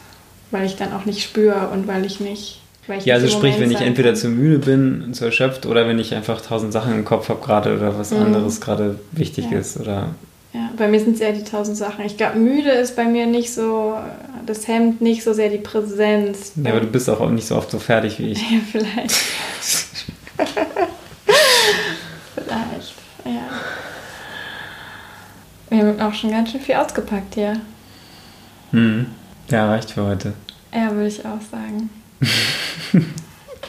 Weil 0.51 0.65
ich 0.65 0.75
dann 0.75 0.93
auch 0.93 1.05
nicht 1.05 1.21
spüre 1.23 1.69
und 1.73 1.87
weil 1.87 2.05
ich 2.05 2.19
nicht. 2.19 2.61
Weil 2.87 2.99
ich 2.99 3.05
Ja, 3.05 3.15
also 3.15 3.27
sprich, 3.27 3.53
Moment 3.55 3.61
wenn 3.61 3.71
ich 3.71 3.81
entweder 3.81 4.13
zu 4.15 4.29
müde 4.29 4.59
bin, 4.59 5.13
zu 5.13 5.25
erschöpft 5.25 5.65
oder 5.65 5.87
wenn 5.87 5.99
ich 5.99 6.15
einfach 6.15 6.39
tausend 6.41 6.71
Sachen 6.71 6.93
im 6.93 7.03
Kopf 7.05 7.27
habe 7.29 7.41
gerade 7.41 7.75
oder 7.75 7.97
was 7.99 8.13
anderes 8.13 8.61
gerade 8.61 8.97
wichtig 9.11 9.47
Mhm. 9.47 9.53
Ja. 9.53 9.59
ist 9.59 9.77
oder 9.77 10.09
Ja, 10.53 10.69
bei 10.77 10.87
mir 10.87 10.99
sind 11.01 11.15
es 11.15 11.19
eher 11.21 11.33
die 11.33 11.43
tausend 11.43 11.75
Sachen. 11.75 12.05
Ich 12.05 12.15
glaube, 12.15 12.39
müde 12.39 12.69
ist 12.71 12.95
bei 12.95 13.03
mir 13.03 13.25
nicht 13.25 13.53
so, 13.53 13.97
das 14.45 14.67
hemmt 14.69 15.01
nicht 15.01 15.21
so 15.23 15.33
sehr 15.33 15.49
die 15.49 15.57
Präsenz. 15.57 16.53
Ja, 16.63 16.71
aber 16.71 16.79
du 16.79 16.87
bist 16.87 17.09
auch 17.09 17.29
nicht 17.29 17.45
so 17.47 17.57
oft 17.57 17.69
so 17.69 17.79
fertig 17.79 18.19
wie 18.19 18.31
ich. 18.31 18.41
Ja, 18.51 18.59
vielleicht. 18.71 19.11
vielleicht, 22.35 22.93
ja. 23.25 23.41
Wir 25.69 25.79
haben 25.79 25.99
auch 25.99 26.13
schon 26.13 26.31
ganz 26.31 26.51
schön 26.51 26.61
viel 26.61 26.75
ausgepackt 26.75 27.35
hier. 27.35 27.59
Mhm. 28.71 29.07
Ja, 29.49 29.67
reicht 29.69 29.91
für 29.91 30.05
heute. 30.05 30.33
Ja, 30.73 30.91
würde 30.91 31.07
ich 31.07 31.19
auch 31.19 31.41
sagen. 31.51 31.89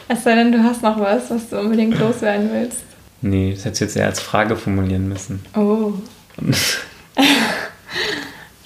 es 0.07 0.23
sei 0.23 0.35
denn, 0.35 0.51
du 0.51 0.63
hast 0.63 0.83
noch 0.83 0.99
was, 0.99 1.29
was 1.29 1.49
du 1.49 1.59
unbedingt 1.59 1.97
loswerden 1.99 2.49
willst. 2.51 2.79
Nee, 3.21 3.53
das 3.53 3.65
hättest 3.65 3.81
du 3.81 3.85
jetzt 3.85 3.97
eher 3.97 4.05
als 4.07 4.19
Frage 4.19 4.55
formulieren 4.55 5.07
müssen. 5.07 5.43
Oh. 5.55 5.93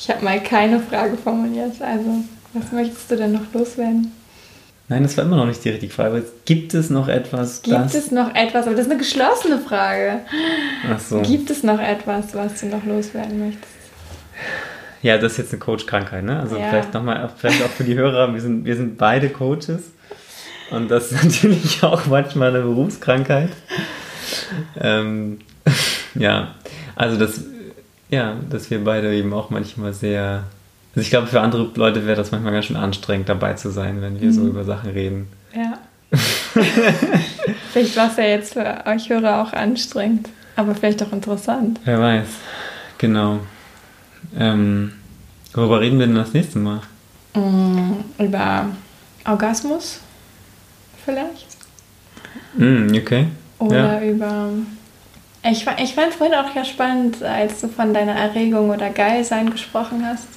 Ich 0.04 0.10
habe 0.10 0.26
mal 0.26 0.44
keine 0.44 0.82
Frage 0.82 1.16
formuliert. 1.16 1.82
Also, 1.82 2.26
was 2.52 2.74
möchtest 2.74 3.10
du 3.10 3.16
denn 3.16 3.32
noch 3.32 3.54
loswerden? 3.54 4.12
Nein, 4.90 5.04
das 5.04 5.16
war 5.16 5.24
immer 5.24 5.38
noch 5.38 5.46
nicht 5.46 5.64
die 5.64 5.70
richtige 5.70 5.94
Frage. 5.94 6.26
Gibt 6.44 6.74
es 6.74 6.90
noch 6.90 7.08
etwas, 7.08 7.62
Gibt 7.62 7.96
es 7.96 8.12
noch 8.12 8.36
etwas, 8.36 8.66
aber 8.66 8.76
das 8.76 8.88
ist 8.88 8.92
eine 8.92 9.00
geschlossene 9.00 9.60
Frage. 9.60 10.20
Ach 10.92 11.00
so. 11.00 11.22
Gibt 11.22 11.50
es 11.52 11.64
noch 11.64 11.80
etwas, 11.80 12.34
was 12.34 12.60
du 12.60 12.66
noch 12.66 12.84
loswerden 12.84 13.40
möchtest? 13.40 13.72
Ja, 15.04 15.18
das 15.18 15.34
ist 15.34 15.38
jetzt 15.38 15.54
eine 15.54 15.60
Coach-Krankheit, 15.60 16.24
ne? 16.24 16.40
Also 16.40 16.58
Ja. 16.58 16.70
vielleicht 16.70 16.94
nochmal, 16.94 17.30
vielleicht 17.38 17.62
auch 17.64 17.70
für 17.70 17.84
die 17.84 17.96
Hörer, 17.96 18.34
wir 18.34 18.42
sind, 18.42 18.66
wir 18.66 18.76
sind 18.76 18.98
beide 18.98 19.30
Coaches. 19.30 19.92
Und 20.72 20.90
das 20.90 21.12
ist 21.12 21.24
natürlich 21.44 21.84
auch 21.84 22.06
manchmal 22.08 22.50
eine 22.50 22.62
Berufskrankheit. 22.62 23.50
Ähm, 24.80 25.40
ja, 26.16 26.56
also 26.96 27.18
das, 27.20 27.42
ja, 28.10 28.36
dass 28.50 28.72
wir 28.72 28.84
beide 28.84 29.14
eben 29.14 29.34
auch 29.34 29.50
manchmal 29.50 29.94
sehr. 29.94 30.44
Also 30.96 31.02
ich 31.02 31.10
glaube, 31.10 31.28
für 31.28 31.42
andere 31.42 31.70
Leute 31.76 32.06
wäre 32.06 32.16
das 32.16 32.32
manchmal 32.32 32.54
ganz 32.54 32.66
schön 32.66 32.76
anstrengend, 32.78 33.28
dabei 33.28 33.54
zu 33.54 33.72
sein, 33.72 34.02
wenn 34.02 34.22
wir 34.22 34.32
so 34.32 34.48
über 34.48 34.64
Sachen 34.64 34.92
reden. 34.92 35.28
Ja. 35.54 35.80
vielleicht 37.74 37.98
war 37.98 38.10
es 38.12 38.18
ja 38.18 38.26
jetzt 38.26 38.54
für 38.54 38.84
euch 38.86 39.10
Hörer 39.10 39.42
auch 39.42 39.54
anstrengend, 39.54 40.30
aber 40.56 40.76
vielleicht 40.76 41.02
auch 41.02 41.12
interessant. 41.12 41.80
Wer 41.84 42.00
weiß. 42.00 42.28
Genau. 43.00 43.40
Ähm, 44.38 44.94
worüber 45.54 45.82
reden 45.82 46.00
wir 46.00 46.06
denn 46.08 46.16
das 46.16 46.34
nächste 46.34 46.60
Mal? 46.60 46.82
Mm, 47.36 47.94
Über 48.20 48.68
Orgasmus 49.26 50.00
vielleicht? 51.06 51.48
Mm, 52.56 52.88
okay. 52.96 53.28
Oder 53.60 54.04
Ja. 54.04 54.10
über. 54.10 54.50
Ich, 55.44 55.66
ich 55.78 55.94
fand 55.94 56.14
vorhin 56.14 56.36
auch 56.36 56.56
ja 56.56 56.64
spannend, 56.64 57.22
als 57.22 57.60
du 57.62 57.68
von 57.68 57.94
deiner 57.94 58.14
Erregung 58.14 58.70
oder 58.70 58.90
Geilsein 58.90 59.50
gesprochen 59.50 60.06
hast. 60.06 60.28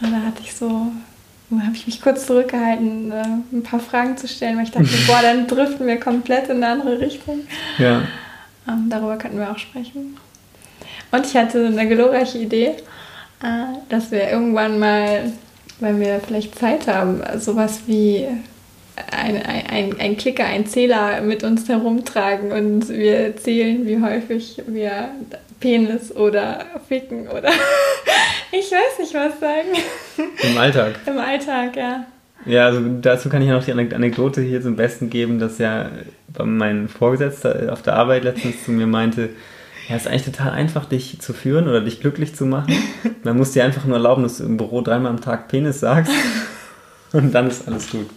Und 0.00 0.12
da 0.12 0.16
hatte 0.26 0.42
ich 0.42 0.54
so. 0.54 0.86
Habe 1.50 1.76
ich 1.76 1.86
mich 1.86 2.00
kurz 2.00 2.26
zurückgehalten, 2.26 3.12
äh, 3.12 3.22
ein 3.52 3.62
paar 3.62 3.78
Fragen 3.78 4.16
zu 4.16 4.26
stellen, 4.26 4.56
weil 4.56 4.64
ich 4.64 4.70
dachte, 4.72 4.88
boah, 5.06 5.20
dann 5.22 5.46
driften 5.46 5.86
wir 5.86 6.00
komplett 6.00 6.48
in 6.48 6.56
eine 6.56 6.68
andere 6.68 6.98
Richtung. 6.98 7.40
Ja. 7.78 8.02
Ähm, 8.66 8.86
darüber 8.88 9.16
könnten 9.18 9.38
wir 9.38 9.50
auch 9.50 9.58
sprechen. 9.58 10.16
Und 11.12 11.26
ich 11.26 11.36
hatte 11.36 11.66
eine 11.66 11.86
glorreiche 11.86 12.38
Idee, 12.38 12.74
dass 13.88 14.10
wir 14.10 14.30
irgendwann 14.30 14.78
mal, 14.78 15.32
wenn 15.80 16.00
wir 16.00 16.20
vielleicht 16.20 16.58
Zeit 16.58 16.86
haben, 16.86 17.20
sowas 17.38 17.82
wie 17.86 18.26
ein, 19.10 19.42
ein, 19.42 19.98
ein, 20.00 20.16
Klicker, 20.16 20.44
ein 20.44 20.66
Zähler 20.66 21.20
mit 21.20 21.42
uns 21.42 21.68
herumtragen 21.68 22.52
und 22.52 22.88
wir 22.88 23.36
zählen, 23.36 23.86
wie 23.86 24.00
häufig 24.00 24.62
wir 24.66 25.08
Penis 25.60 26.14
oder 26.14 26.64
Ficken 26.88 27.28
oder 27.28 27.50
ich 28.52 28.70
weiß 28.70 28.98
nicht 29.00 29.14
was 29.14 29.40
sagen. 29.40 29.68
Im 30.42 30.58
Alltag. 30.58 30.94
Im 31.06 31.18
Alltag, 31.18 31.76
ja. 31.76 32.06
Ja, 32.46 32.66
also 32.66 32.80
dazu 33.00 33.28
kann 33.30 33.40
ich 33.42 33.48
ja 33.48 33.54
noch 33.54 33.64
die 33.64 33.72
Anek- 33.72 33.94
Anekdote 33.94 34.42
hier 34.42 34.60
zum 34.60 34.76
Besten 34.76 35.08
geben, 35.08 35.38
dass 35.38 35.58
ja 35.58 35.88
mein 36.42 36.88
Vorgesetzter 36.88 37.72
auf 37.72 37.82
der 37.82 37.94
Arbeit 37.94 38.24
letztens 38.24 38.64
zu 38.64 38.70
mir 38.70 38.86
meinte, 38.86 39.30
ja, 39.88 39.96
es 39.96 40.02
ist 40.02 40.08
eigentlich 40.08 40.24
total 40.24 40.50
einfach, 40.52 40.84
dich 40.86 41.18
zu 41.20 41.32
führen 41.32 41.68
oder 41.68 41.80
dich 41.80 42.00
glücklich 42.00 42.34
zu 42.34 42.46
machen. 42.46 42.72
Man 43.24 43.36
muss 43.36 43.52
dir 43.52 43.64
einfach 43.64 43.84
nur 43.84 43.96
erlauben, 43.96 44.22
dass 44.22 44.38
du 44.38 44.44
im 44.44 44.56
Büro 44.56 44.80
dreimal 44.80 45.10
am 45.10 45.20
Tag 45.20 45.48
Penis 45.48 45.80
sagst 45.80 46.12
und 47.12 47.32
dann 47.32 47.48
ist 47.48 47.66
alles 47.68 47.90
gut. 47.90 48.08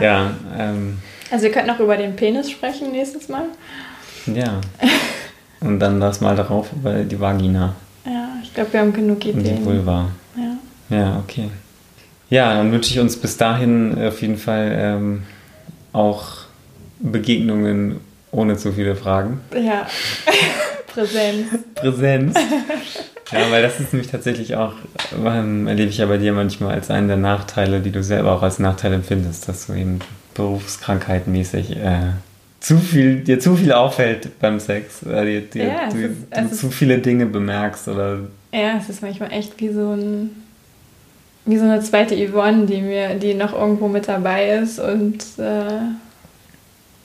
Ja, 0.00 0.32
ähm, 0.56 0.98
Also 1.30 1.44
wir 1.44 1.52
könnten 1.52 1.70
auch 1.70 1.80
über 1.80 1.96
den 1.96 2.14
Penis 2.16 2.50
sprechen 2.50 2.92
nächstes 2.92 3.28
Mal. 3.28 3.44
ja. 4.26 4.60
Und 5.60 5.80
dann 5.80 5.98
das 5.98 6.20
mal 6.20 6.36
darauf 6.36 6.72
über 6.72 7.02
die 7.02 7.18
Vagina 7.18 7.74
Ja, 8.06 8.28
ich 8.44 8.54
glaube, 8.54 8.72
wir 8.72 8.78
haben 8.78 8.92
genug 8.92 9.16
und 9.16 9.24
die 9.24 9.30
Ideen. 9.30 9.64
Vulva. 9.64 10.08
Ja. 10.36 10.96
Ja, 10.96 11.18
okay. 11.18 11.50
Ja, 12.30 12.54
dann 12.54 12.70
wünsche 12.70 12.92
ich 12.92 13.00
uns 13.00 13.16
bis 13.16 13.36
dahin 13.36 13.98
auf 14.06 14.22
jeden 14.22 14.36
Fall 14.38 14.70
ähm, 14.78 15.22
auch 15.92 16.42
Begegnungen 17.00 17.98
ohne 18.30 18.56
zu 18.56 18.72
viele 18.72 18.94
Fragen. 18.96 19.40
Ja, 19.54 19.86
Präsenz. 20.92 21.46
Präsenz. 21.74 22.36
Ja, 23.30 23.50
weil 23.50 23.62
das 23.62 23.78
ist 23.78 23.92
nämlich 23.92 24.10
tatsächlich 24.10 24.56
auch, 24.56 24.72
ähm, 25.24 25.66
erlebe 25.66 25.90
ich 25.90 25.98
ja 25.98 26.06
bei 26.06 26.16
dir 26.16 26.32
manchmal 26.32 26.74
als 26.74 26.90
einen 26.90 27.08
der 27.08 27.16
Nachteile, 27.18 27.80
die 27.80 27.90
du 27.90 28.02
selber 28.02 28.32
auch 28.32 28.42
als 28.42 28.58
Nachteil 28.58 28.92
empfindest, 28.94 29.48
dass 29.48 29.66
du 29.66 29.74
eben 29.74 29.98
berufskrankheitenmäßig 30.34 31.76
äh, 31.76 31.98
zu 32.60 32.78
viel, 32.78 33.20
dir 33.20 33.38
zu 33.38 33.56
viel 33.56 33.72
auffällt 33.72 34.38
beim 34.40 34.58
Sex, 34.60 35.02
äh, 35.02 35.24
dir, 35.24 35.40
dir, 35.42 35.64
Ja, 35.66 35.88
du, 35.90 35.98
ist- 35.98 36.16
du 36.30 36.40
es 36.52 36.60
zu 36.60 36.68
ist- 36.68 36.74
viele 36.74 36.98
Dinge 36.98 37.26
bemerkst 37.26 37.88
oder 37.88 38.20
Ja, 38.52 38.78
es 38.78 38.88
ist 38.88 39.02
manchmal 39.02 39.32
echt 39.32 39.60
wie 39.60 39.68
so 39.72 39.92
ein 39.92 40.30
wie 41.44 41.56
so 41.56 41.64
eine 41.64 41.80
zweite 41.80 42.14
Yvonne, 42.14 42.66
die 42.66 42.82
mir, 42.82 43.14
die 43.14 43.32
noch 43.32 43.54
irgendwo 43.54 43.88
mit 43.88 44.06
dabei 44.06 44.50
ist 44.58 44.78
und 44.78 45.16
äh, 45.38 45.64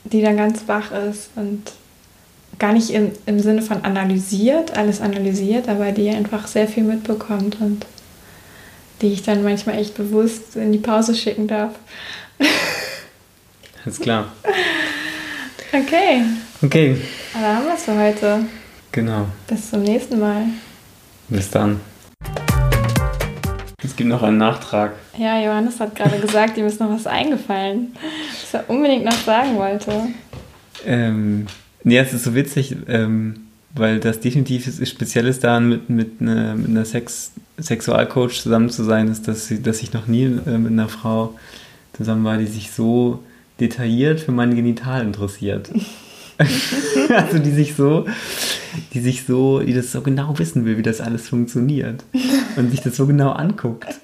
die 0.04 0.22
dann 0.22 0.36
ganz 0.36 0.66
wach 0.66 0.90
ist 0.92 1.30
und 1.36 1.72
gar 2.58 2.72
nicht 2.72 2.90
im, 2.90 3.10
im 3.26 3.40
Sinne 3.40 3.62
von 3.62 3.84
analysiert, 3.84 4.76
alles 4.76 5.00
analysiert, 5.00 5.68
aber 5.68 5.92
die 5.92 6.08
einfach 6.10 6.46
sehr 6.46 6.68
viel 6.68 6.84
mitbekommt 6.84 7.56
und 7.60 7.84
die 9.02 9.12
ich 9.12 9.22
dann 9.22 9.42
manchmal 9.42 9.78
echt 9.78 9.96
bewusst 9.96 10.54
in 10.56 10.70
die 10.72 10.78
Pause 10.78 11.14
schicken 11.14 11.48
darf. 11.48 11.72
ist 13.84 14.00
klar. 14.00 14.32
Okay, 15.72 16.22
Okay, 16.62 16.96
aber 17.34 17.56
haben 17.56 17.64
wir 17.66 17.74
es 17.74 17.82
für 17.84 17.98
heute. 17.98 18.46
genau. 18.92 19.26
Bis 19.48 19.70
zum 19.70 19.82
nächsten 19.82 20.20
Mal. 20.20 20.44
Bis 21.28 21.50
dann. 21.50 21.80
Es 23.82 23.94
gibt 23.96 24.08
noch 24.08 24.22
einen 24.22 24.38
Nachtrag. 24.38 24.92
Ja, 25.18 25.38
Johannes 25.40 25.78
hat 25.80 25.94
gerade 25.94 26.18
gesagt, 26.18 26.56
ihm 26.56 26.66
ist 26.66 26.80
noch 26.80 26.90
was 26.90 27.06
eingefallen, 27.06 27.94
er 28.54 28.68
unbedingt 28.68 29.04
noch 29.04 29.12
sagen 29.12 29.56
wollte. 29.56 30.08
Ähm, 30.86 31.46
ja, 31.84 32.02
es 32.02 32.12
ist 32.12 32.24
so 32.24 32.34
witzig, 32.34 32.76
ähm, 32.88 33.46
weil 33.74 34.00
das 34.00 34.20
definitiv 34.20 34.64
speziell 34.86 35.26
ist 35.26 35.44
daran, 35.44 35.68
mit, 35.68 35.90
mit, 35.90 36.20
einer, 36.20 36.54
mit 36.54 36.68
einer 36.68 36.84
Sex, 36.84 37.32
Sexualcoach 37.58 38.40
zusammen 38.40 38.70
zu 38.70 38.84
sein, 38.84 39.08
ist, 39.08 39.28
dass, 39.28 39.52
dass 39.62 39.82
ich 39.82 39.92
noch 39.92 40.06
nie 40.06 40.24
äh, 40.24 40.58
mit 40.58 40.72
einer 40.72 40.88
Frau 40.88 41.34
zusammen 41.92 42.24
war, 42.24 42.38
die 42.38 42.46
sich 42.46 42.70
so 42.70 43.22
detailliert 43.60 44.20
für 44.20 44.32
mein 44.32 44.54
Genital 44.54 45.02
interessiert. 45.02 45.70
also 47.08 47.38
die 47.38 47.50
sich 47.50 47.74
so, 47.74 48.06
die 48.92 49.00
sich 49.00 49.24
so, 49.24 49.60
die 49.60 49.72
das 49.74 49.92
so 49.92 50.00
genau 50.00 50.38
wissen 50.38 50.64
will, 50.64 50.78
wie 50.78 50.82
das 50.82 51.00
alles 51.00 51.28
funktioniert. 51.28 52.04
Und 52.56 52.70
sich 52.70 52.80
das 52.80 52.96
so 52.96 53.06
genau 53.06 53.30
anguckt. 53.30 54.00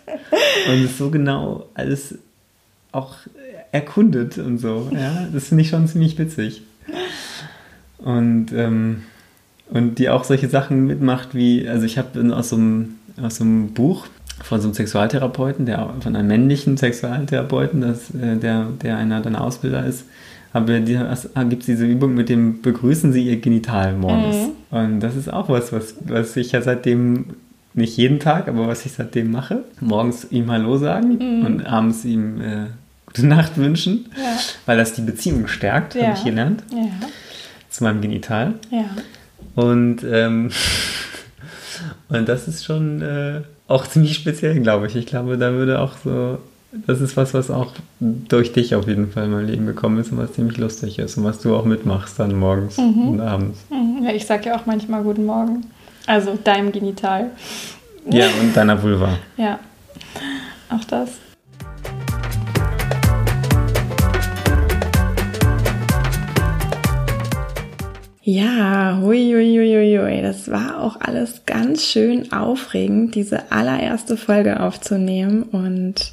Und 0.69 0.85
es 0.85 0.99
so 0.99 1.11
genau 1.11 1.67
alles 1.75 2.17
auch 2.93 3.17
erkundet 3.73 4.39
und 4.39 4.59
so. 4.59 4.89
Ja, 4.93 5.27
das 5.33 5.49
finde 5.49 5.63
ich 5.63 5.71
schon 5.71 5.87
ziemlich 5.87 6.19
witzig. 6.19 6.63
Und, 7.99 8.53
ähm, 8.53 9.03
und 9.71 9.99
die 9.99 10.09
auch 10.09 10.25
solche 10.25 10.49
Sachen 10.49 10.87
mitmacht 10.87 11.35
wie, 11.35 11.69
also 11.69 11.85
ich 11.85 11.99
habe 11.99 12.35
aus 12.35 12.49
so 12.49 12.57
einem, 12.57 12.97
aus 13.23 13.37
so 13.37 13.45
einem 13.45 13.73
Buch 13.73 14.07
von 14.43 14.61
so 14.61 14.69
einem 14.69 14.75
Sexualtherapeuten, 14.75 15.67
der 15.67 15.95
von 16.01 16.17
einem 16.17 16.29
männlichen 16.29 16.77
Sexualtherapeuten, 16.77 17.81
das, 17.81 18.11
äh, 18.15 18.37
der, 18.37 18.69
der 18.83 18.97
einer 18.97 19.21
deiner 19.21 19.43
Ausbilder 19.43 19.85
ist, 19.85 20.05
aber 20.53 20.81
die, 20.81 20.99
gibt 21.49 21.63
es 21.63 21.67
diese 21.67 21.87
Übung 21.87 22.15
mit 22.15 22.29
dem 22.29 22.61
Begrüßen 22.61 23.13
Sie 23.13 23.29
Ihr 23.29 23.41
Genital 23.41 23.95
morgens. 23.95 24.51
Und 24.71 25.01
das 25.01 25.15
ist 25.15 25.33
auch 25.33 25.49
was, 25.49 25.73
was, 25.73 25.95
was 26.07 26.37
ich 26.37 26.53
ja 26.53 26.61
seitdem, 26.61 27.27
nicht 27.75 27.97
jeden 27.97 28.19
Tag, 28.19 28.49
aber 28.49 28.67
was 28.67 28.85
ich 28.85 28.93
seitdem 28.93 29.31
mache. 29.31 29.63
Morgens 29.81 30.27
ihm 30.31 30.51
Hallo 30.51 30.77
sagen 30.77 31.45
und 31.45 31.65
abends 31.65 32.05
ihm 32.05 32.41
äh, 32.41 32.67
gute 33.13 33.27
Nacht 33.27 33.57
wünschen, 33.57 34.07
Ja. 34.17 34.37
weil 34.67 34.79
das 34.79 34.93
die 34.95 35.03
Beziehung 35.03 35.47
stärkt, 35.49 35.95
Ja. 35.95 36.09
habe 36.09 36.19
ich 36.19 36.25
gelernt, 36.25 36.63
Ja, 36.73 36.89
zu 37.69 37.85
meinem 37.85 38.01
Genital. 38.01 38.55
Und, 39.55 39.99
ähm, 40.05 40.51
und 42.09 42.29
das 42.29 42.49
ist 42.49 42.65
schon 42.65 43.03
äh, 43.03 43.41
auch 43.69 43.87
ziemlich 43.87 44.15
speziell, 44.15 44.59
glaube 44.61 44.87
ich. 44.87 44.97
Ich 44.97 45.07
glaube, 45.07 45.39
da 45.39 45.53
würde 45.53 45.81
auch 45.81 45.93
so, 46.05 46.39
das 46.87 47.01
ist 47.01 47.17
was, 47.17 47.35
was 47.35 47.51
auch 47.51 47.73
durch 48.01 48.53
dich 48.53 48.75
auf 48.75 48.87
jeden 48.87 49.11
Fall 49.13 49.25
in 49.25 49.33
mein 49.33 49.47
Leben 49.47 49.67
gekommen 49.67 49.99
ist 49.99 50.13
und 50.13 50.19
was 50.19 50.33
ziemlich 50.35 50.57
lustig 50.59 50.99
ist 50.99 51.17
und 51.17 51.25
was 51.25 51.41
du 51.41 51.55
auch 51.57 51.65
mitmachst 51.65 52.19
dann 52.19 52.35
morgens 52.39 52.79
und 52.79 53.21
abends. 53.21 53.59
Mhm. 53.71 54.05
ja 54.05 54.13
ich 54.13 54.25
sag 54.27 54.45
ja 54.47 54.57
auch 54.57 54.67
manchmal 54.67 55.03
Guten 55.03 55.27
Morgen. 55.27 55.67
Also 56.07 56.39
deinem 56.43 56.73
Genital. 56.73 57.31
Ja, 58.09 58.27
und 58.41 58.57
deiner 58.57 58.83
Vulva. 58.83 59.19
Ja, 59.37 59.59
auch 60.71 60.85
das. 60.85 61.11
Ja, 68.23 68.99
hui, 69.01 69.33
hui, 69.33 69.57
hui, 69.57 69.99
hui. 69.99 70.23
Das 70.23 70.51
war 70.51 70.83
auch 70.83 71.01
alles 71.01 71.47
ganz 71.47 71.87
schön 71.87 72.33
aufregend, 72.33 73.15
diese 73.15 73.51
allererste 73.51 74.19
Folge 74.19 74.61
aufzunehmen. 74.61 75.43
Und 75.45 76.13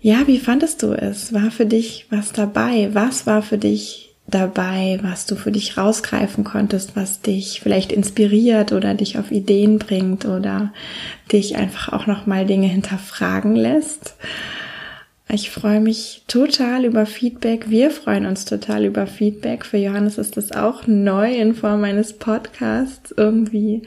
ja, 0.00 0.28
wie 0.28 0.38
fandest 0.38 0.84
du 0.84 0.92
es? 0.92 1.32
War 1.32 1.50
für 1.50 1.66
dich 1.66 2.06
was 2.10 2.30
dabei? 2.32 2.90
Was 2.92 3.26
war 3.26 3.42
für 3.42 3.58
dich 3.58 4.14
dabei, 4.28 5.00
was 5.02 5.26
du 5.26 5.34
für 5.34 5.50
dich 5.50 5.76
rausgreifen 5.76 6.44
konntest, 6.44 6.94
was 6.94 7.22
dich 7.22 7.60
vielleicht 7.60 7.90
inspiriert 7.90 8.70
oder 8.70 8.94
dich 8.94 9.18
auf 9.18 9.32
Ideen 9.32 9.78
bringt 9.80 10.26
oder 10.26 10.72
dich 11.32 11.56
einfach 11.56 11.92
auch 11.92 12.06
nochmal 12.06 12.46
Dinge 12.46 12.68
hinterfragen 12.68 13.56
lässt? 13.56 14.14
Ich 15.30 15.50
freue 15.50 15.80
mich 15.80 16.22
total 16.26 16.86
über 16.86 17.04
Feedback. 17.04 17.68
Wir 17.68 17.90
freuen 17.90 18.24
uns 18.24 18.46
total 18.46 18.86
über 18.86 19.06
Feedback. 19.06 19.66
Für 19.66 19.76
Johannes 19.76 20.16
ist 20.16 20.38
es 20.38 20.52
auch 20.52 20.86
neu 20.86 21.34
in 21.34 21.54
Form 21.54 21.84
eines 21.84 22.14
Podcasts 22.14 23.12
irgendwie 23.14 23.82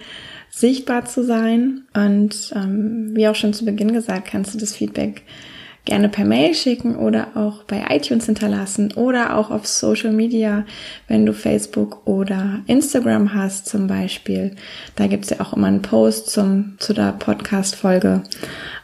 sichtbar 0.51 1.05
zu 1.05 1.23
sein. 1.23 1.81
Und 1.95 2.53
ähm, 2.55 3.15
wie 3.15 3.27
auch 3.27 3.33
schon 3.33 3.53
zu 3.53 3.65
Beginn 3.65 3.91
gesagt, 3.91 4.27
kannst 4.27 4.53
du 4.53 4.59
das 4.59 4.75
Feedback 4.75 5.23
gerne 5.85 6.09
per 6.09 6.25
Mail 6.25 6.53
schicken 6.53 6.95
oder 6.95 7.35
auch 7.35 7.63
bei 7.63 7.83
iTunes 7.89 8.27
hinterlassen 8.27 8.93
oder 8.93 9.35
auch 9.35 9.49
auf 9.49 9.65
Social 9.65 10.11
Media, 10.11 10.63
wenn 11.07 11.25
du 11.25 11.33
Facebook 11.33 12.05
oder 12.05 12.59
Instagram 12.67 13.33
hast 13.33 13.65
zum 13.65 13.87
Beispiel. 13.87 14.55
Da 14.95 15.07
gibt's 15.07 15.31
ja 15.31 15.39
auch 15.39 15.53
immer 15.53 15.67
einen 15.67 15.81
Post 15.81 16.29
zum, 16.29 16.75
zu 16.77 16.93
der 16.93 17.13
Podcast-Folge. 17.13 18.21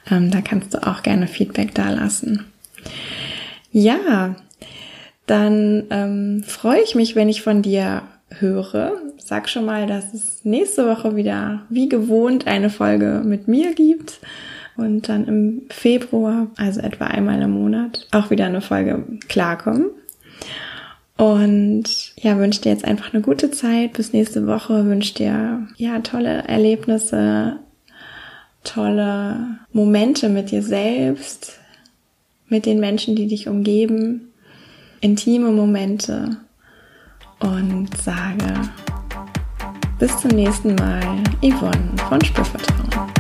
Ähm, 0.10 0.32
da 0.32 0.42
kannst 0.42 0.74
du 0.74 0.86
auch 0.86 1.04
gerne 1.04 1.28
Feedback 1.28 1.74
dalassen. 1.76 2.46
Ja, 3.72 4.36
dann 5.26 5.84
ähm, 5.90 6.44
freue 6.46 6.82
ich 6.82 6.96
mich, 6.96 7.16
wenn 7.16 7.30
ich 7.30 7.42
von 7.42 7.62
dir 7.62 8.04
höre. 8.30 8.94
Sag 9.18 9.50
schon 9.50 9.66
mal, 9.66 9.88
dass 9.88 10.14
es 10.14 10.46
nächste 10.46 10.88
Woche 10.88 11.16
wieder 11.16 11.64
wie 11.70 11.90
gewohnt 11.90 12.48
eine 12.48 12.70
Folge 12.70 13.22
mit 13.26 13.48
mir 13.48 13.74
gibt 13.74 14.20
und 14.78 15.10
dann 15.10 15.26
im 15.26 15.62
Februar, 15.70 16.48
also 16.56 16.80
etwa 16.80 17.06
einmal 17.06 17.42
im 17.42 17.52
Monat, 17.52 18.08
auch 18.12 18.30
wieder 18.30 18.46
eine 18.46 18.62
Folge 18.62 19.04
klarkommen. 19.28 19.88
Und 21.18 22.14
ja, 22.16 22.38
wünsche 22.38 22.62
dir 22.62 22.72
jetzt 22.72 22.86
einfach 22.86 23.12
eine 23.12 23.24
gute 23.24 23.50
Zeit. 23.50 23.94
Bis 23.94 24.14
nächste 24.14 24.46
Woche. 24.46 24.86
Wünsche 24.86 25.16
dir 25.16 25.68
ja 25.76 26.00
tolle 26.00 26.44
Erlebnisse, 26.48 27.58
tolle 28.68 29.60
Momente 29.72 30.30
mit 30.30 30.52
dir 30.52 30.62
selbst, 30.62 31.60
mit 32.48 32.66
den 32.66 32.80
Menschen, 32.80 33.16
die 33.16 33.28
dich 33.28 33.48
umgeben, 33.48 34.34
intime 35.02 35.52
Momente 35.52 36.38
und 37.40 37.90
sage 37.98 38.54
bis 40.00 40.16
zum 40.20 40.32
nächsten 40.32 40.76
Mal, 40.76 41.02
Yvonne 41.42 41.96
von 42.08 42.22
Spürvertrauen. 42.24 43.17